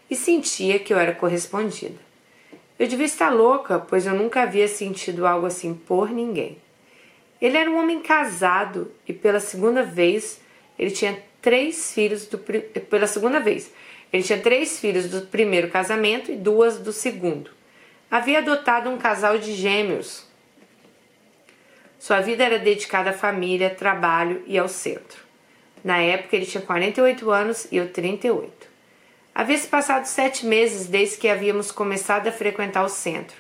e 0.08 0.14
sentia 0.14 0.78
que 0.78 0.94
eu 0.94 0.98
era 1.00 1.12
correspondida. 1.12 1.98
Eu 2.78 2.86
devia 2.86 3.06
estar 3.06 3.28
louca, 3.28 3.80
pois 3.80 4.06
eu 4.06 4.14
nunca 4.14 4.42
havia 4.42 4.68
sentido 4.68 5.26
algo 5.26 5.46
assim 5.46 5.74
por 5.74 6.11
ninguém. 6.11 6.58
Ele 7.42 7.56
era 7.56 7.68
um 7.68 7.76
homem 7.76 7.98
casado 7.98 8.92
e 9.04 9.12
pela 9.12 9.40
segunda 9.40 9.82
vez 9.82 10.40
ele 10.78 10.92
tinha 10.92 11.20
três 11.42 11.92
filhos 11.92 12.26
do 12.26 12.38
pela 12.38 13.08
segunda 13.08 13.40
vez. 13.40 13.72
Ele 14.12 14.22
tinha 14.22 14.38
três 14.38 14.78
filhos 14.78 15.08
do 15.08 15.22
primeiro 15.22 15.70
casamento 15.70 16.30
e 16.30 16.36
duas 16.36 16.78
do 16.78 16.92
segundo. 16.92 17.50
Havia 18.08 18.38
adotado 18.38 18.88
um 18.88 18.96
casal 18.96 19.38
de 19.38 19.54
gêmeos, 19.54 20.30
sua 22.01 22.20
vida 22.20 22.42
era 22.42 22.59
dedicada 22.59 23.11
à 23.11 23.12
família, 23.12 23.68
trabalho 23.68 24.42
e 24.46 24.57
ao 24.57 24.68
centro. 24.68 25.22
Na 25.84 25.98
época 25.98 26.34
ele 26.34 26.46
tinha 26.46 26.62
48 26.62 27.30
anos 27.30 27.68
e 27.70 27.76
eu 27.76 27.92
38. 27.92 28.51
Havia 29.34 29.59
se 29.59 29.68
passado 29.68 30.07
sete 30.07 30.46
meses 30.46 30.86
desde 30.86 31.18
que 31.18 31.28
havíamos 31.28 31.70
começado 31.70 32.26
a 32.26 32.32
frequentar 32.32 32.82
o 32.84 32.88
centro. 32.88 33.36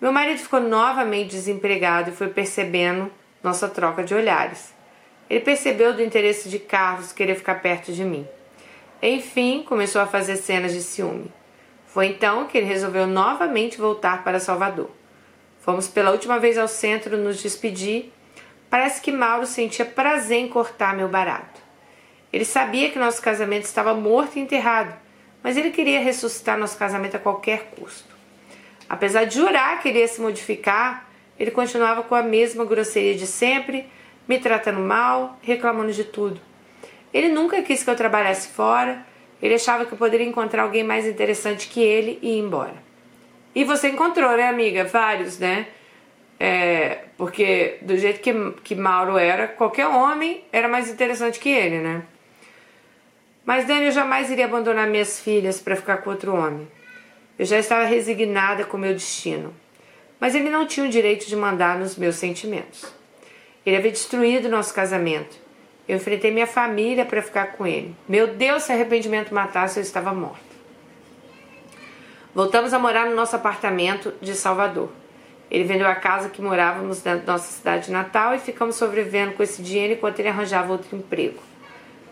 Meu 0.00 0.10
marido 0.10 0.38
ficou 0.38 0.58
novamente 0.58 1.32
desempregado 1.32 2.08
e 2.08 2.14
foi 2.14 2.28
percebendo 2.28 3.12
nossa 3.42 3.68
troca 3.68 4.02
de 4.02 4.14
olhares. 4.14 4.72
Ele 5.28 5.40
percebeu 5.40 5.92
do 5.92 6.02
interesse 6.02 6.48
de 6.48 6.58
Carlos 6.58 7.12
querer 7.12 7.34
ficar 7.34 7.56
perto 7.56 7.92
de 7.92 8.04
mim. 8.04 8.26
Enfim, 9.02 9.64
começou 9.68 10.00
a 10.00 10.06
fazer 10.06 10.36
cenas 10.36 10.72
de 10.72 10.82
ciúme. 10.82 11.30
Foi 11.86 12.06
então 12.06 12.46
que 12.46 12.56
ele 12.56 12.66
resolveu 12.66 13.06
novamente 13.06 13.76
voltar 13.76 14.24
para 14.24 14.40
Salvador. 14.40 15.01
Fomos 15.62 15.86
pela 15.86 16.10
última 16.10 16.40
vez 16.40 16.58
ao 16.58 16.66
centro 16.66 17.16
nos 17.16 17.40
despedir. 17.40 18.12
Parece 18.68 19.00
que 19.00 19.12
Mauro 19.12 19.46
sentia 19.46 19.84
prazer 19.84 20.38
em 20.38 20.48
cortar 20.48 20.96
meu 20.96 21.08
barato. 21.08 21.60
Ele 22.32 22.44
sabia 22.44 22.90
que 22.90 22.98
nosso 22.98 23.22
casamento 23.22 23.64
estava 23.64 23.94
morto 23.94 24.36
e 24.36 24.40
enterrado, 24.40 24.92
mas 25.40 25.56
ele 25.56 25.70
queria 25.70 26.00
ressuscitar 26.00 26.58
nosso 26.58 26.76
casamento 26.76 27.16
a 27.16 27.20
qualquer 27.20 27.70
custo. 27.76 28.12
Apesar 28.88 29.24
de 29.24 29.36
jurar 29.36 29.80
que 29.80 29.88
ele 29.88 30.00
ia 30.00 30.08
se 30.08 30.20
modificar, 30.20 31.08
ele 31.38 31.52
continuava 31.52 32.02
com 32.02 32.16
a 32.16 32.22
mesma 32.24 32.64
grosseria 32.64 33.14
de 33.14 33.26
sempre, 33.28 33.86
me 34.26 34.40
tratando 34.40 34.80
mal, 34.80 35.38
reclamando 35.42 35.92
de 35.92 36.02
tudo. 36.02 36.40
Ele 37.14 37.28
nunca 37.28 37.62
quis 37.62 37.84
que 37.84 37.90
eu 37.90 37.94
trabalhasse 37.94 38.48
fora, 38.48 39.06
ele 39.40 39.54
achava 39.54 39.84
que 39.84 39.92
eu 39.92 39.98
poderia 39.98 40.26
encontrar 40.26 40.64
alguém 40.64 40.82
mais 40.82 41.06
interessante 41.06 41.68
que 41.68 41.80
ele 41.80 42.18
e 42.20 42.32
ir 42.32 42.40
embora. 42.40 42.81
E 43.54 43.64
você 43.64 43.88
encontrou, 43.88 44.36
né, 44.36 44.48
amiga? 44.48 44.84
Vários, 44.84 45.38
né? 45.38 45.66
É, 46.40 47.04
porque 47.16 47.78
do 47.82 47.96
jeito 47.96 48.20
que, 48.20 48.32
que 48.64 48.74
Mauro 48.74 49.16
era, 49.16 49.46
qualquer 49.46 49.86
homem 49.86 50.42
era 50.50 50.68
mais 50.68 50.90
interessante 50.90 51.38
que 51.38 51.48
ele, 51.48 51.78
né? 51.78 52.02
Mas 53.44 53.66
Dani, 53.66 53.86
eu 53.86 53.92
jamais 53.92 54.30
iria 54.30 54.44
abandonar 54.44 54.88
minhas 54.88 55.20
filhas 55.20 55.60
para 55.60 55.76
ficar 55.76 55.98
com 55.98 56.10
outro 56.10 56.34
homem. 56.34 56.66
Eu 57.38 57.44
já 57.44 57.58
estava 57.58 57.84
resignada 57.84 58.64
com 58.64 58.78
meu 58.78 58.92
destino. 58.92 59.54
Mas 60.18 60.34
ele 60.34 60.48
não 60.48 60.66
tinha 60.66 60.86
o 60.86 60.88
direito 60.88 61.26
de 61.26 61.34
mandar 61.34 61.78
nos 61.78 61.96
meus 61.96 62.16
sentimentos. 62.16 62.92
Ele 63.66 63.76
havia 63.76 63.90
destruído 63.90 64.48
nosso 64.48 64.72
casamento. 64.72 65.36
Eu 65.88 65.96
enfrentei 65.96 66.30
minha 66.30 66.46
família 66.46 67.04
para 67.04 67.20
ficar 67.20 67.52
com 67.52 67.66
ele. 67.66 67.94
Meu 68.08 68.28
Deus, 68.28 68.62
se 68.62 68.72
arrependimento 68.72 69.34
matasse, 69.34 69.80
eu 69.80 69.82
estava 69.82 70.14
morta. 70.14 70.51
Voltamos 72.34 72.72
a 72.72 72.78
morar 72.78 73.06
no 73.06 73.14
nosso 73.14 73.36
apartamento 73.36 74.14
de 74.22 74.34
Salvador. 74.34 74.88
Ele 75.50 75.64
vendeu 75.64 75.86
a 75.86 75.94
casa 75.94 76.30
que 76.30 76.40
morávamos 76.40 77.04
na 77.04 77.16
nossa 77.16 77.52
cidade 77.52 77.92
natal 77.92 78.34
e 78.34 78.38
ficamos 78.38 78.76
sobrevivendo 78.76 79.32
com 79.32 79.42
esse 79.42 79.62
dinheiro 79.62 79.92
enquanto 79.92 80.18
ele 80.18 80.30
arranjava 80.30 80.72
outro 80.72 80.96
emprego. 80.96 81.38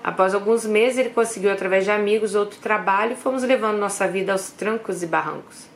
Após 0.05 0.35
alguns 0.35 0.67
meses, 0.67 0.99
ele 0.99 1.09
conseguiu, 1.09 1.51
através 1.51 1.85
de 1.85 1.91
amigos, 1.91 2.35
outro 2.35 2.59
trabalho 2.61 3.13
e 3.13 3.17
fomos 3.17 3.43
levando 3.43 3.79
nossa 3.79 4.07
vida 4.07 4.33
aos 4.33 4.51
trancos 4.51 5.03
e 5.03 5.07
barrancos. 5.07 5.67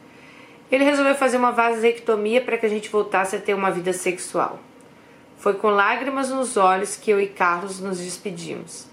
Ele 0.71 0.85
resolveu 0.85 1.15
fazer 1.15 1.39
uma 1.39 1.51
vasectomia 1.51 2.43
para 2.43 2.59
que 2.59 2.67
a 2.67 2.69
gente 2.69 2.91
voltasse 2.91 3.37
a 3.37 3.41
ter 3.41 3.55
uma 3.55 3.71
vida 3.71 3.95
sexual. 3.95 4.59
Foi 5.39 5.55
com 5.55 5.69
lágrimas 5.69 6.29
nos 6.29 6.59
olhos 6.59 6.97
que 6.97 7.11
eu 7.11 7.19
e 7.19 7.29
Carlos 7.29 7.81
nos 7.81 7.99
despedimos. 7.99 8.87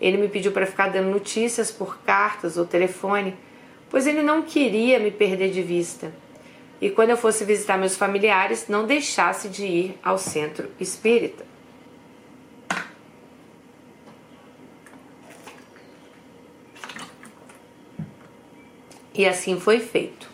Ele 0.00 0.16
me 0.16 0.28
pediu 0.28 0.52
para 0.52 0.64
ficar 0.64 0.88
dando 0.88 1.10
notícias 1.10 1.70
por 1.70 1.98
cartas 1.98 2.56
ou 2.56 2.64
telefone 2.64 3.36
pois 3.90 4.06
ele 4.06 4.22
não 4.22 4.42
queria 4.42 4.98
me 4.98 5.10
perder 5.10 5.50
de 5.50 5.62
vista. 5.62 6.12
E 6.80 6.90
quando 6.90 7.10
eu 7.10 7.16
fosse 7.16 7.44
visitar 7.44 7.78
meus 7.78 7.96
familiares, 7.96 8.68
não 8.68 8.86
deixasse 8.86 9.48
de 9.48 9.64
ir 9.64 9.98
ao 10.02 10.18
centro 10.18 10.70
espírita. 10.78 11.44
E 19.14 19.26
assim 19.26 19.58
foi 19.58 19.80
feito. 19.80 20.28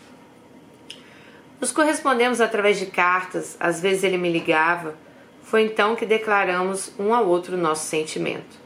Nos 1.61 1.71
correspondemos 1.71 2.41
através 2.41 2.77
de 2.77 2.87
cartas, 2.87 3.55
às 3.57 3.79
vezes 3.79 4.03
ele 4.03 4.17
me 4.17 4.29
ligava. 4.29 4.95
Foi 5.41 5.63
então 5.63 5.95
que 5.95 6.05
declaramos 6.05 6.91
um 6.99 7.13
ao 7.13 7.25
outro 7.25 7.55
nosso 7.55 7.85
sentimento. 7.85 8.57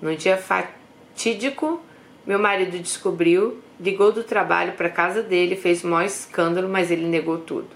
No 0.00 0.14
dia 0.14 0.36
fatídico, 0.36 1.82
meu 2.24 2.38
marido 2.38 2.78
descobriu 2.78 3.60
Ligou 3.78 4.10
do 4.10 4.24
trabalho 4.24 4.72
para 4.72 4.88
casa 4.88 5.22
dele, 5.22 5.54
fez 5.54 5.84
o 5.84 5.88
maior 5.88 6.06
escândalo, 6.06 6.68
mas 6.68 6.90
ele 6.90 7.06
negou 7.06 7.38
tudo. 7.38 7.68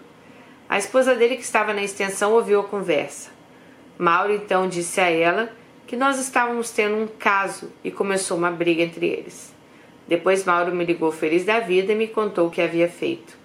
A 0.69 0.79
esposa 0.79 1.15
dele, 1.15 1.37
que 1.37 1.43
estava 1.43 1.75
na 1.75 1.83
extensão, 1.83 2.33
ouviu 2.33 2.61
a 2.61 2.65
conversa. 2.65 3.31
Mauro 3.99 4.33
então 4.33 4.69
disse 4.69 5.01
a 5.01 5.11
ela 5.11 5.53
que 5.87 5.97
nós 5.97 6.19
estávamos 6.19 6.71
tendo 6.71 6.97
um 6.97 7.07
caso 7.07 7.71
e 7.85 7.91
começou 7.91 8.39
uma 8.39 8.51
briga 8.51 8.83
entre 8.83 9.07
eles. 9.07 9.55
Depois 10.09 10.45
Mauro 10.45 10.75
me 10.75 10.85
ligou 10.85 11.13
feliz 11.13 11.45
da 11.45 11.61
vida 11.61 11.93
e 11.93 11.97
me 11.97 12.09
contou 12.09 12.47
o 12.47 12.51
que 12.51 12.63
havia 12.63 12.89
feito. 12.89 13.37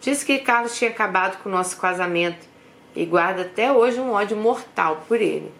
Disse 0.00 0.24
que 0.24 0.38
Carlos 0.38 0.78
tinha 0.78 0.90
acabado 0.90 1.42
com 1.42 1.48
o 1.48 1.52
nosso 1.52 1.76
casamento 1.76 2.48
e 2.96 3.04
guarda 3.04 3.42
até 3.42 3.70
hoje 3.70 4.00
um 4.00 4.12
ódio 4.12 4.36
mortal 4.36 5.04
por 5.06 5.20
ele. 5.20 5.52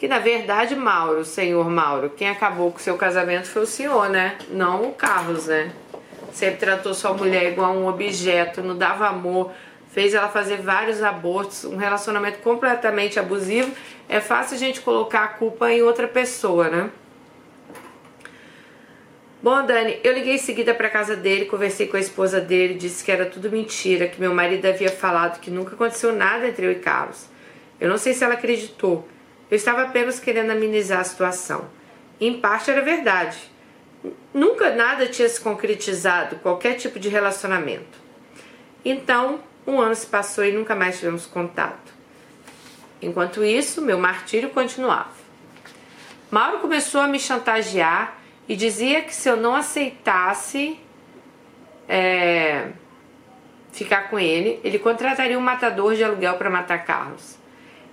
Que 0.00 0.08
na 0.08 0.18
verdade, 0.18 0.74
Mauro, 0.74 1.26
senhor 1.26 1.68
Mauro, 1.68 2.08
quem 2.08 2.30
acabou 2.30 2.72
com 2.72 2.78
seu 2.78 2.96
casamento 2.96 3.48
foi 3.48 3.64
o 3.64 3.66
senhor, 3.66 4.08
né? 4.08 4.38
Não 4.48 4.88
o 4.88 4.94
Carlos, 4.94 5.48
né? 5.48 5.70
Sempre 6.32 6.56
tratou 6.56 6.94
sua 6.94 7.12
mulher 7.12 7.52
igual 7.52 7.74
um 7.74 7.86
objeto, 7.86 8.62
não 8.62 8.78
dava 8.78 9.06
amor, 9.06 9.52
fez 9.90 10.14
ela 10.14 10.30
fazer 10.30 10.56
vários 10.56 11.02
abortos, 11.02 11.66
um 11.66 11.76
relacionamento 11.76 12.38
completamente 12.38 13.20
abusivo. 13.20 13.70
É 14.08 14.20
fácil 14.20 14.56
a 14.56 14.58
gente 14.58 14.80
colocar 14.80 15.22
a 15.22 15.28
culpa 15.28 15.70
em 15.70 15.82
outra 15.82 16.08
pessoa, 16.08 16.70
né? 16.70 16.88
Bom, 19.42 19.66
Dani, 19.66 20.00
eu 20.02 20.14
liguei 20.14 20.36
em 20.36 20.38
seguida 20.38 20.72
para 20.72 20.88
casa 20.88 21.14
dele, 21.14 21.44
conversei 21.44 21.86
com 21.86 21.98
a 21.98 22.00
esposa 22.00 22.40
dele, 22.40 22.72
disse 22.72 23.04
que 23.04 23.12
era 23.12 23.26
tudo 23.26 23.50
mentira, 23.50 24.08
que 24.08 24.18
meu 24.18 24.32
marido 24.34 24.64
havia 24.64 24.88
falado 24.88 25.40
que 25.40 25.50
nunca 25.50 25.74
aconteceu 25.74 26.10
nada 26.10 26.48
entre 26.48 26.64
eu 26.64 26.72
e 26.72 26.76
Carlos. 26.76 27.26
Eu 27.78 27.90
não 27.90 27.98
sei 27.98 28.14
se 28.14 28.24
ela 28.24 28.32
acreditou. 28.32 29.06
Eu 29.50 29.56
estava 29.56 29.82
apenas 29.82 30.20
querendo 30.20 30.50
amenizar 30.50 31.00
a 31.00 31.04
situação. 31.04 31.68
Em 32.20 32.40
parte 32.40 32.70
era 32.70 32.82
verdade. 32.82 33.36
Nunca 34.32 34.74
nada 34.74 35.06
tinha 35.06 35.28
se 35.28 35.40
concretizado, 35.40 36.36
qualquer 36.36 36.74
tipo 36.74 37.00
de 37.00 37.08
relacionamento. 37.08 37.98
Então, 38.84 39.40
um 39.66 39.80
ano 39.80 39.94
se 39.94 40.06
passou 40.06 40.44
e 40.44 40.52
nunca 40.52 40.74
mais 40.74 40.98
tivemos 40.98 41.26
contato. 41.26 41.92
Enquanto 43.02 43.42
isso, 43.42 43.82
meu 43.82 43.98
martírio 43.98 44.50
continuava. 44.50 45.10
Mauro 46.30 46.58
começou 46.58 47.00
a 47.00 47.08
me 47.08 47.18
chantagear 47.18 48.18
e 48.48 48.54
dizia 48.54 49.02
que 49.02 49.14
se 49.14 49.28
eu 49.28 49.36
não 49.36 49.54
aceitasse 49.54 50.78
é, 51.88 52.68
ficar 53.72 54.10
com 54.10 54.18
ele, 54.18 54.60
ele 54.62 54.78
contrataria 54.78 55.36
um 55.36 55.42
matador 55.42 55.94
de 55.94 56.04
aluguel 56.04 56.34
para 56.34 56.48
matar 56.48 56.84
Carlos. 56.84 57.39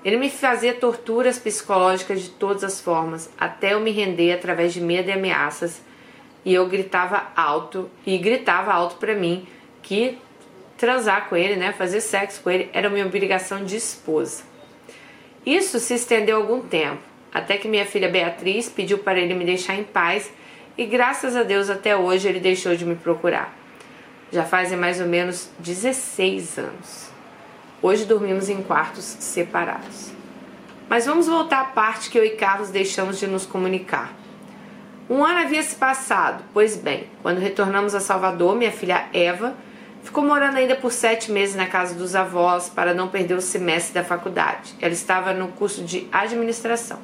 Ele 0.08 0.16
me 0.16 0.30
fazia 0.30 0.74
torturas 0.74 1.38
psicológicas 1.38 2.22
de 2.22 2.30
todas 2.30 2.64
as 2.64 2.80
formas, 2.80 3.30
até 3.38 3.74
eu 3.74 3.82
me 3.82 3.92
render 3.92 4.32
através 4.32 4.74
de 4.74 4.80
medo 4.80 5.10
e 5.10 5.12
ameaças, 5.12 5.82
e 6.46 6.54
eu 6.54 6.66
gritava 6.70 7.28
alto 7.36 7.90
e 8.06 8.18
gritava 8.18 8.72
alto 8.72 8.96
para 8.96 9.14
mim 9.14 9.46
que 9.84 10.18
transar 10.78 11.28
com 11.28 11.36
ele, 11.36 11.58
né, 11.58 11.74
fazer 11.74 12.00
sexo 12.00 12.40
com 12.42 12.50
ele 12.50 12.70
era 12.72 12.90
minha 12.90 13.06
obrigação 13.06 13.66
de 13.66 13.76
esposa. 13.76 14.46
Isso 15.46 15.78
se 15.78 15.96
estendeu 15.96 16.38
algum 16.38 16.62
tempo, 16.62 17.02
até 17.34 17.58
que 17.58 17.68
minha 17.68 17.86
filha 17.86 18.08
Beatriz 18.08 18.70
pediu 18.70 19.00
para 19.00 19.20
ele 19.20 19.34
me 19.34 19.44
deixar 19.44 19.76
em 19.76 19.84
paz 19.84 20.32
e 20.78 20.86
graças 20.86 21.36
a 21.36 21.44
Deus 21.44 21.70
até 21.70 21.98
hoje 21.98 22.30
ele 22.30 22.40
deixou 22.40 22.78
de 22.78 22.86
me 22.86 22.96
procurar. 22.96 23.54
Já 24.32 24.46
fazem 24.46 24.78
mais 24.78 25.02
ou 25.02 25.08
menos 25.08 25.50
16 25.60 26.60
anos. 26.60 27.17
Hoje 27.80 28.06
dormimos 28.06 28.50
em 28.50 28.64
quartos 28.64 29.04
separados. 29.04 30.12
Mas 30.90 31.06
vamos 31.06 31.28
voltar 31.28 31.62
à 31.62 31.66
parte 31.66 32.10
que 32.10 32.18
eu 32.18 32.26
e 32.26 32.32
Carlos 32.32 32.72
deixamos 32.72 33.20
de 33.20 33.28
nos 33.28 33.46
comunicar. 33.46 34.12
Um 35.08 35.24
ano 35.24 35.42
havia 35.42 35.62
se 35.62 35.76
passado, 35.76 36.44
pois 36.54 36.76
bem, 36.76 37.06
quando 37.22 37.38
retornamos 37.38 37.94
a 37.94 38.00
Salvador, 38.00 38.56
minha 38.56 38.72
filha 38.72 39.06
Eva 39.14 39.54
ficou 40.04 40.24
morando 40.24 40.58
ainda 40.58 40.76
por 40.76 40.92
sete 40.92 41.32
meses 41.32 41.56
na 41.56 41.68
casa 41.68 41.94
dos 41.94 42.16
avós 42.16 42.68
para 42.68 42.96
não 42.96 43.10
perder 43.10 43.36
o 43.36 43.42
semestre 43.42 43.94
da 43.94 44.04
faculdade. 44.04 44.74
Ela 44.82 44.94
estava 44.94 45.32
no 45.32 45.50
curso 45.50 45.84
de 45.84 46.08
administração. 46.12 46.98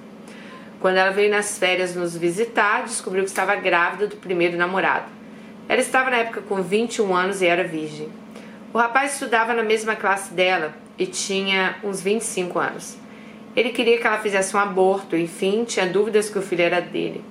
Quando 0.80 0.98
ela 0.98 1.12
veio 1.12 1.30
nas 1.30 1.56
férias 1.56 1.96
nos 1.96 2.18
visitar, 2.18 2.84
descobriu 2.84 3.24
que 3.24 3.30
estava 3.30 3.56
grávida 3.56 4.08
do 4.08 4.16
primeiro 4.16 4.58
namorado. 4.58 5.06
Ela 5.70 5.82
estava 5.82 6.10
na 6.10 6.18
época 6.18 6.42
com 6.42 6.64
21 6.64 7.16
anos 7.16 7.44
e 7.44 7.46
era 7.46 7.64
virgem. 7.64 8.23
O 8.74 8.80
rapaz 8.80 9.14
estudava 9.14 9.54
na 9.54 9.62
mesma 9.62 9.96
classe 9.96 10.34
dela 10.34 10.74
e 10.98 11.06
tinha 11.06 11.76
uns 11.84 12.02
25 12.02 12.58
anos. 12.58 12.98
Ele 13.56 13.70
queria 13.70 14.00
que 14.00 14.08
ela 14.08 14.18
fizesse 14.18 14.56
um 14.56 14.60
aborto, 14.60 15.16
enfim, 15.16 15.64
tinha 15.64 15.86
dúvidas 15.86 16.28
que 16.28 16.40
o 16.40 16.42
filho 16.42 16.64
era 16.64 16.82
dele. 16.82 17.24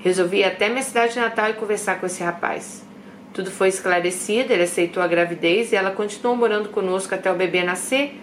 Resolvi 0.00 0.40
ir 0.40 0.44
até 0.44 0.68
minha 0.68 0.82
cidade 0.82 1.18
natal 1.18 1.48
e 1.48 1.54
conversar 1.54 1.98
com 1.98 2.04
esse 2.04 2.22
rapaz. 2.22 2.84
Tudo 3.32 3.50
foi 3.50 3.68
esclarecido, 3.68 4.52
ele 4.52 4.64
aceitou 4.64 5.02
a 5.02 5.06
gravidez 5.06 5.72
e 5.72 5.76
ela 5.76 5.92
continuou 5.92 6.36
morando 6.36 6.68
conosco 6.68 7.14
até 7.14 7.32
o 7.32 7.36
bebê 7.36 7.62
nascer 7.62 8.14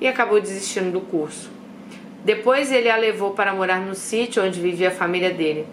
e 0.00 0.08
acabou 0.08 0.40
desistindo 0.40 0.90
do 0.90 1.00
curso. 1.02 1.48
Depois 2.24 2.72
ele 2.72 2.90
a 2.90 2.96
levou 2.96 3.34
para 3.34 3.54
morar 3.54 3.78
no 3.78 3.94
sítio 3.94 4.44
onde 4.44 4.60
vivia 4.60 4.88
a 4.88 4.92
família 4.92 5.30
dele. 5.30 5.64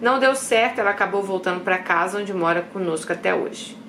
Não 0.00 0.20
deu 0.20 0.36
certo, 0.36 0.78
ela 0.78 0.90
acabou 0.90 1.24
voltando 1.24 1.64
para 1.64 1.78
casa 1.78 2.20
onde 2.20 2.32
mora 2.32 2.62
conosco 2.62 3.12
até 3.12 3.34
hoje. 3.34 3.82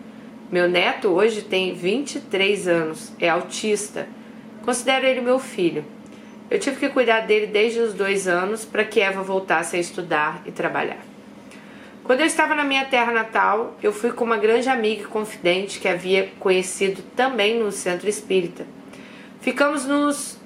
Meu 0.51 0.69
neto 0.69 1.07
hoje 1.07 1.41
tem 1.41 1.73
23 1.73 2.67
anos, 2.67 3.11
é 3.19 3.27
autista. 3.27 4.07
Considero 4.63 5.05
ele 5.05 5.19
meu 5.19 5.39
filho. 5.39 5.83
Eu 6.51 6.59
tive 6.59 6.77
que 6.77 6.89
cuidar 6.89 7.21
dele 7.21 7.47
desde 7.47 7.79
os 7.79 7.95
dois 7.95 8.27
anos 8.27 8.63
para 8.63 8.83
que 8.83 9.01
Eva 9.01 9.23
voltasse 9.23 9.75
a 9.75 9.79
estudar 9.79 10.43
e 10.45 10.51
trabalhar. 10.51 10.99
Quando 12.03 12.19
eu 12.19 12.27
estava 12.27 12.53
na 12.53 12.63
minha 12.63 12.85
terra 12.85 13.11
natal, 13.11 13.75
eu 13.81 13.91
fui 13.91 14.11
com 14.11 14.23
uma 14.23 14.37
grande 14.37 14.69
amiga 14.69 15.01
e 15.01 15.07
confidente 15.07 15.79
que 15.79 15.87
havia 15.87 16.31
conhecido 16.39 17.01
também 17.15 17.59
no 17.59 17.71
centro 17.71 18.07
espírita. 18.07 18.67
Ficamos 19.41 19.85
nos 19.87 20.37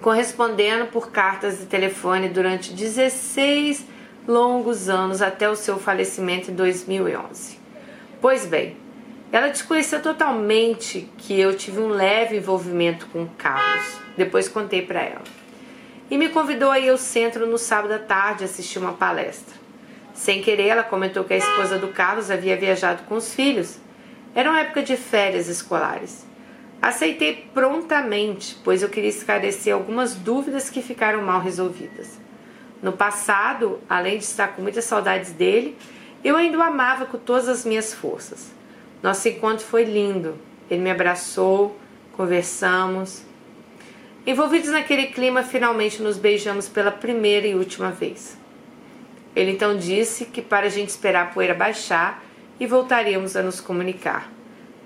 correspondendo 0.00 0.86
por 0.86 1.12
cartas 1.12 1.62
e 1.62 1.66
telefone 1.66 2.28
durante 2.28 2.72
16 2.72 3.86
longos 4.26 4.88
anos 4.88 5.22
até 5.22 5.48
o 5.48 5.54
seu 5.54 5.78
falecimento 5.78 6.50
em 6.50 6.54
2011. 6.54 7.61
Pois 8.22 8.46
bem, 8.46 8.76
ela 9.32 9.48
desconhecia 9.48 9.98
totalmente 9.98 11.10
que 11.18 11.40
eu 11.40 11.56
tive 11.56 11.80
um 11.80 11.88
leve 11.88 12.36
envolvimento 12.36 13.06
com 13.06 13.26
Carlos. 13.26 13.98
Depois 14.16 14.48
contei 14.48 14.80
para 14.80 15.02
ela. 15.02 15.24
E 16.08 16.16
me 16.16 16.28
convidou 16.28 16.70
a 16.70 16.78
ir 16.78 16.88
ao 16.88 16.96
centro 16.96 17.48
no 17.48 17.58
sábado 17.58 17.94
à 17.94 17.98
tarde 17.98 18.44
assistir 18.44 18.78
uma 18.78 18.92
palestra. 18.92 19.56
Sem 20.14 20.40
querer, 20.40 20.68
ela 20.68 20.84
comentou 20.84 21.24
que 21.24 21.34
a 21.34 21.38
esposa 21.38 21.78
do 21.78 21.88
Carlos 21.88 22.30
havia 22.30 22.56
viajado 22.56 23.02
com 23.08 23.16
os 23.16 23.34
filhos. 23.34 23.80
Era 24.36 24.50
uma 24.50 24.60
época 24.60 24.84
de 24.84 24.96
férias 24.96 25.48
escolares. 25.48 26.24
Aceitei 26.80 27.48
prontamente, 27.52 28.56
pois 28.62 28.84
eu 28.84 28.88
queria 28.88 29.10
esclarecer 29.10 29.74
algumas 29.74 30.14
dúvidas 30.14 30.70
que 30.70 30.80
ficaram 30.80 31.22
mal 31.22 31.40
resolvidas. 31.40 32.20
No 32.80 32.92
passado, 32.92 33.80
além 33.88 34.18
de 34.18 34.24
estar 34.24 34.54
com 34.54 34.62
muitas 34.62 34.84
saudades 34.84 35.32
dele, 35.32 35.76
eu 36.24 36.36
ainda 36.36 36.58
o 36.58 36.62
amava 36.62 37.06
com 37.06 37.18
todas 37.18 37.48
as 37.48 37.64
minhas 37.64 37.92
forças. 37.92 38.52
Nosso 39.02 39.28
encontro 39.28 39.64
foi 39.64 39.84
lindo. 39.84 40.36
Ele 40.70 40.80
me 40.80 40.90
abraçou, 40.90 41.76
conversamos. 42.12 43.22
Envolvidos 44.26 44.70
naquele 44.70 45.06
clima, 45.06 45.42
finalmente 45.42 46.00
nos 46.02 46.16
beijamos 46.16 46.68
pela 46.68 46.90
primeira 46.90 47.46
e 47.46 47.54
última 47.54 47.90
vez. 47.90 48.38
Ele 49.34 49.52
então 49.52 49.76
disse 49.76 50.26
que 50.26 50.40
para 50.40 50.66
a 50.66 50.70
gente 50.70 50.90
esperar 50.90 51.22
a 51.24 51.30
poeira 51.30 51.54
baixar 51.54 52.22
e 52.60 52.66
voltaríamos 52.66 53.34
a 53.34 53.42
nos 53.42 53.60
comunicar 53.60 54.30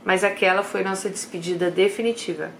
mas 0.06 0.22
aquela 0.22 0.62
foi 0.62 0.84
nossa 0.84 1.10
despedida 1.10 1.68
definitiva. 1.68 2.52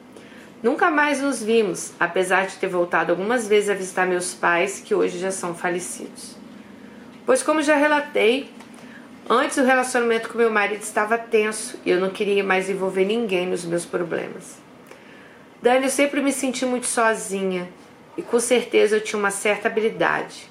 Nunca 0.61 0.91
mais 0.91 1.21
nos 1.21 1.41
vimos, 1.41 1.93
apesar 1.99 2.49
de 2.49 2.57
ter 2.57 2.67
voltado 2.67 3.13
algumas 3.13 3.47
vezes 3.47 3.71
a 3.71 3.75
visitar 3.75 4.05
meus 4.05 4.35
pais, 4.35 4.83
que 4.85 4.93
hoje 4.93 5.17
já 5.17 5.31
são 5.31 5.55
falecidos. 5.55 6.37
Pois, 7.25 7.45
como 7.45 7.63
já 7.63 7.77
relatei, 7.77 8.51
antes 9.29 9.57
o 9.57 9.65
relacionamento 9.65 10.29
com 10.29 10.39
meu 10.39 10.51
marido 10.51 10.83
estava 10.83 11.19
tenso 11.19 11.79
e 11.85 11.91
eu 11.91 12.01
não 12.01 12.11
queria 12.11 12.43
mais 12.43 12.71
envolver 12.71 13.05
ninguém 13.05 13.47
nos 13.47 13.65
meus 13.65 13.85
problemas. 13.85 14.59
Dani, 15.63 15.85
eu 15.85 15.91
sempre 15.91 16.21
me 16.21 16.33
senti 16.33 16.65
muito 16.65 16.87
sozinha 16.87 17.69
e 18.17 18.23
com 18.23 18.39
certeza 18.39 18.97
eu 18.97 19.01
tinha 19.01 19.19
uma 19.19 19.31
certa 19.31 19.69
habilidade. 19.69 20.51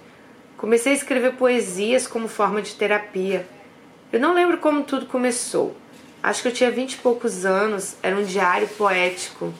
Comecei 0.57 0.93
a 0.93 0.95
escrever 0.95 1.33
poesias 1.33 2.07
como 2.07 2.27
forma 2.27 2.61
de 2.61 2.75
terapia. 2.75 3.47
Eu 4.11 4.19
não 4.19 4.33
lembro 4.33 4.57
como 4.57 4.83
tudo 4.83 5.05
começou 5.05 5.75
acho 6.25 6.41
que 6.41 6.47
eu 6.47 6.51
tinha 6.51 6.71
vinte 6.71 6.93
e 6.93 6.97
poucos 6.97 7.45
anos, 7.45 7.97
era 8.01 8.15
um 8.15 8.23
diário 8.23 8.67
poético 8.69 9.53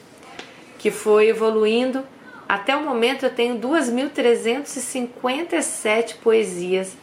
que 0.80 0.90
foi 0.90 1.28
evoluindo. 1.28 2.04
Até 2.50 2.76
o 2.76 2.84
momento 2.84 3.24
eu 3.24 3.30
tenho 3.30 3.60
2.357 3.60 6.16
poesias, 6.24 6.94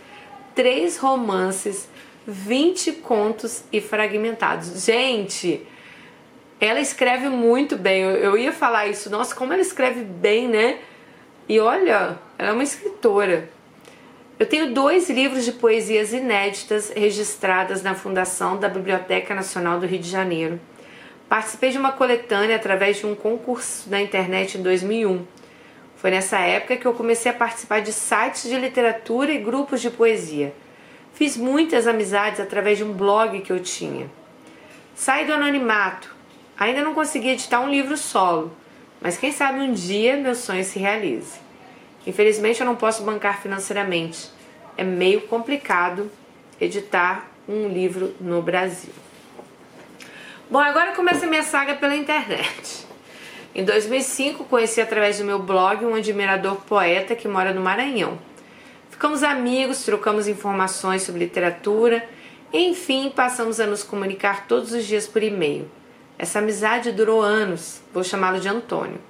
três 0.53 0.99
romances, 0.99 1.89
20 2.27 2.93
contos 2.93 3.65
e 3.73 3.81
fragmentados. 3.81 4.85
Gente, 4.85 5.67
ela 6.61 6.81
escreve 6.81 7.29
muito 7.29 7.77
bem. 7.77 8.03
Eu, 8.03 8.11
eu 8.17 8.39
ia 8.39 8.53
falar 8.53 8.87
isso, 8.87 9.11
nossa, 9.11 9.35
como 9.35 9.53
ela 9.53 9.63
escreve 9.63 10.03
bem, 10.03 10.49
né? 10.49 10.79
E 11.49 11.59
olha, 11.59 12.19
ela 12.39 12.51
é 12.51 12.53
uma 12.53 12.63
escritora. 12.63 13.51
Eu 14.39 14.47
tenho 14.47 14.73
dois 14.73 15.11
livros 15.11 15.45
de 15.45 15.53
poesias 15.53 16.13
inéditas 16.13 16.91
registradas 16.91 17.83
na 17.83 17.95
Fundação 17.95 18.57
da 18.57 18.69
Biblioteca 18.69 19.35
Nacional 19.35 19.79
do 19.79 19.87
Rio 19.87 19.99
de 19.99 20.09
Janeiro. 20.09 20.61
Participei 21.29 21.71
de 21.71 21.79
uma 21.79 21.93
coletânea 21.93 22.57
através 22.57 22.99
de 22.99 23.07
um 23.07 23.15
concurso 23.15 23.89
na 23.89 24.01
internet 24.01 24.59
em 24.59 24.63
2001. 24.63 25.25
Foi 25.97 26.11
nessa 26.11 26.39
época 26.39 26.77
que 26.77 26.87
eu 26.87 26.93
comecei 26.93 27.31
a 27.31 27.35
participar 27.35 27.81
de 27.81 27.93
sites 27.93 28.51
de 28.51 28.59
literatura 28.59 29.33
e 29.33 29.39
grupos 29.39 29.81
de 29.81 29.91
poesia. 29.91 30.53
Fiz 31.15 31.37
muitas 31.37 31.87
amizades 31.87 32.41
através 32.41 32.79
de 32.79 32.85
um 32.85 32.93
blog 32.93 33.41
que 33.41 33.53
eu 33.53 33.61
tinha. 33.61 34.11
Saí 34.95 35.27
do 35.27 35.33
anonimato, 35.33 36.13
Ainda 36.63 36.83
não 36.83 36.95
consegui 36.95 37.31
editar 37.31 37.61
um 37.61 37.69
livro 37.69 37.97
solo, 37.97 38.53
mas 39.01 39.17
quem 39.17 39.33
sabe 39.33 39.59
um 39.59 39.73
dia 39.73 40.17
meu 40.17 40.33
sonho 40.33 40.63
se 40.63 40.79
realize. 40.79 41.41
Infelizmente 42.07 42.61
eu 42.61 42.67
não 42.67 42.77
posso 42.77 43.03
bancar 43.03 43.43
financeiramente. 43.43 44.31
É 44.77 44.85
meio 44.85 45.23
complicado 45.23 46.09
editar 46.61 47.29
um 47.49 47.67
livro 47.67 48.15
no 48.21 48.41
Brasil. 48.41 48.93
Bom, 50.49 50.61
agora 50.61 50.93
começa 50.93 51.27
a 51.27 51.29
minha 51.29 51.43
saga 51.43 51.75
pela 51.75 51.97
internet. 51.97 52.87
Em 53.55 53.65
2005, 53.65 54.45
conheci 54.45 54.81
através 54.81 55.19
do 55.19 55.25
meu 55.25 55.41
blog 55.41 55.85
um 55.85 55.97
admirador 55.97 56.57
poeta 56.57 57.17
que 57.17 57.27
mora 57.27 57.53
no 57.53 57.61
Maranhão. 57.61 58.19
Ficamos 59.03 59.25
amigos, 59.25 59.83
trocamos 59.83 60.29
informações 60.29 61.03
sobre 61.03 61.25
literatura 61.25 62.09
enfim, 62.53 63.11
passamos 63.11 63.59
a 63.59 63.67
nos 63.67 63.83
comunicar 63.83 64.47
todos 64.47 64.73
os 64.73 64.87
dias 64.87 65.09
por 65.09 65.25
e-mail. 65.25 65.69
Essa 66.17 66.39
amizade 66.39 66.93
durou 66.93 67.21
anos, 67.21 67.83
vou 67.93 68.05
chamá-lo 68.05 68.39
de 68.39 68.47
Antônio. 68.47 69.01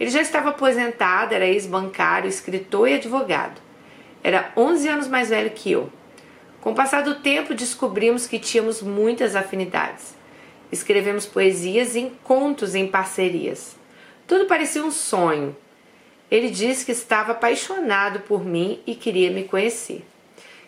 Ele 0.00 0.10
já 0.10 0.20
estava 0.20 0.48
aposentado, 0.48 1.36
era 1.36 1.46
ex-bancário, 1.46 2.28
escritor 2.28 2.88
e 2.88 2.94
advogado. 2.94 3.60
Era 4.24 4.50
11 4.56 4.88
anos 4.88 5.06
mais 5.06 5.28
velho 5.28 5.50
que 5.50 5.70
eu. 5.70 5.88
Com 6.60 6.72
o 6.72 6.74
passar 6.74 7.04
do 7.04 7.20
tempo, 7.20 7.54
descobrimos 7.54 8.26
que 8.26 8.40
tínhamos 8.40 8.82
muitas 8.82 9.36
afinidades. 9.36 10.16
Escrevemos 10.72 11.26
poesias 11.26 11.94
e 11.94 12.10
contos 12.24 12.74
em 12.74 12.88
parcerias. 12.88 13.76
Tudo 14.26 14.46
parecia 14.46 14.82
um 14.82 14.90
sonho. 14.90 15.56
Ele 16.30 16.50
disse 16.50 16.84
que 16.84 16.92
estava 16.92 17.32
apaixonado 17.32 18.20
por 18.20 18.44
mim 18.44 18.80
e 18.86 18.94
queria 18.94 19.30
me 19.30 19.44
conhecer. 19.44 20.04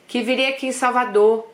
Que 0.09 0.23
viria 0.23 0.49
aqui 0.49 0.67
em 0.67 0.73
Salvador 0.73 1.47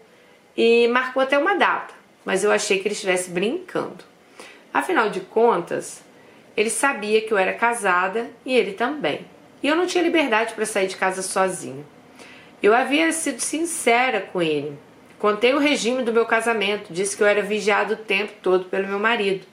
e 0.56 0.88
marcou 0.88 1.22
até 1.22 1.36
uma 1.36 1.54
data, 1.54 1.94
mas 2.24 2.44
eu 2.44 2.50
achei 2.50 2.78
que 2.78 2.88
ele 2.88 2.94
estivesse 2.94 3.30
brincando. 3.30 4.04
Afinal 4.72 5.10
de 5.10 5.20
contas, 5.20 6.02
ele 6.56 6.70
sabia 6.70 7.20
que 7.20 7.32
eu 7.32 7.38
era 7.38 7.52
casada 7.52 8.30
e 8.44 8.56
ele 8.56 8.72
também. 8.72 9.26
E 9.62 9.68
eu 9.68 9.76
não 9.76 9.86
tinha 9.86 10.04
liberdade 10.04 10.54
para 10.54 10.64
sair 10.64 10.86
de 10.86 10.96
casa 10.96 11.22
sozinho. 11.22 11.84
Eu 12.62 12.74
havia 12.74 13.12
sido 13.12 13.40
sincera 13.40 14.20
com 14.20 14.40
ele. 14.40 14.78
Contei 15.18 15.54
o 15.54 15.58
regime 15.58 16.02
do 16.02 16.12
meu 16.12 16.26
casamento, 16.26 16.92
disse 16.92 17.16
que 17.16 17.22
eu 17.22 17.26
era 17.26 17.42
vigiado 17.42 17.94
o 17.94 17.96
tempo 17.96 18.32
todo 18.42 18.66
pelo 18.66 18.86
meu 18.86 18.98
marido. 18.98 19.46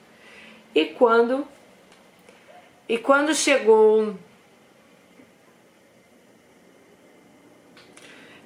E 0.74 0.84
quando 0.86 1.46
e 2.88 2.98
quando 2.98 3.34
chegou. 3.34 4.14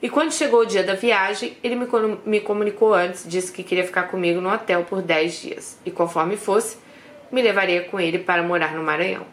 E 0.01 0.09
quando 0.09 0.33
chegou 0.33 0.61
o 0.61 0.67
dia 0.67 0.85
da 0.85 0.95
viagem, 0.95 1.57
ele 1.63 1.75
me, 2.25 2.41
comunicou 2.41 2.95
antes, 2.95 3.25
disse 3.27 3.51
que 3.51 3.65
queria 3.65 3.85
ficar 3.85 4.05
comigo 4.05 4.41
no 4.41 4.53
hotel 4.53 4.85
por 4.85 5.03
10 5.03 5.41
dias. 5.41 5.79
E 5.85 5.91
conforme 5.91 6.37
fosse, 6.37 6.79
me 7.33 7.43
levaria 7.43 7.83
com 7.83 7.99
ele 7.99 8.19
para 8.19 8.43
morar 8.43 8.75
no 8.75 8.83
Maranhão. 8.83 9.27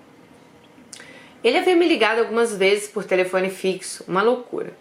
Ele 1.44 1.58
havia 1.58 1.76
me 1.76 1.88
ligado 1.88 2.20
algumas 2.20 2.56
vezes 2.56 2.88
por 2.88 3.04
telefone 3.04 3.50
fixo, 3.50 4.04
uma 4.08 4.24
loucura. 4.24 4.74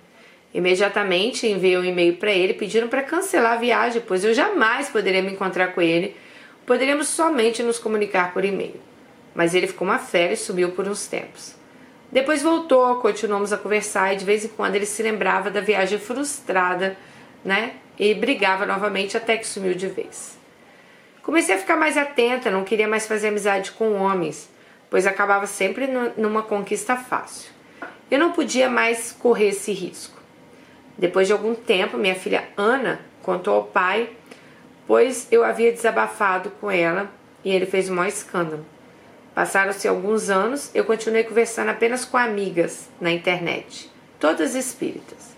Imediatamente 0.54 1.46
enviei 1.46 1.76
um 1.76 1.84
e-mail 1.84 2.16
para 2.16 2.32
ele 2.32 2.54
pedindo 2.54 2.88
para 2.88 3.02
cancelar 3.02 3.52
a 3.52 3.56
viagem, 3.56 4.02
pois 4.06 4.24
eu 4.24 4.32
jamais 4.32 4.88
poderia 4.88 5.22
me 5.22 5.32
encontrar 5.32 5.74
com 5.74 5.82
ele. 5.82 6.16
Poderíamos 6.64 7.08
somente 7.08 7.62
nos 7.62 7.78
comunicar 7.78 8.32
por 8.32 8.44
e-mail 8.44 8.80
mas 9.34 9.54
ele 9.54 9.66
ficou 9.66 9.86
uma 9.86 9.98
fera 9.98 10.32
e 10.32 10.36
sumiu 10.36 10.70
por 10.70 10.86
uns 10.86 11.06
tempos. 11.06 11.54
Depois 12.14 12.42
voltou, 12.42 13.00
continuamos 13.00 13.52
a 13.52 13.58
conversar 13.58 14.14
e 14.14 14.16
de 14.16 14.24
vez 14.24 14.44
em 14.44 14.48
quando 14.48 14.76
ele 14.76 14.86
se 14.86 15.02
lembrava 15.02 15.50
da 15.50 15.60
viagem 15.60 15.98
frustrada, 15.98 16.96
né? 17.44 17.72
E 17.98 18.14
brigava 18.14 18.64
novamente 18.64 19.16
até 19.16 19.36
que 19.36 19.44
sumiu 19.44 19.74
de 19.74 19.88
vez. 19.88 20.38
Comecei 21.24 21.56
a 21.56 21.58
ficar 21.58 21.76
mais 21.76 21.96
atenta, 21.96 22.52
não 22.52 22.62
queria 22.62 22.86
mais 22.86 23.04
fazer 23.04 23.26
amizade 23.26 23.72
com 23.72 23.94
homens, 23.94 24.48
pois 24.88 25.08
acabava 25.08 25.48
sempre 25.48 25.88
numa 26.16 26.44
conquista 26.44 26.94
fácil. 26.96 27.50
Eu 28.08 28.20
não 28.20 28.30
podia 28.30 28.70
mais 28.70 29.10
correr 29.10 29.48
esse 29.48 29.72
risco. 29.72 30.16
Depois 30.96 31.26
de 31.26 31.32
algum 31.32 31.52
tempo, 31.52 31.98
minha 31.98 32.14
filha 32.14 32.44
Ana 32.56 33.00
contou 33.24 33.56
ao 33.56 33.64
pai, 33.64 34.08
pois 34.86 35.26
eu 35.32 35.42
havia 35.42 35.72
desabafado 35.72 36.52
com 36.60 36.70
ela 36.70 37.10
e 37.44 37.50
ele 37.50 37.66
fez 37.66 37.90
o 37.90 37.92
maior 37.92 38.06
escândalo. 38.06 38.64
Passaram-se 39.34 39.88
alguns 39.88 40.30
anos, 40.30 40.70
eu 40.72 40.84
continuei 40.84 41.24
conversando 41.24 41.70
apenas 41.70 42.04
com 42.04 42.16
amigas 42.16 42.88
na 43.00 43.10
internet, 43.10 43.90
todas 44.20 44.54
espíritas. 44.54 45.34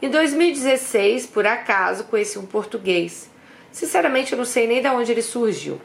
Em 0.00 0.08
2016, 0.08 1.26
por 1.26 1.44
acaso, 1.44 2.04
conheci 2.04 2.38
um 2.38 2.46
português. 2.46 3.28
Sinceramente, 3.72 4.32
eu 4.32 4.38
não 4.38 4.44
sei 4.44 4.66
nem 4.66 4.80
de 4.80 4.88
onde 4.88 5.10
ele 5.10 5.22
surgiu. 5.22 5.80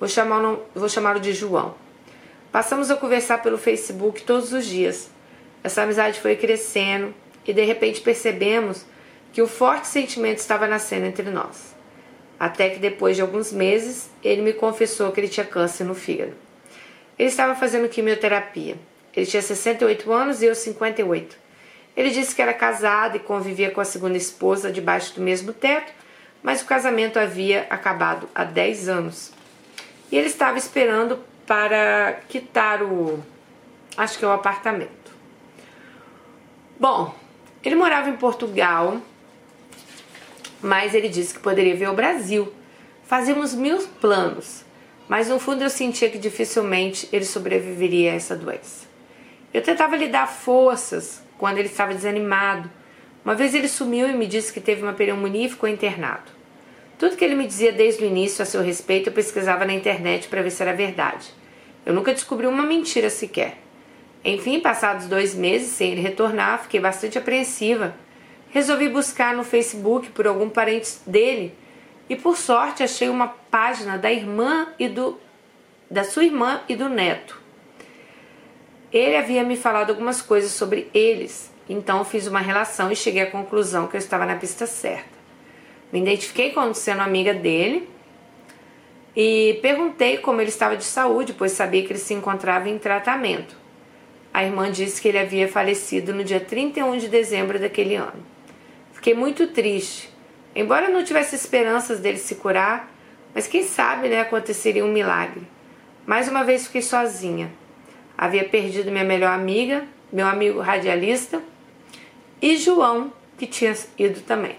Vou 0.00 0.08
chamá-lo 0.08 1.20
de 1.20 1.32
João. 1.32 1.74
Passamos 2.50 2.90
a 2.90 2.96
conversar 2.96 3.42
pelo 3.42 3.58
Facebook 3.58 4.22
todos 4.22 4.52
os 4.52 4.66
dias. 4.66 5.10
Essa 5.62 5.82
amizade 5.82 6.20
foi 6.20 6.36
crescendo 6.36 7.14
e 7.46 7.52
de 7.52 7.64
repente 7.64 8.00
percebemos 8.00 8.84
que 9.32 9.42
um 9.42 9.46
forte 9.46 9.86
sentimento 9.86 10.38
estava 10.38 10.66
nascendo 10.66 11.06
entre 11.06 11.30
nós. 11.30 11.74
Até 12.40 12.70
que 12.70 12.78
depois 12.78 13.14
de 13.14 13.22
alguns 13.22 13.52
meses, 13.52 14.10
ele 14.24 14.42
me 14.42 14.52
confessou 14.52 15.12
que 15.12 15.20
ele 15.20 15.28
tinha 15.28 15.46
câncer 15.46 15.84
no 15.84 15.94
fígado. 15.94 16.41
Ele 17.22 17.28
estava 17.28 17.54
fazendo 17.54 17.88
quimioterapia. 17.88 18.76
Ele 19.14 19.24
tinha 19.24 19.40
68 19.40 20.12
anos 20.12 20.42
e 20.42 20.46
eu 20.46 20.56
58. 20.56 21.36
Ele 21.96 22.10
disse 22.10 22.34
que 22.34 22.42
era 22.42 22.52
casado 22.52 23.14
e 23.16 23.20
convivia 23.20 23.70
com 23.70 23.80
a 23.80 23.84
segunda 23.84 24.16
esposa 24.16 24.72
debaixo 24.72 25.14
do 25.14 25.20
mesmo 25.20 25.52
teto, 25.52 25.92
mas 26.42 26.62
o 26.62 26.64
casamento 26.64 27.20
havia 27.20 27.64
acabado 27.70 28.28
há 28.34 28.42
10 28.42 28.88
anos. 28.88 29.32
E 30.10 30.18
ele 30.18 30.26
estava 30.26 30.58
esperando 30.58 31.20
para 31.46 32.18
quitar 32.28 32.82
o 32.82 33.22
acho 33.96 34.18
que 34.18 34.24
é 34.24 34.28
o 34.28 34.32
apartamento. 34.32 35.12
Bom, 36.76 37.14
ele 37.62 37.76
morava 37.76 38.10
em 38.10 38.16
Portugal, 38.16 39.00
mas 40.60 40.92
ele 40.92 41.08
disse 41.08 41.34
que 41.34 41.38
poderia 41.38 41.76
ver 41.76 41.88
o 41.88 41.94
Brasil. 41.94 42.52
Fazíamos 43.04 43.54
mil 43.54 43.78
planos 44.00 44.64
mas 45.12 45.28
no 45.28 45.38
fundo 45.38 45.62
eu 45.62 45.68
sentia 45.68 46.08
que 46.08 46.16
dificilmente 46.16 47.06
ele 47.12 47.26
sobreviveria 47.26 48.12
a 48.12 48.14
essa 48.14 48.34
doença. 48.34 48.86
Eu 49.52 49.60
tentava 49.60 49.94
lhe 49.94 50.08
dar 50.08 50.26
forças 50.26 51.22
quando 51.36 51.58
ele 51.58 51.68
estava 51.68 51.92
desanimado. 51.92 52.70
Uma 53.22 53.34
vez 53.34 53.54
ele 53.54 53.68
sumiu 53.68 54.08
e 54.08 54.14
me 54.14 54.26
disse 54.26 54.50
que 54.50 54.58
teve 54.58 54.82
uma 54.82 54.94
pneumonia 54.94 55.44
e 55.44 55.50
ficou 55.50 55.68
internado. 55.68 56.32
Tudo 56.98 57.14
que 57.14 57.22
ele 57.22 57.34
me 57.34 57.46
dizia 57.46 57.70
desde 57.72 58.02
o 58.02 58.06
início 58.06 58.42
a 58.42 58.46
seu 58.46 58.62
respeito 58.62 59.10
eu 59.10 59.12
pesquisava 59.12 59.66
na 59.66 59.74
internet 59.74 60.28
para 60.28 60.40
ver 60.40 60.50
se 60.50 60.62
era 60.62 60.72
verdade. 60.72 61.28
Eu 61.84 61.92
nunca 61.92 62.14
descobri 62.14 62.46
uma 62.46 62.64
mentira 62.64 63.10
sequer. 63.10 63.58
Enfim, 64.24 64.60
passados 64.60 65.08
dois 65.08 65.34
meses 65.34 65.72
sem 65.72 65.92
ele 65.92 66.00
retornar, 66.00 66.62
fiquei 66.62 66.80
bastante 66.80 67.18
apreensiva. 67.18 67.94
Resolvi 68.48 68.88
buscar 68.88 69.36
no 69.36 69.44
Facebook 69.44 70.08
por 70.12 70.26
algum 70.26 70.48
parente 70.48 70.90
dele 71.06 71.52
e 72.12 72.16
por 72.16 72.36
sorte 72.36 72.82
achei 72.82 73.08
uma 73.08 73.26
página 73.26 73.96
da 73.96 74.12
irmã 74.12 74.68
e 74.78 74.86
do 74.86 75.18
da 75.90 76.04
sua 76.04 76.24
irmã 76.24 76.60
e 76.68 76.76
do 76.76 76.86
neto. 76.86 77.40
Ele 78.92 79.16
havia 79.16 79.42
me 79.42 79.56
falado 79.56 79.88
algumas 79.88 80.20
coisas 80.20 80.50
sobre 80.52 80.90
eles, 80.92 81.50
então 81.66 82.04
fiz 82.04 82.26
uma 82.26 82.40
relação 82.40 82.92
e 82.92 82.96
cheguei 82.96 83.22
à 83.22 83.30
conclusão 83.30 83.86
que 83.86 83.96
eu 83.96 83.98
estava 83.98 84.26
na 84.26 84.36
pista 84.36 84.66
certa. 84.66 85.18
Me 85.90 86.02
identifiquei 86.02 86.50
como 86.50 86.74
sendo 86.74 87.00
amiga 87.00 87.32
dele 87.32 87.88
e 89.16 89.58
perguntei 89.62 90.18
como 90.18 90.38
ele 90.42 90.50
estava 90.50 90.76
de 90.76 90.84
saúde, 90.84 91.32
pois 91.32 91.52
sabia 91.52 91.82
que 91.82 91.92
ele 91.92 91.98
se 91.98 92.12
encontrava 92.12 92.68
em 92.68 92.78
tratamento. 92.78 93.56
A 94.34 94.44
irmã 94.44 94.70
disse 94.70 95.00
que 95.00 95.08
ele 95.08 95.18
havia 95.18 95.48
falecido 95.48 96.12
no 96.12 96.22
dia 96.22 96.40
31 96.40 96.98
de 96.98 97.08
dezembro 97.08 97.58
daquele 97.58 97.94
ano. 97.94 98.26
Fiquei 98.92 99.14
muito 99.14 99.46
triste, 99.46 100.11
Embora 100.54 100.88
não 100.88 101.04
tivesse 101.04 101.34
esperanças 101.34 102.00
dele 102.00 102.18
se 102.18 102.34
curar, 102.34 102.90
mas 103.34 103.46
quem 103.46 103.62
sabe 103.62 104.08
né, 104.08 104.20
aconteceria 104.20 104.84
um 104.84 104.92
milagre. 104.92 105.42
Mais 106.06 106.28
uma 106.28 106.44
vez 106.44 106.66
fiquei 106.66 106.82
sozinha. 106.82 107.50
Havia 108.16 108.44
perdido 108.44 108.90
minha 108.90 109.04
melhor 109.04 109.32
amiga, 109.32 109.84
meu 110.12 110.26
amigo 110.26 110.60
radialista 110.60 111.42
e 112.40 112.56
João, 112.56 113.12
que 113.38 113.46
tinha 113.46 113.74
ido 113.96 114.20
também. 114.20 114.56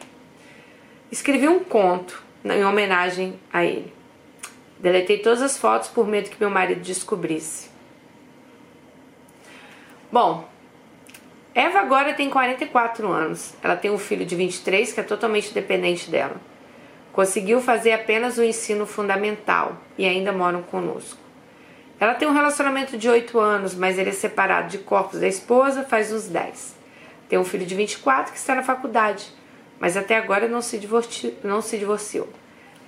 Escrevi 1.11 1.47
um 1.47 1.59
conto 1.59 2.23
em 2.43 2.65
homenagem 2.65 3.39
a 3.51 3.63
ele. 3.63 3.93
Deletei 4.79 5.19
todas 5.19 5.41
as 5.41 5.57
fotos 5.57 5.89
por 5.89 6.07
medo 6.07 6.29
que 6.29 6.39
meu 6.39 6.49
marido 6.49 6.81
descobrisse. 6.81 7.69
Bom, 10.11 10.47
Eva 11.55 11.79
agora 11.79 12.13
tem 12.13 12.31
44 12.31 13.07
anos. 13.11 13.53
Ela 13.61 13.75
tem 13.75 13.91
um 13.91 13.97
filho 13.99 14.25
de 14.25 14.35
23 14.35 14.91
que 14.91 14.99
é 14.99 15.03
totalmente 15.03 15.53
dependente 15.53 16.09
dela. 16.09 16.37
Conseguiu 17.11 17.61
fazer 17.61 17.91
apenas 17.91 18.39
o 18.39 18.43
ensino 18.43 18.87
fundamental 18.87 19.77
e 19.95 20.05
ainda 20.05 20.31
moram 20.31 20.63
conosco. 20.63 21.19
Ela 21.99 22.15
tem 22.15 22.27
um 22.27 22.33
relacionamento 22.33 22.97
de 22.97 23.07
8 23.07 23.39
anos, 23.39 23.75
mas 23.75 23.99
ele 23.99 24.09
é 24.09 24.13
separado 24.13 24.67
de 24.69 24.79
corpos 24.79 25.19
da 25.19 25.27
esposa 25.27 25.83
faz 25.83 26.11
uns 26.11 26.27
10. 26.27 26.75
Tem 27.29 27.37
um 27.37 27.45
filho 27.45 27.67
de 27.67 27.75
24 27.75 28.33
que 28.33 28.39
está 28.39 28.55
na 28.55 28.63
faculdade, 28.63 29.31
mas 29.79 29.95
até 29.95 30.17
agora 30.17 30.47
não 30.47 30.61
se, 30.61 30.79
divorci, 30.79 31.37
não 31.43 31.61
se 31.61 31.77
divorciou. 31.77 32.27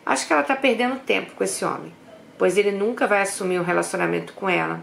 Acho 0.03 0.26
que 0.26 0.34
ela 0.34 0.41
está 0.41 0.55
perdendo 0.55 0.99
tempo 0.99 1.36
com 1.36 1.43
esse 1.43 1.63
homem. 1.63 1.93
pois 2.38 2.57
ele 2.57 2.72
nunca 2.72 3.07
vai 3.07 3.22
assumir 3.22 3.59
um 3.59 3.63
relacionamento 3.63 4.34
com 4.34 4.49
ela. 4.49 4.82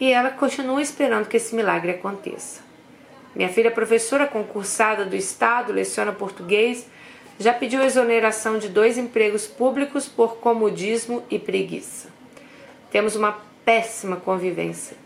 E 0.00 0.10
ela 0.10 0.30
continua 0.30 0.82
esperando 0.82 1.28
que 1.28 1.36
esse 1.36 1.54
milagre 1.54 1.92
aconteça. 1.92 2.69
Minha 3.34 3.48
filha, 3.48 3.70
professora 3.70 4.26
concursada 4.26 5.04
do 5.04 5.14
Estado, 5.14 5.72
leciona 5.72 6.12
português, 6.12 6.86
já 7.38 7.54
pediu 7.54 7.82
exoneração 7.82 8.58
de 8.58 8.68
dois 8.68 8.98
empregos 8.98 9.46
públicos 9.46 10.06
por 10.06 10.36
comodismo 10.36 11.22
e 11.30 11.38
preguiça. 11.38 12.08
Temos 12.90 13.16
uma 13.16 13.38
péssima 13.64 14.16
convivência. 14.16 14.96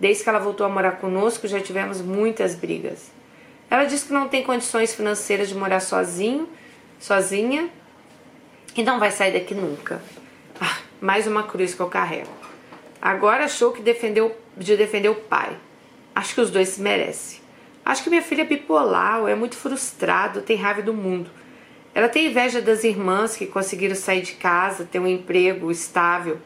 Desde 0.00 0.22
que 0.22 0.28
ela 0.28 0.38
voltou 0.38 0.64
a 0.64 0.68
morar 0.68 0.92
conosco, 0.92 1.46
já 1.46 1.60
tivemos 1.60 2.00
muitas 2.00 2.54
brigas. 2.54 3.10
Ela 3.70 3.84
diz 3.84 4.04
que 4.04 4.12
não 4.12 4.28
tem 4.28 4.42
condições 4.42 4.94
financeiras 4.94 5.48
de 5.48 5.54
morar 5.54 5.80
sozinho, 5.80 6.48
sozinha, 6.98 7.68
e 8.76 8.82
não 8.82 8.98
vai 8.98 9.10
sair 9.10 9.32
daqui 9.32 9.54
nunca. 9.54 10.00
Ah, 10.60 10.78
mais 11.00 11.26
uma 11.26 11.42
cruz 11.42 11.74
que 11.74 11.80
eu 11.80 11.88
carrego. 11.88 12.30
Agora 13.00 13.44
achou 13.44 13.72
que 13.72 13.82
defendeu, 13.82 14.34
de 14.56 14.76
defender 14.76 15.10
o 15.10 15.14
pai. 15.14 15.56
Acho 16.14 16.34
que 16.34 16.40
os 16.40 16.50
dois 16.50 16.70
se 16.70 16.80
merecem. 16.80 17.43
Acho 17.84 18.02
que 18.02 18.10
minha 18.10 18.22
filha 18.22 18.42
é 18.42 18.44
bipolar, 18.44 19.26
é 19.28 19.34
muito 19.34 19.56
frustrado, 19.56 20.42
tem 20.42 20.56
raiva 20.56 20.80
do 20.80 20.94
mundo. 20.94 21.30
Ela 21.94 22.08
tem 22.08 22.26
inveja 22.26 22.60
das 22.60 22.82
irmãs 22.82 23.36
que 23.36 23.46
conseguiram 23.46 23.94
sair 23.94 24.22
de 24.22 24.32
casa, 24.32 24.88
ter 24.90 24.98
um 24.98 25.06
emprego 25.06 25.70
estável. 25.70 26.38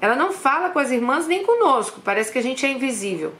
Ela 0.00 0.16
não 0.16 0.32
fala 0.32 0.70
com 0.70 0.78
as 0.78 0.90
irmãs 0.90 1.26
nem 1.26 1.44
conosco, 1.44 2.00
parece 2.04 2.32
que 2.32 2.38
a 2.38 2.42
gente 2.42 2.66
é 2.66 2.68
invisível. 2.68 3.32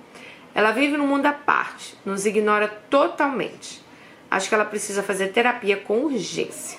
Ela 0.55 0.70
vive 0.70 0.97
num 0.97 1.07
mundo 1.07 1.26
à 1.26 1.32
parte, 1.32 1.97
nos 2.05 2.24
ignora 2.24 2.68
totalmente. 2.68 3.82
Acho 4.30 4.49
que 4.49 4.55
ela 4.55 4.64
precisa 4.64 5.03
fazer 5.03 5.28
terapia 5.28 5.76
com 5.76 6.05
urgência. 6.05 6.78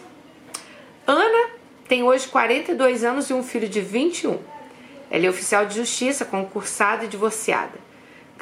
Ana 1.05 1.49
tem 1.87 2.01
hoje 2.01 2.27
42 2.27 3.03
anos 3.03 3.29
e 3.29 3.33
um 3.33 3.43
filho 3.43 3.67
de 3.67 3.81
21. 3.81 4.39
Ela 5.11 5.25
é 5.25 5.29
oficial 5.29 5.65
de 5.65 5.75
justiça, 5.75 6.23
concursada 6.23 7.05
e 7.05 7.07
divorciada. 7.07 7.77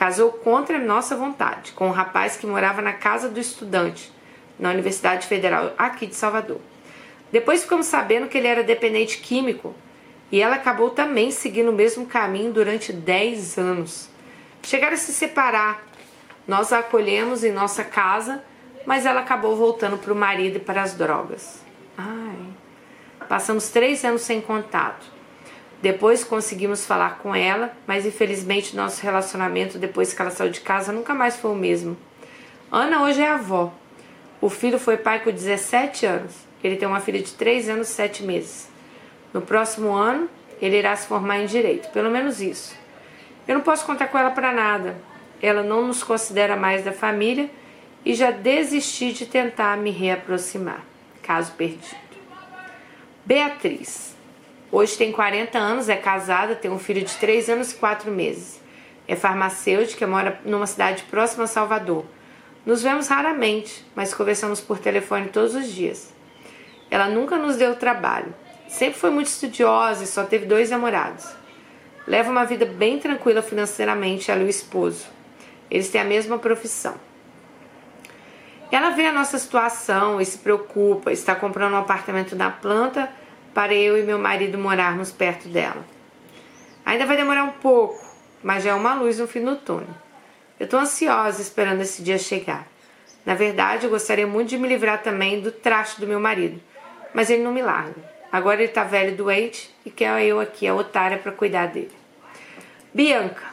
Casou 0.02 0.32
contra 0.32 0.80
nossa 0.80 1.16
vontade, 1.16 1.74
com 1.74 1.86
um 1.86 1.92
rapaz 1.92 2.36
que 2.36 2.48
morava 2.48 2.82
na 2.82 2.92
casa 2.92 3.30
do 3.30 3.40
estudante, 3.40 4.12
na 4.58 4.72
Universidade 4.72 5.28
Federal 5.28 5.76
aqui 5.78 6.08
de 6.08 6.16
Salvador. 6.16 6.60
Depois 7.32 7.62
ficamos 7.62 7.86
sabendo 7.86 8.28
que 8.28 8.36
ele 8.36 8.48
era 8.48 8.64
dependente 8.64 9.20
químico 9.20 9.76
e 10.32 10.42
ela 10.42 10.56
acabou 10.56 10.90
também 10.90 11.30
seguindo 11.30 11.70
o 11.70 11.76
mesmo 11.76 12.08
caminho 12.08 12.52
durante 12.52 12.92
10 12.92 13.60
anos. 13.60 14.10
Chegaram 14.64 14.96
a 14.96 14.98
se 14.98 15.14
separar. 15.14 15.84
Nós 16.48 16.74
a 16.74 16.80
acolhemos 16.80 17.44
em 17.44 17.52
nossa 17.52 17.84
casa, 17.84 18.44
mas 18.88 19.06
ela 19.06 19.20
acabou 19.20 19.56
voltando 19.56 20.00
para 20.00 20.12
o 20.12 20.16
marido 20.16 20.56
e 20.56 20.60
para 20.60 20.82
as 20.82 20.96
drogas. 20.96 21.64
Ai. 21.96 22.48
Passamos 23.30 23.70
três 23.70 24.04
anos 24.04 24.24
sem 24.24 24.42
contato. 24.42 25.11
Depois 25.82 26.24
conseguimos 26.24 26.86
falar 26.86 27.18
com 27.18 27.34
ela, 27.34 27.74
mas 27.88 28.06
infelizmente 28.06 28.76
nosso 28.76 29.02
relacionamento 29.02 29.80
depois 29.80 30.14
que 30.14 30.22
ela 30.22 30.30
saiu 30.30 30.52
de 30.52 30.62
casa 30.62 30.92
nunca 30.92 31.14
mais 31.14 31.38
foi 31.38 31.52
o 31.52 31.56
mesmo. 31.56 31.98
Ana 32.72 33.04
hoje 33.04 33.22
é 33.22 33.28
avó. 33.28 33.74
O 34.40 34.50
filho 34.50 34.78
foi 34.78 34.98
pai 34.98 35.20
com 35.22 35.32
17 35.32 36.06
anos. 36.06 36.34
Ele 36.64 36.76
tem 36.76 36.88
uma 36.88 37.00
filha 37.00 37.20
de 37.20 37.34
3 37.34 37.70
anos 37.70 37.90
e 37.90 37.94
7 37.94 38.24
meses. 38.24 38.70
No 39.34 39.42
próximo 39.42 39.92
ano, 39.92 40.30
ele 40.62 40.78
irá 40.78 40.96
se 40.96 41.08
formar 41.08 41.40
em 41.40 41.48
direito, 41.48 41.90
pelo 41.90 42.12
menos 42.12 42.40
isso. 42.42 42.76
Eu 43.48 43.56
não 43.56 43.62
posso 43.62 43.86
contar 43.86 44.08
com 44.08 44.18
ela 44.18 44.32
para 44.32 44.52
nada. 44.52 44.96
Ela 45.42 45.64
não 45.64 45.88
nos 45.88 46.04
considera 46.04 46.56
mais 46.56 46.84
da 46.84 46.92
família 46.92 47.50
e 48.06 48.14
já 48.14 48.30
desisti 48.30 49.12
de 49.12 49.26
tentar 49.26 49.76
me 49.78 49.90
reaproximar. 49.90 50.84
Caso 51.24 51.52
perdido. 51.54 51.98
Beatriz. 53.26 54.11
Hoje 54.72 54.98
tem 54.98 55.12
40 55.12 55.60
anos, 55.60 55.90
é 55.90 55.98
casada, 55.98 56.56
tem 56.56 56.72
um 56.72 56.80
filho 56.80 57.04
de 57.04 57.14
3 57.18 57.50
anos 57.50 57.74
e 57.74 57.76
4 57.76 58.10
meses. 58.10 58.62
É 59.06 59.18
farmacêutica, 59.18 60.08
mora 60.08 60.40
numa 60.46 60.66
cidade 60.66 61.04
próxima 61.04 61.44
a 61.44 61.48
Salvador. 61.48 62.06
Nos 62.66 62.82
vemos 62.82 63.10
raramente, 63.10 63.86
mas 63.94 64.14
conversamos 64.14 64.62
por 64.62 64.80
telefone 64.80 65.28
todos 65.28 65.56
os 65.56 65.68
dias. 65.68 66.14
Ela 66.90 67.10
nunca 67.10 67.38
nos 67.38 67.58
deu 67.58 67.76
trabalho. 67.76 68.34
Sempre 68.70 68.98
foi 68.98 69.10
muito 69.10 69.28
estudiosa 69.28 70.06
e 70.06 70.08
só 70.08 70.24
teve 70.24 70.46
dois 70.46 70.70
namorados. 70.70 71.28
Leva 72.08 72.32
uma 72.32 72.46
vida 72.46 72.66
bem 72.66 72.98
tranquila 72.98 73.42
financeiramente, 73.42 74.32
ela 74.32 74.42
e 74.42 74.46
o 74.46 74.50
esposo. 74.50 75.06
Eles 75.70 75.90
têm 75.90 76.00
a 76.00 76.06
mesma 76.06 76.40
profissão. 76.40 76.96
Ela 78.72 78.92
vê 78.92 79.08
a 79.08 79.12
nossa 79.12 79.38
situação 79.38 80.22
e 80.22 80.26
se 80.26 80.38
preocupa, 80.38 81.12
está 81.12 81.36
comprando 81.36 81.74
um 81.74 81.78
apartamento 81.78 82.38
na 82.38 82.50
planta 82.50 83.12
para 83.54 83.74
eu 83.74 83.98
e 83.98 84.04
meu 84.04 84.18
marido 84.18 84.58
morarmos 84.58 85.12
perto 85.12 85.48
dela. 85.48 85.86
Ainda 86.86 87.06
vai 87.06 87.18
demorar 87.18 87.44
um 87.44 87.52
pouco, 87.52 88.00
mas 88.44 88.64
já 88.64 88.72
é 88.72 88.74
uma 88.74 88.96
luz 88.96 89.20
no 89.20 89.28
fim 89.28 89.44
do 89.44 89.56
túnel. 89.56 89.96
Eu 90.60 90.66
estou 90.66 90.80
ansiosa 90.80 91.42
esperando 91.42 91.82
esse 91.82 92.02
dia 92.02 92.18
chegar. 92.18 92.68
Na 93.26 93.36
verdade, 93.36 93.86
eu 93.86 93.90
gostaria 93.90 94.26
muito 94.26 94.50
de 94.50 94.58
me 94.58 94.68
livrar 94.68 95.02
também 95.02 95.42
do 95.42 95.52
traste 95.52 96.00
do 96.00 96.08
meu 96.08 96.20
marido, 96.20 96.60
mas 97.14 97.30
ele 97.30 97.44
não 97.44 97.52
me 97.52 97.62
larga. 97.62 98.12
Agora 98.32 98.62
ele 98.62 98.70
está 98.70 98.84
velho 98.84 99.12
e 99.12 99.16
doente 99.16 99.70
e 99.86 99.92
quer 99.92 100.24
eu 100.24 100.40
aqui, 100.40 100.68
a 100.68 100.74
otária, 100.74 101.18
para 101.18 101.32
cuidar 101.32 101.68
dele. 101.68 101.92
Bianca, 102.94 103.44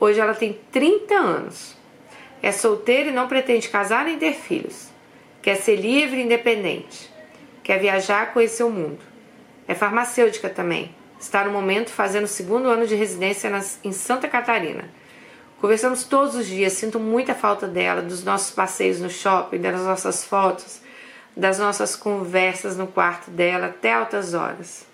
hoje 0.00 0.20
ela 0.20 0.34
tem 0.34 0.58
30 0.72 1.14
anos. 1.14 1.76
É 2.42 2.52
solteira 2.52 3.08
e 3.08 3.12
não 3.12 3.28
pretende 3.28 3.68
casar 3.68 4.04
nem 4.04 4.18
ter 4.18 4.34
filhos. 4.34 4.90
Quer 5.40 5.56
ser 5.56 5.76
livre 5.76 6.20
e 6.20 6.24
independente. 6.24 7.10
Quer 7.62 7.78
viajar, 7.78 8.32
conhecer 8.32 8.64
o 8.64 8.70
mundo. 8.70 8.98
É 9.68 9.74
farmacêutica 9.74 10.48
também. 10.48 10.94
Está 11.18 11.44
no 11.44 11.50
momento 11.50 11.90
fazendo 11.90 12.24
o 12.24 12.28
segundo 12.28 12.68
ano 12.68 12.86
de 12.86 12.94
residência 12.94 13.50
em 13.82 13.92
Santa 13.92 14.28
Catarina. 14.28 14.88
Conversamos 15.60 16.04
todos 16.04 16.34
os 16.34 16.46
dias, 16.46 16.74
sinto 16.74 17.00
muita 17.00 17.34
falta 17.34 17.66
dela, 17.66 18.02
dos 18.02 18.22
nossos 18.22 18.50
passeios 18.50 19.00
no 19.00 19.08
shopping, 19.08 19.58
das 19.58 19.80
nossas 19.80 20.24
fotos, 20.24 20.80
das 21.34 21.58
nossas 21.58 21.96
conversas 21.96 22.76
no 22.76 22.86
quarto 22.86 23.30
dela 23.30 23.66
até 23.66 23.92
altas 23.92 24.34
horas. 24.34 24.86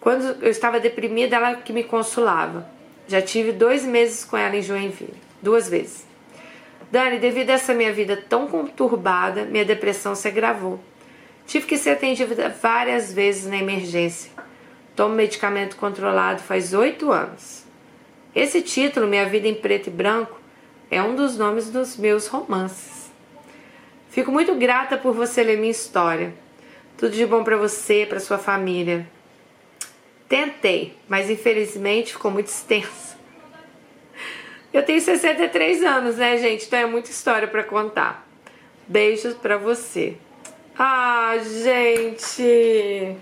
Quando 0.00 0.42
eu 0.42 0.50
estava 0.50 0.80
deprimida, 0.80 1.36
ela 1.36 1.56
que 1.56 1.72
me 1.72 1.84
consolava. 1.84 2.66
Já 3.06 3.20
tive 3.20 3.52
dois 3.52 3.84
meses 3.84 4.24
com 4.24 4.36
ela 4.36 4.56
em 4.56 4.62
Joinville, 4.62 5.14
duas 5.42 5.68
vezes. 5.68 6.06
Dani, 6.90 7.18
devido 7.18 7.50
a 7.50 7.54
essa 7.54 7.74
minha 7.74 7.92
vida 7.92 8.16
tão 8.28 8.46
conturbada, 8.46 9.44
minha 9.44 9.64
depressão 9.64 10.14
se 10.14 10.28
agravou. 10.28 10.80
Tive 11.46 11.66
que 11.66 11.78
ser 11.78 11.90
atendida 11.90 12.48
várias 12.48 13.12
vezes 13.12 13.48
na 13.48 13.56
emergência. 13.56 14.32
Tomo 14.96 15.14
medicamento 15.14 15.76
controlado 15.76 16.42
faz 16.42 16.74
oito 16.74 17.12
anos. 17.12 17.64
Esse 18.34 18.60
título, 18.60 19.06
Minha 19.06 19.26
Vida 19.26 19.46
em 19.46 19.54
Preto 19.54 19.86
e 19.86 19.90
Branco, 19.90 20.40
é 20.90 21.00
um 21.02 21.14
dos 21.14 21.38
nomes 21.38 21.70
dos 21.70 21.96
meus 21.96 22.26
romances. 22.26 23.10
Fico 24.10 24.32
muito 24.32 24.54
grata 24.54 24.96
por 24.96 25.14
você 25.14 25.42
ler 25.42 25.56
minha 25.56 25.70
história. 25.70 26.34
Tudo 26.98 27.14
de 27.14 27.24
bom 27.24 27.44
para 27.44 27.56
você, 27.56 28.06
para 28.08 28.18
sua 28.18 28.38
família. 28.38 29.06
Tentei, 30.28 30.96
mas 31.08 31.30
infelizmente 31.30 32.12
ficou 32.12 32.30
muito 32.30 32.48
extenso. 32.48 33.16
Eu 34.72 34.82
tenho 34.82 35.00
63 35.00 35.82
anos, 35.84 36.16
né, 36.16 36.36
gente? 36.38 36.66
Então 36.66 36.78
é 36.78 36.86
muita 36.86 37.10
história 37.10 37.46
para 37.46 37.62
contar. 37.62 38.26
Beijos 38.88 39.34
para 39.34 39.56
você. 39.56 40.16
Ah, 40.78 41.38
gente! 41.38 43.16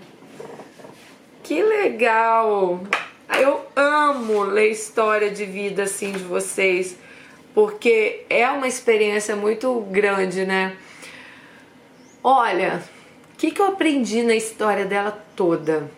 Que 1.41 1.63
legal! 1.63 2.81
Eu 3.29 3.65
amo 3.73 4.43
ler 4.43 4.71
história 4.71 5.31
de 5.31 5.45
vida 5.45 5.83
assim 5.83 6.11
de 6.11 6.19
vocês, 6.25 6.97
porque 7.53 8.25
é 8.29 8.45
uma 8.49 8.67
experiência 8.67 9.37
muito 9.37 9.79
grande, 9.89 10.45
né? 10.45 10.75
Olha, 12.21 12.83
o 13.33 13.37
que, 13.37 13.51
que 13.51 13.61
eu 13.61 13.67
aprendi 13.67 14.21
na 14.21 14.35
história 14.35 14.83
dela 14.83 15.17
toda? 15.33 15.89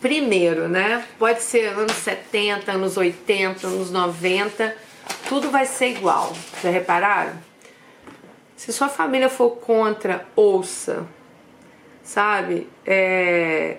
Primeiro, 0.00 0.68
né? 0.68 1.06
Pode 1.20 1.40
ser 1.40 1.68
anos 1.68 1.92
70, 1.92 2.72
anos 2.72 2.96
80, 2.96 3.64
anos 3.64 3.92
90, 3.92 4.76
tudo 5.28 5.50
vai 5.50 5.66
ser 5.66 5.90
igual. 5.90 6.32
Já 6.60 6.70
repararam? 6.70 7.49
Se 8.60 8.74
sua 8.74 8.90
família 8.90 9.30
for 9.30 9.52
contra, 9.52 10.26
ouça, 10.36 11.06
sabe? 12.02 12.68
É, 12.84 13.78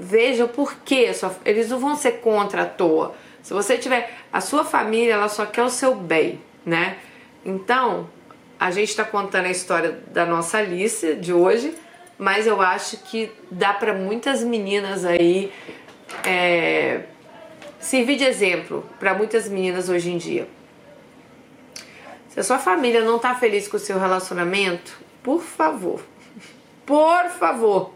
veja 0.00 0.46
o 0.46 0.48
porquê. 0.48 1.10
Eles 1.44 1.68
não 1.68 1.78
vão 1.78 1.94
ser 1.94 2.12
contra 2.12 2.62
à 2.62 2.64
toa. 2.64 3.14
Se 3.42 3.52
você 3.52 3.76
tiver. 3.76 4.10
A 4.32 4.40
sua 4.40 4.64
família, 4.64 5.12
ela 5.12 5.28
só 5.28 5.44
quer 5.44 5.62
o 5.62 5.68
seu 5.68 5.94
bem, 5.94 6.40
né? 6.64 6.96
Então, 7.44 8.08
a 8.58 8.70
gente 8.70 8.88
está 8.88 9.04
contando 9.04 9.44
a 9.44 9.50
história 9.50 10.00
da 10.06 10.24
nossa 10.24 10.56
Alice 10.56 11.14
de 11.16 11.34
hoje, 11.34 11.74
mas 12.16 12.46
eu 12.46 12.62
acho 12.62 12.96
que 13.04 13.30
dá 13.50 13.74
para 13.74 13.92
muitas 13.92 14.42
meninas 14.42 15.04
aí 15.04 15.52
é, 16.24 17.02
servir 17.78 18.16
de 18.16 18.24
exemplo 18.24 18.82
para 18.98 19.12
muitas 19.12 19.46
meninas 19.46 19.90
hoje 19.90 20.10
em 20.10 20.16
dia. 20.16 20.48
Se 22.32 22.40
a 22.40 22.42
sua 22.42 22.58
família 22.58 23.02
não 23.02 23.16
está 23.16 23.34
feliz 23.34 23.68
com 23.68 23.76
o 23.76 23.80
seu 23.80 23.98
relacionamento, 23.98 24.98
por 25.22 25.42
favor, 25.42 26.00
por 26.86 27.28
favor, 27.28 27.92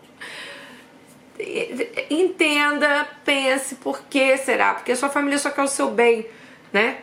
entenda, 2.11 3.09
pense 3.24 3.76
por 3.76 4.03
que 4.11 4.37
será, 4.37 4.74
porque 4.74 4.93
a 4.93 4.97
sua 4.97 5.09
família 5.09 5.39
só 5.39 5.49
quer 5.49 5.62
o 5.62 5.66
seu 5.66 5.91
bem, 5.91 6.26
né? 6.70 6.99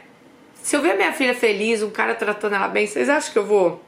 Se 0.61 0.75
eu 0.75 0.81
ver 0.81 0.95
minha 0.95 1.11
filha 1.11 1.33
feliz, 1.33 1.81
um 1.81 1.89
cara 1.89 2.13
tratando 2.13 2.53
ela 2.53 2.67
bem, 2.67 2.85
vocês 2.85 3.09
acham 3.09 3.33
que 3.33 3.39
eu 3.39 3.45
vou 3.47 3.83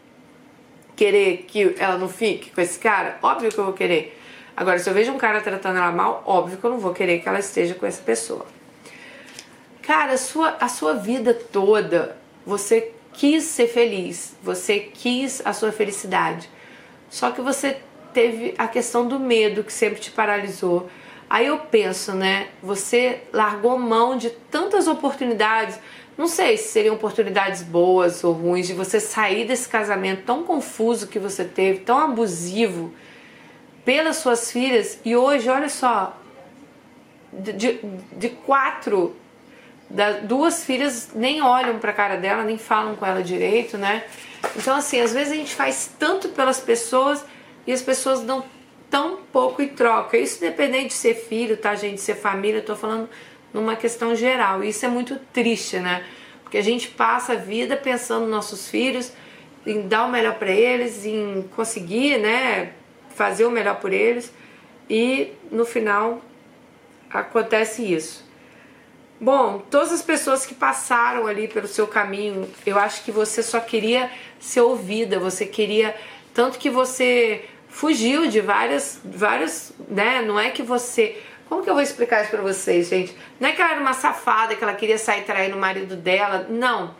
querer 0.96 1.46
que 1.48 1.76
ela 1.78 2.00
não 2.00 2.10
fique 2.10 2.50
com 2.50 2.60
esse 2.60 2.80
cara? 2.80 3.20
Óbvio 3.22 3.52
que 3.52 3.60
eu 3.60 3.66
vou 3.66 3.74
querer. 3.74 4.20
Agora, 4.58 4.80
se 4.80 4.90
eu 4.90 4.94
vejo 4.96 5.12
um 5.12 5.20
cara 5.20 5.40
tratando 5.40 5.78
ela 5.78 5.92
mal, 5.92 6.24
óbvio 6.26 6.58
que 6.58 6.64
eu 6.64 6.72
não 6.72 6.80
vou 6.80 6.96
querer 6.96 7.20
que 7.20 7.30
ela 7.30 7.40
esteja 7.40 7.76
com 7.76 7.86
essa 7.86 8.02
pessoa. 8.02 8.48
Cara, 9.84 10.14
a 10.14 10.18
sua, 10.18 10.58
a 10.60 10.68
sua 10.68 10.96
vida 10.96 11.32
toda, 11.32 12.18
você 12.44 12.95
quis 13.18 13.44
ser 13.44 13.68
feliz, 13.68 14.36
você 14.44 14.80
quis 14.80 15.42
a 15.46 15.54
sua 15.54 15.72
felicidade. 15.72 16.50
Só 17.10 17.32
que 17.32 17.42
você 17.42 17.78
teve 18.14 18.54
a 18.58 18.68
questão 18.68 19.08
do 19.08 19.20
medo 19.20 19.64
que 19.64 19.74
sempre 19.74 20.00
te 20.00 20.12
paralisou. 20.12 20.90
Aí 21.30 21.48
eu 21.48 21.58
penso, 21.58 22.14
né? 22.14 22.50
Você 22.62 23.22
largou 23.34 23.78
mão 23.80 24.18
de 24.18 24.30
tantas 24.30 24.88
oportunidades 24.88 25.80
não 26.18 26.28
sei 26.28 26.56
se 26.56 26.70
seriam 26.70 26.96
oportunidades 26.96 27.62
boas 27.62 28.24
ou 28.24 28.32
ruins 28.32 28.68
de 28.68 28.74
você 28.74 29.00
sair 29.00 29.46
desse 29.46 29.68
casamento 29.68 30.24
tão 30.24 30.44
confuso 30.44 31.08
que 31.08 31.20
você 31.20 31.44
teve, 31.44 31.80
tão 31.80 32.00
abusivo 32.00 32.94
pelas 33.84 34.18
suas 34.18 34.50
filhas. 34.50 34.98
E 35.04 35.16
hoje, 35.16 35.50
olha 35.50 35.68
só, 35.68 36.18
de, 37.34 37.80
de 38.14 38.30
quatro, 38.30 39.14
da, 39.90 40.14
duas 40.14 40.64
filhas 40.64 41.10
nem 41.14 41.42
olham 41.42 41.80
para 41.80 41.92
a 41.92 41.94
cara 41.94 42.18
dela, 42.18 42.44
nem 42.44 42.58
falam 42.58 42.96
com 42.96 43.06
ela 43.06 43.22
direito, 43.22 43.78
né? 43.78 44.04
Então, 44.56 44.76
assim, 44.76 45.00
às 45.00 45.14
vezes 45.14 45.34
a 45.34 45.36
gente 45.36 45.54
faz 45.54 45.92
tanto 45.98 46.30
pelas 46.30 46.60
pessoas 46.60 47.26
e 47.66 47.72
as 47.72 47.82
pessoas 47.82 48.22
dão 48.22 48.44
tão 48.90 49.18
pouco 49.32 49.62
em 49.62 49.68
troca. 49.68 50.18
Isso 50.18 50.38
independente 50.38 50.88
de 50.88 50.94
ser 50.94 51.16
filho, 51.16 51.58
tá, 51.58 51.76
gente? 51.76 51.96
De 51.96 52.02
ser 52.02 52.16
família, 52.16 52.60
eu 52.60 52.66
tô 52.66 52.76
falando 52.76 53.10
numa 53.54 53.76
questão 53.76 54.16
geral. 54.16 54.64
Isso 54.64 54.86
é 54.86 54.90
muito 54.90 55.18
triste, 55.34 55.80
né? 55.80 56.06
Porque 56.44 56.58
a 56.58 56.64
gente 56.64 56.90
passa 56.90 57.34
a 57.34 57.36
vida 57.36 57.76
pensando 57.76 58.22
nos 58.22 58.30
nossos 58.30 58.70
filhos, 58.70 59.12
em 59.66 59.88
dar 59.88 60.06
o 60.06 60.12
melhor 60.12 60.36
para 60.36 60.52
eles, 60.52 61.06
em 61.06 61.50
conseguir, 61.56 62.20
né, 62.20 62.72
fazer 63.16 63.46
o 63.46 63.52
melhor 63.52 63.80
por 63.80 63.92
eles, 63.92 64.32
e 64.90 65.32
no 65.52 65.66
final 65.66 66.22
acontece 67.10 67.82
isso. 67.82 68.25
Bom, 69.20 69.64
todas 69.72 69.94
as 69.94 70.02
pessoas 70.02 70.46
que 70.46 70.54
passaram 70.54 71.26
ali 71.26 71.48
pelo 71.48 71.68
seu 71.68 71.88
caminho, 71.88 72.50
eu 72.66 72.78
acho 72.78 73.04
que 73.04 73.12
você 73.12 73.42
só 73.42 73.60
queria 73.60 74.12
ser 74.40 74.62
ouvida, 74.62 75.20
você 75.20 75.46
queria 75.46 75.96
tanto 76.34 76.60
que 76.60 76.70
você 76.70 77.46
fugiu 77.70 78.28
de 78.28 78.42
várias 78.42 79.00
várias, 79.04 79.74
né? 79.88 80.22
Não 80.22 80.38
é 80.38 80.50
que 80.50 80.62
você 80.62 81.18
como 81.48 81.64
que 81.64 81.70
eu 81.70 81.74
vou 81.74 81.84
explicar 81.84 82.22
isso 82.22 82.32
pra 82.32 82.42
vocês, 82.42 82.90
gente? 82.90 83.16
Não 83.40 83.48
é 83.48 83.52
que 83.52 83.62
ela 83.62 83.72
era 83.72 83.80
uma 83.80 83.94
safada, 83.94 84.56
que 84.56 84.64
ela 84.64 84.74
queria 84.74 84.98
sair 84.98 85.24
traindo 85.24 85.56
o 85.56 85.60
marido 85.60 85.96
dela. 85.96 86.48
Não. 86.50 86.96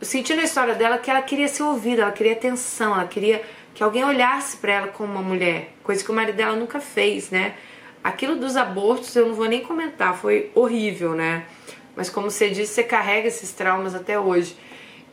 Eu 0.00 0.06
senti 0.06 0.34
na 0.34 0.42
história 0.42 0.74
dela 0.74 0.98
que 0.98 1.10
ela 1.10 1.22
queria 1.22 1.46
ser 1.46 1.62
ouvida, 1.62 2.02
ela 2.02 2.10
queria 2.10 2.32
atenção, 2.32 2.94
ela 2.94 3.06
queria 3.06 3.42
que 3.74 3.82
alguém 3.82 4.04
olhasse 4.04 4.56
para 4.56 4.72
ela 4.72 4.88
como 4.88 5.12
uma 5.12 5.22
mulher, 5.22 5.74
coisa 5.82 6.02
que 6.02 6.10
o 6.10 6.14
marido 6.14 6.34
dela 6.34 6.56
nunca 6.56 6.80
fez, 6.80 7.30
né? 7.30 7.54
Aquilo 8.02 8.36
dos 8.36 8.56
abortos 8.56 9.14
eu 9.14 9.28
não 9.28 9.34
vou 9.34 9.46
nem 9.46 9.62
comentar, 9.62 10.16
foi 10.16 10.50
horrível, 10.54 11.14
né? 11.14 11.46
Mas 11.94 12.10
como 12.10 12.30
você 12.30 12.50
disse, 12.50 12.74
você 12.74 12.82
carrega 12.82 13.28
esses 13.28 13.52
traumas 13.52 13.94
até 13.94 14.18
hoje. 14.18 14.56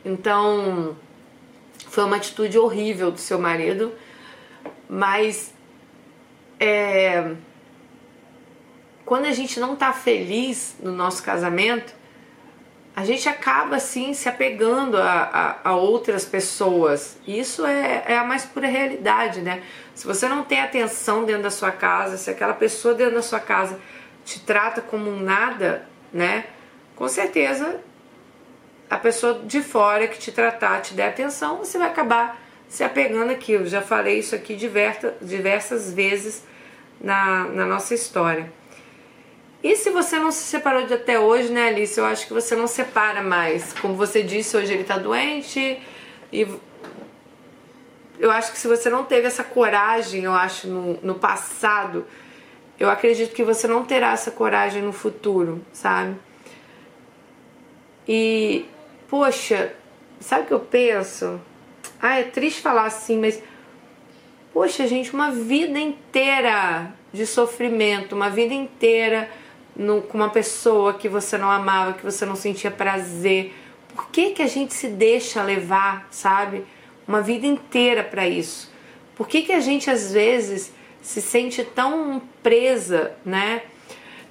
Então, 0.04 0.96
foi 1.88 2.04
uma 2.04 2.16
atitude 2.16 2.58
horrível 2.58 3.10
do 3.10 3.18
seu 3.18 3.38
marido, 3.38 3.92
mas 4.88 5.54
é, 6.58 7.34
quando 9.04 9.26
a 9.26 9.32
gente 9.32 9.60
não 9.60 9.76
tá 9.76 9.92
feliz 9.92 10.76
no 10.80 10.92
nosso 10.92 11.22
casamento, 11.22 11.94
a 12.94 13.04
gente 13.04 13.28
acaba 13.28 13.76
assim 13.76 14.12
se 14.12 14.28
apegando 14.28 14.96
a, 14.96 15.58
a, 15.64 15.70
a 15.70 15.76
outras 15.76 16.24
pessoas. 16.24 17.18
Isso 17.26 17.64
é, 17.64 18.04
é, 18.06 18.18
a 18.18 18.24
mais 18.24 18.44
pura 18.44 18.66
realidade, 18.66 19.40
né? 19.40 19.62
Se 20.00 20.06
você 20.06 20.26
não 20.26 20.42
tem 20.42 20.62
atenção 20.62 21.26
dentro 21.26 21.42
da 21.42 21.50
sua 21.50 21.70
casa, 21.70 22.16
se 22.16 22.30
aquela 22.30 22.54
pessoa 22.54 22.94
dentro 22.94 23.16
da 23.16 23.22
sua 23.22 23.38
casa 23.38 23.78
te 24.24 24.40
trata 24.40 24.80
como 24.80 25.10
um 25.10 25.20
nada, 25.20 25.86
né? 26.10 26.46
Com 26.96 27.06
certeza 27.06 27.82
a 28.88 28.96
pessoa 28.96 29.42
de 29.44 29.62
fora 29.62 30.08
que 30.08 30.18
te 30.18 30.32
tratar, 30.32 30.80
te 30.80 30.94
der 30.94 31.08
atenção, 31.08 31.58
você 31.58 31.76
vai 31.76 31.88
acabar 31.88 32.40
se 32.66 32.82
apegando 32.82 33.30
àquilo. 33.30 33.66
Já 33.66 33.82
falei 33.82 34.20
isso 34.20 34.34
aqui 34.34 34.56
diversas, 34.56 35.92
vezes 35.92 36.44
na, 36.98 37.44
na 37.48 37.66
nossa 37.66 37.92
história. 37.92 38.50
E 39.62 39.76
se 39.76 39.90
você 39.90 40.18
não 40.18 40.32
se 40.32 40.44
separou 40.44 40.86
de 40.86 40.94
até 40.94 41.20
hoje, 41.20 41.52
né, 41.52 41.68
Alice? 41.68 42.00
Eu 42.00 42.06
acho 42.06 42.26
que 42.26 42.32
você 42.32 42.56
não 42.56 42.66
separa 42.66 43.22
mais. 43.22 43.74
Como 43.74 43.94
você 43.96 44.22
disse, 44.22 44.56
hoje 44.56 44.72
ele 44.72 44.84
tá 44.84 44.96
doente 44.96 45.78
e 46.32 46.48
eu 48.20 48.30
acho 48.30 48.52
que 48.52 48.58
se 48.58 48.68
você 48.68 48.90
não 48.90 49.02
teve 49.02 49.26
essa 49.26 49.42
coragem, 49.42 50.24
eu 50.24 50.34
acho, 50.34 50.68
no, 50.68 50.98
no 51.02 51.14
passado, 51.14 52.06
eu 52.78 52.90
acredito 52.90 53.34
que 53.34 53.42
você 53.42 53.66
não 53.66 53.82
terá 53.82 54.12
essa 54.12 54.30
coragem 54.30 54.82
no 54.82 54.92
futuro, 54.92 55.64
sabe? 55.72 56.16
E, 58.06 58.66
poxa, 59.08 59.72
sabe 60.20 60.42
o 60.42 60.46
que 60.46 60.52
eu 60.52 60.60
penso? 60.60 61.40
Ah, 62.00 62.18
é 62.18 62.24
triste 62.24 62.60
falar 62.60 62.84
assim, 62.84 63.18
mas, 63.18 63.42
poxa, 64.52 64.86
gente, 64.86 65.14
uma 65.14 65.30
vida 65.30 65.78
inteira 65.78 66.92
de 67.10 67.26
sofrimento, 67.26 68.14
uma 68.14 68.28
vida 68.28 68.52
inteira 68.52 69.30
no, 69.74 70.02
com 70.02 70.18
uma 70.18 70.28
pessoa 70.28 70.92
que 70.92 71.08
você 71.08 71.38
não 71.38 71.50
amava, 71.50 71.94
que 71.94 72.04
você 72.04 72.26
não 72.26 72.36
sentia 72.36 72.70
prazer. 72.70 73.54
Por 73.94 74.10
que, 74.10 74.32
que 74.32 74.42
a 74.42 74.46
gente 74.46 74.74
se 74.74 74.88
deixa 74.88 75.42
levar, 75.42 76.06
sabe? 76.10 76.66
Uma 77.10 77.20
vida 77.20 77.44
inteira 77.44 78.04
para 78.04 78.28
isso. 78.28 78.72
Por 79.16 79.26
que, 79.26 79.42
que 79.42 79.50
a 79.52 79.58
gente 79.58 79.90
às 79.90 80.12
vezes 80.12 80.72
se 81.02 81.20
sente 81.20 81.64
tão 81.64 82.22
presa, 82.40 83.16
né? 83.24 83.62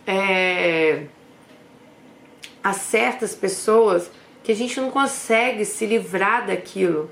É, 0.07 1.03
a 2.63 2.71
certas 2.71 3.35
pessoas 3.35 4.09
que 4.41 4.53
a 4.53 4.55
gente 4.55 4.79
não 4.79 4.89
consegue 4.89 5.65
se 5.65 5.85
livrar 5.85 6.47
daquilo. 6.47 7.11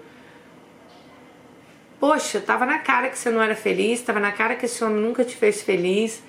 Poxa, 2.00 2.40
tava 2.40 2.66
na 2.66 2.80
cara 2.80 3.10
que 3.10 3.20
você 3.20 3.30
não 3.30 3.42
era 3.42 3.54
feliz, 3.54 4.02
tava 4.02 4.22
na 4.22 4.32
cara 4.32 4.56
que 4.56 4.64
esse 4.64 4.82
homem 4.82 5.04
nunca 5.04 5.26
te 5.26 5.36
fez 5.36 5.62
feliz. 5.62 6.24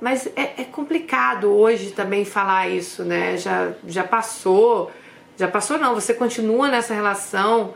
Mas 0.00 0.26
é, 0.34 0.54
é, 0.58 0.64
complicado 0.64 1.52
hoje 1.52 1.92
também 1.92 2.24
falar 2.24 2.68
isso, 2.68 3.04
né? 3.04 3.36
Já, 3.36 3.74
já 3.86 4.02
passou, 4.02 4.90
já 5.40 5.48
passou 5.48 5.78
não, 5.78 5.94
você 5.94 6.12
continua 6.12 6.68
nessa 6.68 6.92
relação. 6.92 7.72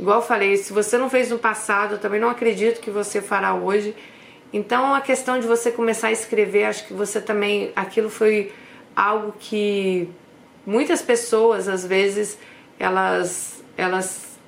Igual 0.00 0.20
eu 0.20 0.26
falei, 0.26 0.56
se 0.56 0.72
você 0.72 0.96
não 0.96 1.10
fez 1.10 1.30
no 1.30 1.38
passado, 1.38 1.96
eu 1.96 1.98
também 1.98 2.18
não 2.18 2.30
acredito 2.30 2.80
que 2.80 2.90
você 2.90 3.20
fará 3.20 3.54
hoje. 3.54 3.94
Então 4.50 4.94
a 4.94 5.02
questão 5.02 5.38
de 5.38 5.46
você 5.46 5.70
começar 5.70 6.08
a 6.08 6.12
escrever, 6.12 6.64
acho 6.64 6.86
que 6.86 6.94
você 6.94 7.20
também, 7.20 7.70
aquilo 7.76 8.08
foi 8.08 8.50
algo 8.94 9.34
que 9.38 10.08
muitas 10.64 11.02
pessoas 11.02 11.68
às 11.68 11.84
vezes 11.84 12.38
elas 12.78 13.62
elas 13.76 14.38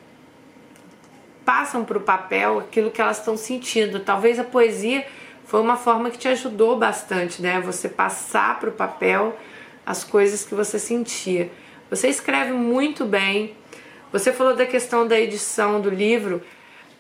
passam 1.45 1.85
para 1.85 1.99
o 1.99 2.01
papel 2.01 2.61
aquilo 2.61 2.91
que 2.91 3.01
elas 3.01 3.19
estão 3.19 3.37
sentindo. 3.37 4.01
Talvez 4.01 4.39
a 4.39 4.45
poesia 4.45 5.07
foi 5.45 5.61
uma 5.61 5.77
forma 5.77 6.11
que 6.11 6.17
te 6.17 6.29
ajudou 6.29 6.79
bastante, 6.79 7.43
né? 7.43 7.61
Você 7.61 7.91
passar 7.91 8.59
para 8.59 8.71
o 8.71 8.73
papel 8.73 9.37
as 9.85 10.03
coisas 10.03 10.47
que 10.47 10.55
você 10.55 10.79
sentia. 10.79 11.51
Você 11.91 12.09
escreve 12.09 12.53
muito 12.53 13.05
bem. 13.05 13.55
Você 14.13 14.33
falou 14.33 14.55
da 14.55 14.67
questão 14.67 15.07
da 15.07 15.19
edição 15.19 15.81
do 15.81 15.91
livro. 15.91 16.43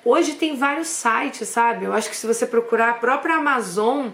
Hoje 0.04 0.34
tem 0.34 0.56
vários 0.56 0.88
sites, 0.88 1.48
sabe? 1.48 1.84
Eu 1.84 1.92
acho 1.92 2.08
que 2.08 2.16
se 2.16 2.26
você 2.26 2.46
procurar 2.46 2.90
a 2.90 2.94
própria 2.94 3.36
Amazon, 3.36 4.08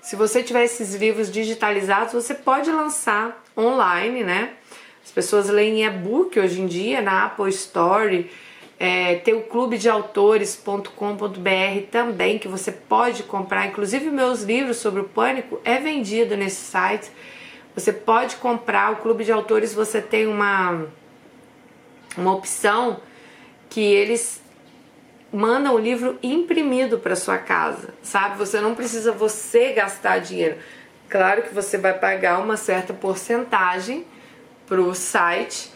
se 0.00 0.14
você 0.16 0.42
tiver 0.42 0.64
esses 0.64 0.94
livros 0.94 1.30
digitalizados, 1.30 2.12
você 2.12 2.34
pode 2.34 2.70
lançar 2.70 3.44
online, 3.56 4.22
né? 4.22 4.50
As 5.02 5.10
pessoas 5.10 5.48
leem 5.48 5.84
e-book 5.84 6.38
hoje 6.38 6.60
em 6.60 6.66
dia 6.66 7.00
na 7.00 7.24
Apple 7.26 7.48
Store 7.48 8.30
é, 8.80 9.16
tem 9.16 9.34
o 9.34 9.42
clube 9.42 9.76
de 9.76 9.90
autores.com.br 9.90 10.88
também, 11.90 12.38
que 12.38 12.48
você 12.48 12.72
pode 12.72 13.24
comprar. 13.24 13.66
Inclusive, 13.66 14.10
meus 14.10 14.42
livros 14.42 14.78
sobre 14.78 15.02
o 15.02 15.04
pânico 15.04 15.60
é 15.66 15.76
vendido 15.76 16.34
nesse 16.34 16.62
site. 16.62 17.10
Você 17.74 17.92
pode 17.92 18.36
comprar. 18.36 18.92
O 18.92 18.96
clube 18.96 19.24
de 19.24 19.32
autores 19.32 19.74
você 19.74 20.00
tem 20.00 20.26
uma, 20.26 20.86
uma 22.16 22.34
opção 22.34 23.00
que 23.68 23.80
eles 23.80 24.40
mandam 25.32 25.74
o 25.74 25.78
livro 25.78 26.18
imprimido 26.22 26.98
para 26.98 27.14
sua 27.14 27.38
casa, 27.38 27.94
sabe? 28.02 28.36
Você 28.38 28.60
não 28.60 28.74
precisa 28.74 29.12
você 29.12 29.72
gastar 29.72 30.18
dinheiro. 30.18 30.58
Claro 31.08 31.42
que 31.42 31.54
você 31.54 31.78
vai 31.78 31.96
pagar 31.96 32.40
uma 32.40 32.56
certa 32.56 32.92
porcentagem 32.92 34.04
para 34.66 34.80
o 34.80 34.94
site 34.94 35.70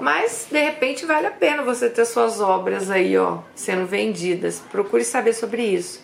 mas 0.00 0.46
de 0.50 0.58
repente 0.58 1.06
vale 1.06 1.26
a 1.26 1.30
pena 1.30 1.62
você 1.62 1.88
ter 1.88 2.04
suas 2.04 2.40
obras 2.40 2.90
aí, 2.90 3.16
ó, 3.16 3.38
sendo 3.54 3.86
vendidas. 3.86 4.60
Procure 4.70 5.04
saber 5.04 5.32
sobre 5.32 5.62
isso. 5.62 6.02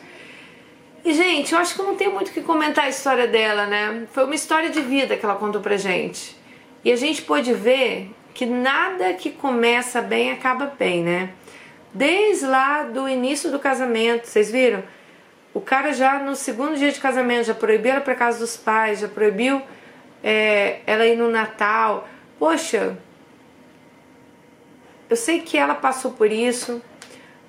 E, 1.05 1.15
gente, 1.15 1.53
eu 1.53 1.59
acho 1.59 1.75
que 1.75 1.83
não 1.83 1.97
tenho 1.97 2.13
muito 2.13 2.29
o 2.29 2.33
que 2.33 2.43
comentar 2.43 2.85
a 2.85 2.89
história 2.89 3.27
dela, 3.27 3.67
né? 3.67 4.07
Foi 4.13 4.25
uma 4.25 4.35
história 4.35 4.69
de 4.69 4.83
vida 4.83 5.17
que 5.17 5.25
ela 5.25 5.35
contou 5.35 5.61
pra 5.61 5.77
gente. 5.77 6.37
E 6.85 6.93
a 6.93 6.97
gente 6.97 7.23
pôde 7.23 7.55
ver 7.55 8.11
que 8.35 8.45
nada 8.45 9.13
que 9.15 9.31
começa 9.31 10.03
bem 10.03 10.31
acaba 10.31 10.67
bem, 10.79 11.03
né? 11.03 11.31
Desde 11.93 12.47
lá 12.47 12.83
do 12.83 13.09
início 13.09 13.51
do 13.51 13.59
casamento, 13.59 14.27
vocês 14.27 14.51
viram? 14.51 14.83
O 15.53 15.61
cara 15.61 15.93
já 15.93 16.19
no 16.19 16.37
segundo 16.37 16.77
dia 16.77 16.93
de 16.93 17.01
casamento 17.01 17.47
já 17.47 17.55
proibiu 17.55 17.93
ela 17.93 18.01
para 18.01 18.15
casa 18.15 18.39
dos 18.39 18.57
pais, 18.57 19.01
já 19.01 19.09
proibiu 19.09 19.61
é, 20.23 20.81
ela 20.87 21.07
ir 21.07 21.17
no 21.17 21.31
Natal. 21.31 22.07
Poxa, 22.39 22.97
eu 25.09 25.17
sei 25.17 25.41
que 25.41 25.57
ela 25.57 25.75
passou 25.75 26.13
por 26.13 26.31
isso, 26.31 26.81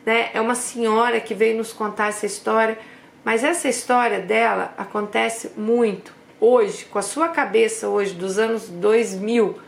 né? 0.06 0.30
É 0.34 0.42
uma 0.42 0.56
senhora 0.56 1.20
que 1.20 1.34
veio 1.34 1.58
nos 1.58 1.74
contar 1.74 2.08
essa 2.08 2.26
história 2.26 2.78
mas 3.24 3.44
essa 3.44 3.70
história 3.70 4.20
dela 4.20 4.74
acontece 4.78 5.52
muito 5.56 6.14
hoje, 6.40 6.86
com 6.86 6.98
a 6.98 7.04
sua 7.04 7.30
cabeça 7.30 7.88
hoje, 7.88 8.14
dos 8.14 8.40
anos 8.40 8.68
2000. 8.68 9.60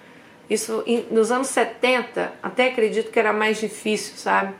Isso 0.49 0.83
nos 1.11 1.31
anos 1.31 1.47
70, 1.47 2.33
até 2.41 2.69
acredito 2.69 3.11
que 3.11 3.19
era 3.19 3.31
mais 3.31 3.59
difícil, 3.59 4.15
sabe? 4.17 4.53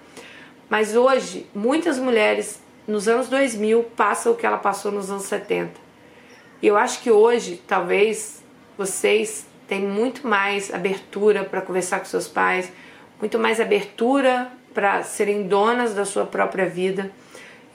Mas 0.69 0.95
hoje, 0.95 1.47
muitas 1.53 1.97
mulheres 1.97 2.61
nos 2.87 3.07
anos 3.07 3.27
2000 3.29 3.83
passam 3.95 4.31
o 4.31 4.35
que 4.35 4.45
ela 4.45 4.57
passou 4.57 4.91
nos 4.91 5.09
anos 5.09 5.23
70. 5.23 5.71
E 6.61 6.67
eu 6.67 6.77
acho 6.77 7.01
que 7.01 7.11
hoje, 7.11 7.61
talvez, 7.67 8.43
vocês 8.77 9.45
têm 9.67 9.81
muito 9.81 10.27
mais 10.27 10.73
abertura 10.73 11.43
para 11.43 11.61
conversar 11.61 11.99
com 11.99 12.05
seus 12.05 12.27
pais, 12.27 12.71
muito 13.19 13.39
mais 13.39 13.59
abertura 13.59 14.51
para 14.73 15.03
serem 15.03 15.47
donas 15.47 15.93
da 15.93 16.05
sua 16.05 16.25
própria 16.25 16.67
vida 16.67 17.11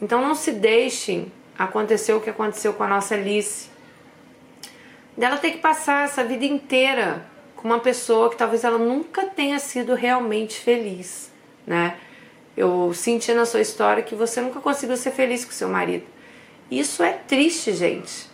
então 0.01 0.21
não 0.21 0.35
se 0.35 0.53
deixem 0.53 1.33
acontecer 1.59 2.13
o 2.13 2.21
que 2.21 2.31
aconteceu 2.31 2.73
com 2.73 2.85
a 2.85 2.89
nossa 2.89 3.15
Alice. 3.15 3.69
Dela 5.17 5.37
ter 5.37 5.51
que 5.51 5.59
passar 5.59 6.05
essa 6.05 6.23
vida 6.23 6.45
inteira 6.45 7.27
com 7.57 7.67
uma 7.67 7.81
pessoa 7.81 8.31
que 8.31 8.37
talvez 8.37 8.63
ela 8.63 8.79
nunca 8.79 9.27
tenha 9.27 9.59
sido 9.59 9.95
realmente 9.95 10.61
feliz, 10.61 11.33
né? 11.67 11.97
Eu 12.57 12.93
senti 12.95 13.33
na 13.33 13.45
sua 13.45 13.61
história 13.61 14.03
que 14.03 14.15
você 14.15 14.41
nunca 14.41 14.61
conseguiu 14.61 14.97
ser 14.97 15.11
feliz 15.11 15.45
com 15.45 15.51
seu 15.51 15.69
marido. 15.69 16.05
Isso 16.71 17.03
é 17.03 17.13
triste, 17.13 17.73
gente. 17.73 18.29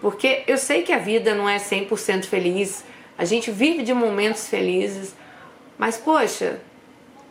Porque 0.00 0.42
eu 0.46 0.56
sei 0.56 0.82
que 0.82 0.92
a 0.92 0.98
vida 0.98 1.34
não 1.34 1.48
é 1.48 1.58
100% 1.58 2.24
feliz, 2.24 2.84
a 3.16 3.24
gente 3.24 3.50
vive 3.50 3.82
de 3.82 3.92
momentos 3.92 4.48
felizes, 4.48 5.14
mas 5.76 5.96
poxa, 5.96 6.60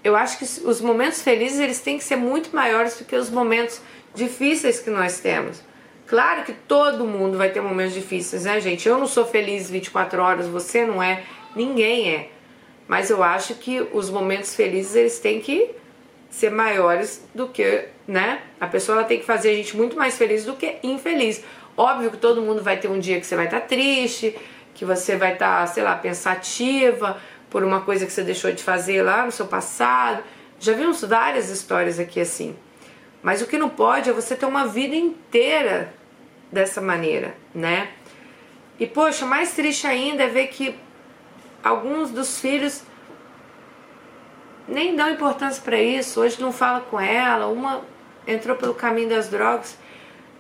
eu 0.08 0.16
acho 0.16 0.38
que 0.38 0.46
os 0.66 0.80
momentos 0.80 1.22
felizes 1.22 1.60
eles 1.60 1.82
têm 1.82 1.98
que 1.98 2.04
ser 2.04 2.16
muito 2.16 2.56
maiores 2.56 2.98
do 2.98 3.04
que 3.04 3.16
os 3.16 3.30
momentos 3.30 3.82
difíceis 4.16 4.80
que 4.80 4.90
nós 4.90 5.20
temos. 5.20 5.62
Claro 6.08 6.44
que 6.44 6.54
todo 6.54 7.06
mundo 7.06 7.38
vai 7.38 7.50
ter 7.50 7.60
momentos 7.60 7.94
difíceis, 7.94 8.46
né, 8.46 8.62
gente? 8.62 8.88
Eu 8.88 8.98
não 8.98 9.06
sou 9.06 9.26
feliz 9.26 9.70
24 9.70 10.22
horas, 10.22 10.48
você 10.48 10.86
não 10.86 11.04
é, 11.04 11.24
ninguém 11.54 12.10
é. 12.10 12.30
Mas 12.88 13.10
eu 13.10 13.22
acho 13.22 13.56
que 13.56 13.86
os 13.92 14.10
momentos 14.10 14.56
felizes 14.56 14.96
eles 14.96 15.20
têm 15.20 15.42
que 15.42 15.72
ser 16.30 16.52
maiores 16.52 17.28
do 17.36 17.50
que, 17.50 17.90
né? 18.08 18.42
A 18.62 18.68
pessoa 18.68 19.00
ela 19.00 19.08
tem 19.08 19.20
que 19.20 19.26
fazer 19.26 19.50
a 19.50 19.56
gente 19.56 19.76
muito 19.76 19.98
mais 19.98 20.18
feliz 20.18 20.46
do 20.46 20.54
que 20.54 20.78
infeliz. 20.82 21.44
Óbvio 21.76 22.12
que 22.12 22.18
todo 22.18 22.42
mundo 22.42 22.64
vai 22.64 22.78
ter 22.78 22.88
um 22.88 22.98
dia 22.98 23.20
que 23.20 23.28
você 23.28 23.36
vai 23.36 23.46
estar 23.46 23.60
triste, 23.62 24.34
que 24.74 24.86
você 24.86 25.18
vai 25.18 25.34
estar, 25.34 25.68
sei 25.68 25.84
lá, 25.84 25.96
pensativa, 25.96 27.18
por 27.58 27.64
uma 27.64 27.82
coisa 27.82 28.06
que 28.06 28.12
você 28.12 28.22
deixou 28.22 28.52
de 28.52 28.62
fazer 28.62 29.02
lá 29.02 29.26
no 29.26 29.32
seu 29.32 29.48
passado. 29.48 30.24
Já 30.60 30.74
vimos 30.74 31.02
várias 31.02 31.50
histórias 31.50 32.00
aqui 32.00 32.20
assim. 32.20 32.56
Mas 33.24 33.42
o 33.42 33.48
que 33.48 33.58
não 33.58 33.68
pode 33.68 34.12
é 34.12 34.14
você 34.14 34.36
ter 34.36 34.46
uma 34.46 34.68
vida 34.68 34.96
inteira 34.96 35.92
dessa 36.52 36.80
maneira, 36.80 37.36
né? 37.56 37.90
E 38.80 38.86
poxa, 38.86 39.26
mais 39.26 39.54
triste 39.54 39.88
ainda 39.88 40.22
é 40.22 40.28
ver 40.28 40.50
que 40.50 40.76
alguns 41.64 42.12
dos 42.12 42.40
filhos 42.40 42.84
nem 44.68 44.96
dão 44.96 45.10
importância 45.10 45.64
para 45.64 45.82
isso. 45.82 46.22
Hoje 46.22 46.40
não 46.40 46.54
fala 46.54 46.82
com 46.82 47.00
ela, 47.00 47.48
uma 47.48 47.82
entrou 48.28 48.56
pelo 48.56 48.76
caminho 48.76 49.10
das 49.10 49.30
drogas. 49.30 49.80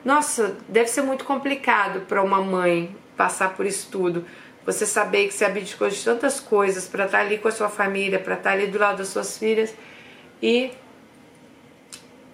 Nossa, 0.05 0.55
deve 0.69 0.87
ser 0.87 1.01
muito 1.01 1.25
complicado 1.25 2.01
para 2.01 2.21
uma 2.21 2.43
mãe 2.43 2.95
passar 3.15 3.55
por 3.55 3.65
isso 3.65 3.87
tudo. 3.91 4.23
Você 4.67 4.85
saber 4.85 5.27
que 5.27 5.33
você 5.33 5.45
abdicou 5.45 5.89
de 5.89 6.03
tantas 6.03 6.39
coisas 6.41 6.87
para 6.87 7.05
estar 7.05 7.19
tá 7.19 7.23
ali 7.23 7.37
com 7.37 7.47
a 7.47 7.51
sua 7.51 7.69
família, 7.69 8.19
para 8.19 8.35
estar 8.35 8.49
tá 8.49 8.55
ali 8.55 8.67
do 8.67 8.77
lado 8.77 8.97
das 8.97 9.07
suas 9.07 9.37
filhas 9.37 9.73
e 10.43 10.71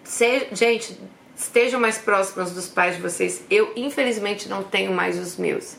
se, 0.03 0.47
gente, 0.51 0.99
estejam 1.35 1.79
mais 1.79 1.99
próximos 1.99 2.51
dos 2.51 2.67
pais 2.67 2.95
de 2.95 3.01
vocês. 3.03 3.43
Eu, 3.51 3.71
infelizmente, 3.75 4.49
não 4.49 4.63
tenho 4.63 4.91
mais 4.91 5.17
os 5.17 5.37
meus. 5.37 5.77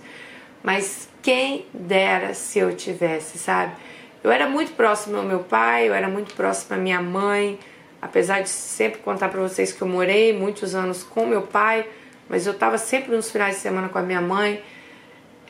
Mas 0.63 1.09
quem 1.21 1.67
dera 1.75 2.35
se 2.35 2.61
eu 2.61 2.75
tivesse, 2.75 3.37
sabe? 3.37 3.75
Eu 4.23 4.31
era 4.31 4.49
muito 4.49 4.75
próximo 4.75 5.17
ao 5.17 5.25
meu 5.25 5.41
pai, 5.41 5.89
eu 5.89 5.93
era 5.93 6.09
muito 6.09 6.35
próximo 6.35 6.77
à 6.77 6.79
minha 6.79 7.03
mãe, 7.03 7.59
apesar 8.01 8.43
de 8.43 8.49
sempre 8.49 9.01
contar 9.01 9.29
para 9.29 9.41
vocês 9.41 9.73
que 9.73 9.83
eu 9.83 9.89
morei 9.89 10.33
muitos 10.33 10.73
anos 10.75 11.03
com 11.03 11.27
meu 11.27 11.43
pai, 11.43 11.85
mas 12.29 12.47
eu 12.47 12.53
estava 12.53 12.79
sempre 12.79 13.15
nos 13.15 13.29
finais 13.29 13.57
de 13.57 13.61
semana 13.61 13.89
com 13.89 13.99
a 13.99 14.03
minha 14.03 14.21
mãe. 14.21 14.63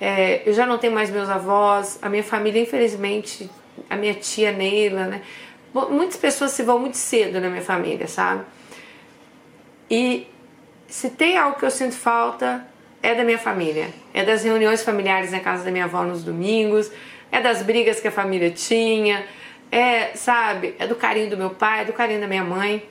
É, 0.00 0.42
eu 0.46 0.52
já 0.52 0.66
não 0.66 0.78
tenho 0.78 0.92
mais 0.92 1.10
meus 1.10 1.28
avós, 1.28 1.98
a 2.02 2.08
minha 2.08 2.22
família, 2.22 2.60
infelizmente, 2.60 3.48
a 3.88 3.96
minha 3.96 4.14
tia 4.14 4.52
Neila, 4.52 5.06
né? 5.06 5.22
Muitas 5.72 6.16
pessoas 6.16 6.52
se 6.52 6.62
vão 6.62 6.78
muito 6.78 6.96
cedo 6.96 7.40
na 7.40 7.48
minha 7.48 7.62
família, 7.62 8.06
sabe? 8.06 8.44
E 9.90 10.26
se 10.86 11.10
tem 11.10 11.36
algo 11.36 11.58
que 11.58 11.64
eu 11.64 11.70
sinto 11.70 11.94
falta, 11.94 12.66
é 13.02 13.14
da 13.14 13.24
minha 13.24 13.38
família. 13.38 13.90
É 14.12 14.24
das 14.24 14.44
reuniões 14.44 14.82
familiares 14.82 15.32
na 15.32 15.40
casa 15.40 15.64
da 15.64 15.70
minha 15.70 15.84
avó 15.84 16.04
nos 16.04 16.22
domingos, 16.22 16.90
é 17.30 17.40
das 17.40 17.62
brigas 17.62 18.00
que 18.00 18.08
a 18.08 18.12
família 18.12 18.50
tinha, 18.50 19.26
é, 19.70 20.14
sabe, 20.14 20.74
é 20.78 20.86
do 20.86 20.94
carinho 20.94 21.28
do 21.28 21.36
meu 21.36 21.50
pai, 21.50 21.82
é 21.82 21.84
do 21.84 21.92
carinho 21.92 22.20
da 22.20 22.28
minha 22.28 22.44
mãe. 22.44 22.88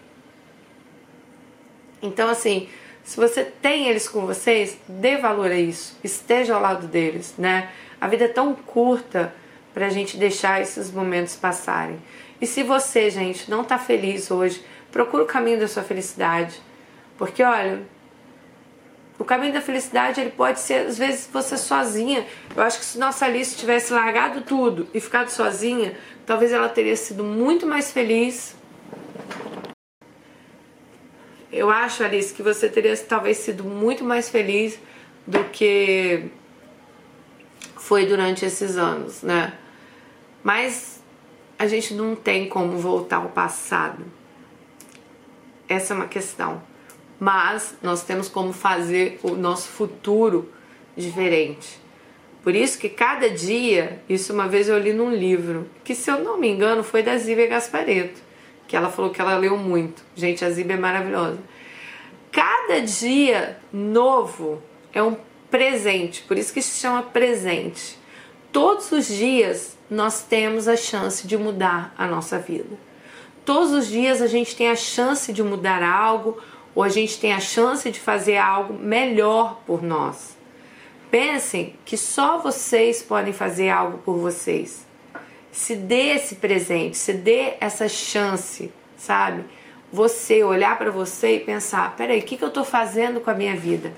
Então, 2.01 2.29
assim, 2.29 2.67
se 3.03 3.17
você 3.17 3.43
tem 3.43 3.89
eles 3.89 4.07
com 4.07 4.25
vocês, 4.25 4.77
dê 4.87 5.17
valor 5.17 5.51
a 5.51 5.57
isso, 5.57 5.97
esteja 6.03 6.55
ao 6.55 6.61
lado 6.61 6.87
deles, 6.87 7.33
né? 7.37 7.69
A 7.99 8.07
vida 8.07 8.25
é 8.25 8.29
tão 8.29 8.53
curta 8.55 9.33
para 9.73 9.87
a 9.87 9.89
gente 9.89 10.17
deixar 10.17 10.61
esses 10.61 10.91
momentos 10.91 11.35
passarem. 11.35 11.99
E 12.39 12.47
se 12.47 12.63
você, 12.63 13.09
gente, 13.09 13.49
não 13.49 13.61
está 13.61 13.77
feliz 13.77 14.29
hoje, 14.31 14.63
procura 14.91 15.23
o 15.23 15.25
caminho 15.25 15.59
da 15.59 15.67
sua 15.67 15.83
felicidade. 15.83 16.61
Porque, 17.17 17.43
olha, 17.43 17.81
o 19.17 19.25
caminho 19.25 19.53
da 19.53 19.61
felicidade 19.61 20.21
ele 20.21 20.31
pode 20.31 20.59
ser, 20.59 20.87
às 20.87 20.97
vezes, 20.97 21.29
você 21.31 21.57
sozinha. 21.57 22.25
Eu 22.55 22.63
acho 22.63 22.79
que 22.79 22.85
se 22.85 22.97
nossa 22.97 23.25
Alice 23.25 23.55
tivesse 23.55 23.93
largado 23.93 24.41
tudo 24.41 24.87
e 24.93 24.99
ficado 24.99 25.29
sozinha, 25.29 25.97
talvez 26.25 26.51
ela 26.51 26.69
teria 26.69 26.95
sido 26.95 27.23
muito 27.23 27.65
mais 27.65 27.91
feliz 27.91 28.55
eu 31.53 31.69
acho, 31.69 32.03
Alice, 32.03 32.33
que 32.33 32.41
você 32.41 32.67
teria 32.67 32.97
talvez 32.97 33.37
sido 33.37 33.63
muito 33.63 34.03
mais 34.03 34.27
feliz 34.27 34.79
do 35.25 35.43
que 35.45 36.25
foi 37.77 38.07
durante 38.07 38.43
esses 38.43 38.75
anos, 38.75 39.21
né? 39.21 39.53
Mas 40.43 41.01
a 41.57 41.67
gente 41.67 41.93
não 41.93 42.15
tem 42.15 42.49
como 42.49 42.77
voltar 42.77 43.17
ao 43.17 43.29
passado. 43.29 44.03
Essa 45.69 45.93
é 45.93 45.95
uma 45.95 46.07
questão. 46.07 46.61
Mas 47.19 47.75
nós 47.83 48.03
temos 48.03 48.27
como 48.27 48.51
fazer 48.51 49.19
o 49.21 49.35
nosso 49.35 49.67
futuro 49.67 50.51
diferente. 50.97 51.79
Por 52.43 52.55
isso 52.55 52.79
que 52.79 52.89
cada 52.89 53.29
dia, 53.29 54.01
isso 54.09 54.33
uma 54.33 54.47
vez 54.47 54.67
eu 54.67 54.77
li 54.77 54.91
num 54.91 55.13
livro, 55.13 55.69
que 55.83 55.93
se 55.93 56.09
eu 56.09 56.19
não 56.19 56.37
me 56.37 56.49
engano 56.49 56.83
foi 56.83 57.03
da 57.03 57.15
Zívia 57.15 57.47
Gaspareto 57.47 58.22
que 58.73 58.77
ela 58.77 58.89
falou 58.89 59.11
que 59.11 59.21
ela 59.21 59.37
leu 59.37 59.55
muito. 59.55 60.03
Gente, 60.15 60.43
a 60.43 60.49
Ziba 60.49 60.73
é 60.73 60.75
maravilhosa. 60.75 61.37
Cada 62.31 62.81
dia 62.81 63.59
novo 63.71 64.63
é 64.91 65.03
um 65.03 65.15
presente, 65.51 66.23
por 66.23 66.39
isso 66.39 66.51
que 66.51 66.59
se 66.59 66.79
chama 66.79 67.03
presente. 67.03 67.99
Todos 68.51 68.91
os 68.91 69.07
dias 69.07 69.77
nós 69.91 70.23
temos 70.23 70.67
a 70.67 70.75
chance 70.75 71.27
de 71.27 71.37
mudar 71.37 71.93
a 71.95 72.07
nossa 72.07 72.39
vida. 72.39 72.75
Todos 73.45 73.71
os 73.71 73.87
dias 73.87 74.23
a 74.23 74.25
gente 74.25 74.55
tem 74.55 74.71
a 74.71 74.75
chance 74.75 75.31
de 75.31 75.43
mudar 75.43 75.83
algo 75.83 76.41
ou 76.73 76.81
a 76.81 76.89
gente 76.89 77.19
tem 77.19 77.31
a 77.31 77.39
chance 77.39 77.91
de 77.91 77.99
fazer 77.99 78.37
algo 78.37 78.73
melhor 78.73 79.61
por 79.67 79.83
nós. 79.83 80.35
Pensem 81.11 81.75
que 81.85 81.95
só 81.95 82.39
vocês 82.39 83.03
podem 83.03 83.33
fazer 83.33 83.69
algo 83.69 83.99
por 83.99 84.17
vocês 84.17 84.83
se 85.53 85.75
dê 85.75 86.15
esse 86.15 86.35
presente, 86.35 86.97
se 86.97 87.13
dê 87.13 87.53
essa 87.61 87.87
chance, 87.87 88.73
sabe? 88.97 89.45
Você 89.91 90.43
olhar 90.43 90.77
para 90.79 90.89
você 90.89 91.35
e 91.35 91.39
pensar: 91.39 91.95
peraí, 91.95 92.19
o 92.19 92.23
que, 92.23 92.35
que 92.35 92.43
eu 92.43 92.47
estou 92.47 92.65
fazendo 92.65 93.21
com 93.21 93.29
a 93.29 93.35
minha 93.35 93.55
vida? 93.55 93.93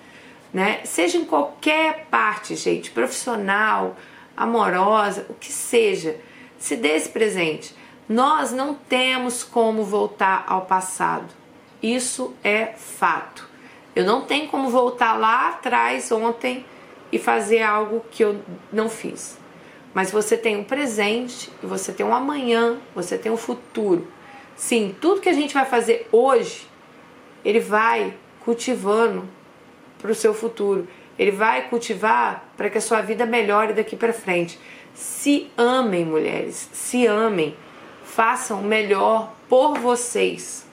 Né? 0.53 0.81
Seja 0.83 1.17
em 1.17 1.23
qualquer 1.23 2.07
parte, 2.11 2.55
gente, 2.55 2.91
profissional, 2.91 3.95
amorosa, 4.35 5.25
o 5.29 5.33
que 5.33 5.51
seja, 5.51 6.17
se 6.59 6.75
dê 6.75 6.89
esse 6.89 7.09
presente. 7.09 7.73
Nós 8.07 8.51
não 8.51 8.75
temos 8.75 9.41
como 9.41 9.83
voltar 9.83 10.43
ao 10.47 10.65
passado. 10.65 11.33
Isso 11.81 12.33
é 12.43 12.73
fato. 12.77 13.47
Eu 13.95 14.05
não 14.05 14.21
tenho 14.21 14.49
como 14.49 14.69
voltar 14.69 15.13
lá 15.13 15.49
atrás 15.49 16.11
ontem 16.11 16.65
e 17.11 17.17
fazer 17.17 17.61
algo 17.61 18.03
que 18.11 18.23
eu 18.23 18.41
não 18.71 18.89
fiz. 18.89 19.37
Mas 19.95 20.11
você 20.11 20.35
tem 20.35 20.57
um 20.57 20.63
presente, 20.65 21.49
você 21.63 21.93
tem 21.93 22.05
um 22.05 22.13
amanhã, 22.13 22.77
você 22.93 23.17
tem 23.17 23.31
um 23.31 23.37
futuro. 23.37 24.05
Sim, 24.53 24.93
tudo 24.99 25.21
que 25.21 25.29
a 25.29 25.33
gente 25.33 25.53
vai 25.53 25.63
fazer 25.63 26.09
hoje, 26.11 26.67
ele 27.45 27.61
vai 27.61 28.13
cultivando 28.41 29.25
para 29.97 30.11
o 30.11 30.15
seu 30.15 30.33
futuro. 30.33 30.85
Ele 31.17 31.31
vai 31.31 31.69
cultivar 31.69 32.43
para 32.57 32.69
que 32.69 32.77
a 32.77 32.81
sua 32.81 32.99
vida 32.99 33.25
melhore 33.25 33.71
daqui 33.71 33.95
para 33.95 34.11
frente. 34.11 34.59
Se 34.93 35.49
amem, 35.57 36.03
mulheres, 36.03 36.69
se 36.73 37.07
amem. 37.07 37.55
Façam 38.03 38.59
o 38.59 38.63
melhor 38.63 39.33
por 39.47 39.77
vocês. 39.77 40.67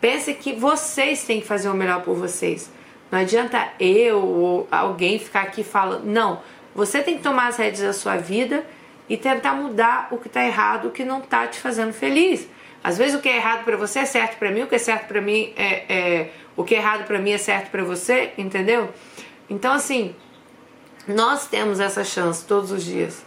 Pense 0.00 0.32
que 0.32 0.54
vocês 0.54 1.24
têm 1.24 1.42
que 1.42 1.46
fazer 1.46 1.68
o 1.68 1.74
melhor 1.74 2.02
por 2.02 2.14
vocês. 2.14 2.70
Não 3.10 3.18
adianta 3.18 3.72
eu 3.78 4.18
ou 4.20 4.68
alguém 4.70 5.18
ficar 5.18 5.42
aqui 5.42 5.62
falando. 5.62 6.04
Não. 6.04 6.40
Você 6.74 7.02
tem 7.02 7.16
que 7.16 7.22
tomar 7.22 7.48
as 7.48 7.56
rédeas 7.56 7.82
da 7.82 7.92
sua 7.92 8.16
vida 8.16 8.64
e 9.08 9.16
tentar 9.16 9.54
mudar 9.54 10.08
o 10.10 10.18
que 10.18 10.28
está 10.28 10.44
errado, 10.44 10.88
o 10.88 10.90
que 10.90 11.04
não 11.04 11.20
está 11.20 11.46
te 11.46 11.60
fazendo 11.60 11.92
feliz. 11.92 12.48
Às 12.82 12.98
vezes 12.98 13.14
o 13.14 13.20
que 13.20 13.28
é 13.28 13.36
errado 13.36 13.64
para 13.64 13.76
você 13.76 14.00
é 14.00 14.04
certo 14.04 14.38
para 14.38 14.50
mim, 14.50 14.62
o 14.62 14.66
que 14.66 14.74
é 14.74 14.78
certo 14.78 15.06
para 15.06 15.20
mim 15.20 15.52
é, 15.56 15.94
é, 15.94 16.30
o 16.56 16.64
que 16.64 16.74
é 16.74 16.78
errado 16.78 17.06
para 17.06 17.18
mim 17.18 17.32
é 17.32 17.38
certo 17.38 17.70
para 17.70 17.82
você, 17.82 18.32
entendeu? 18.36 18.90
Então 19.48 19.72
assim, 19.72 20.14
nós 21.06 21.46
temos 21.46 21.80
essa 21.80 22.04
chance 22.04 22.44
todos 22.44 22.70
os 22.70 22.84
dias 22.84 23.24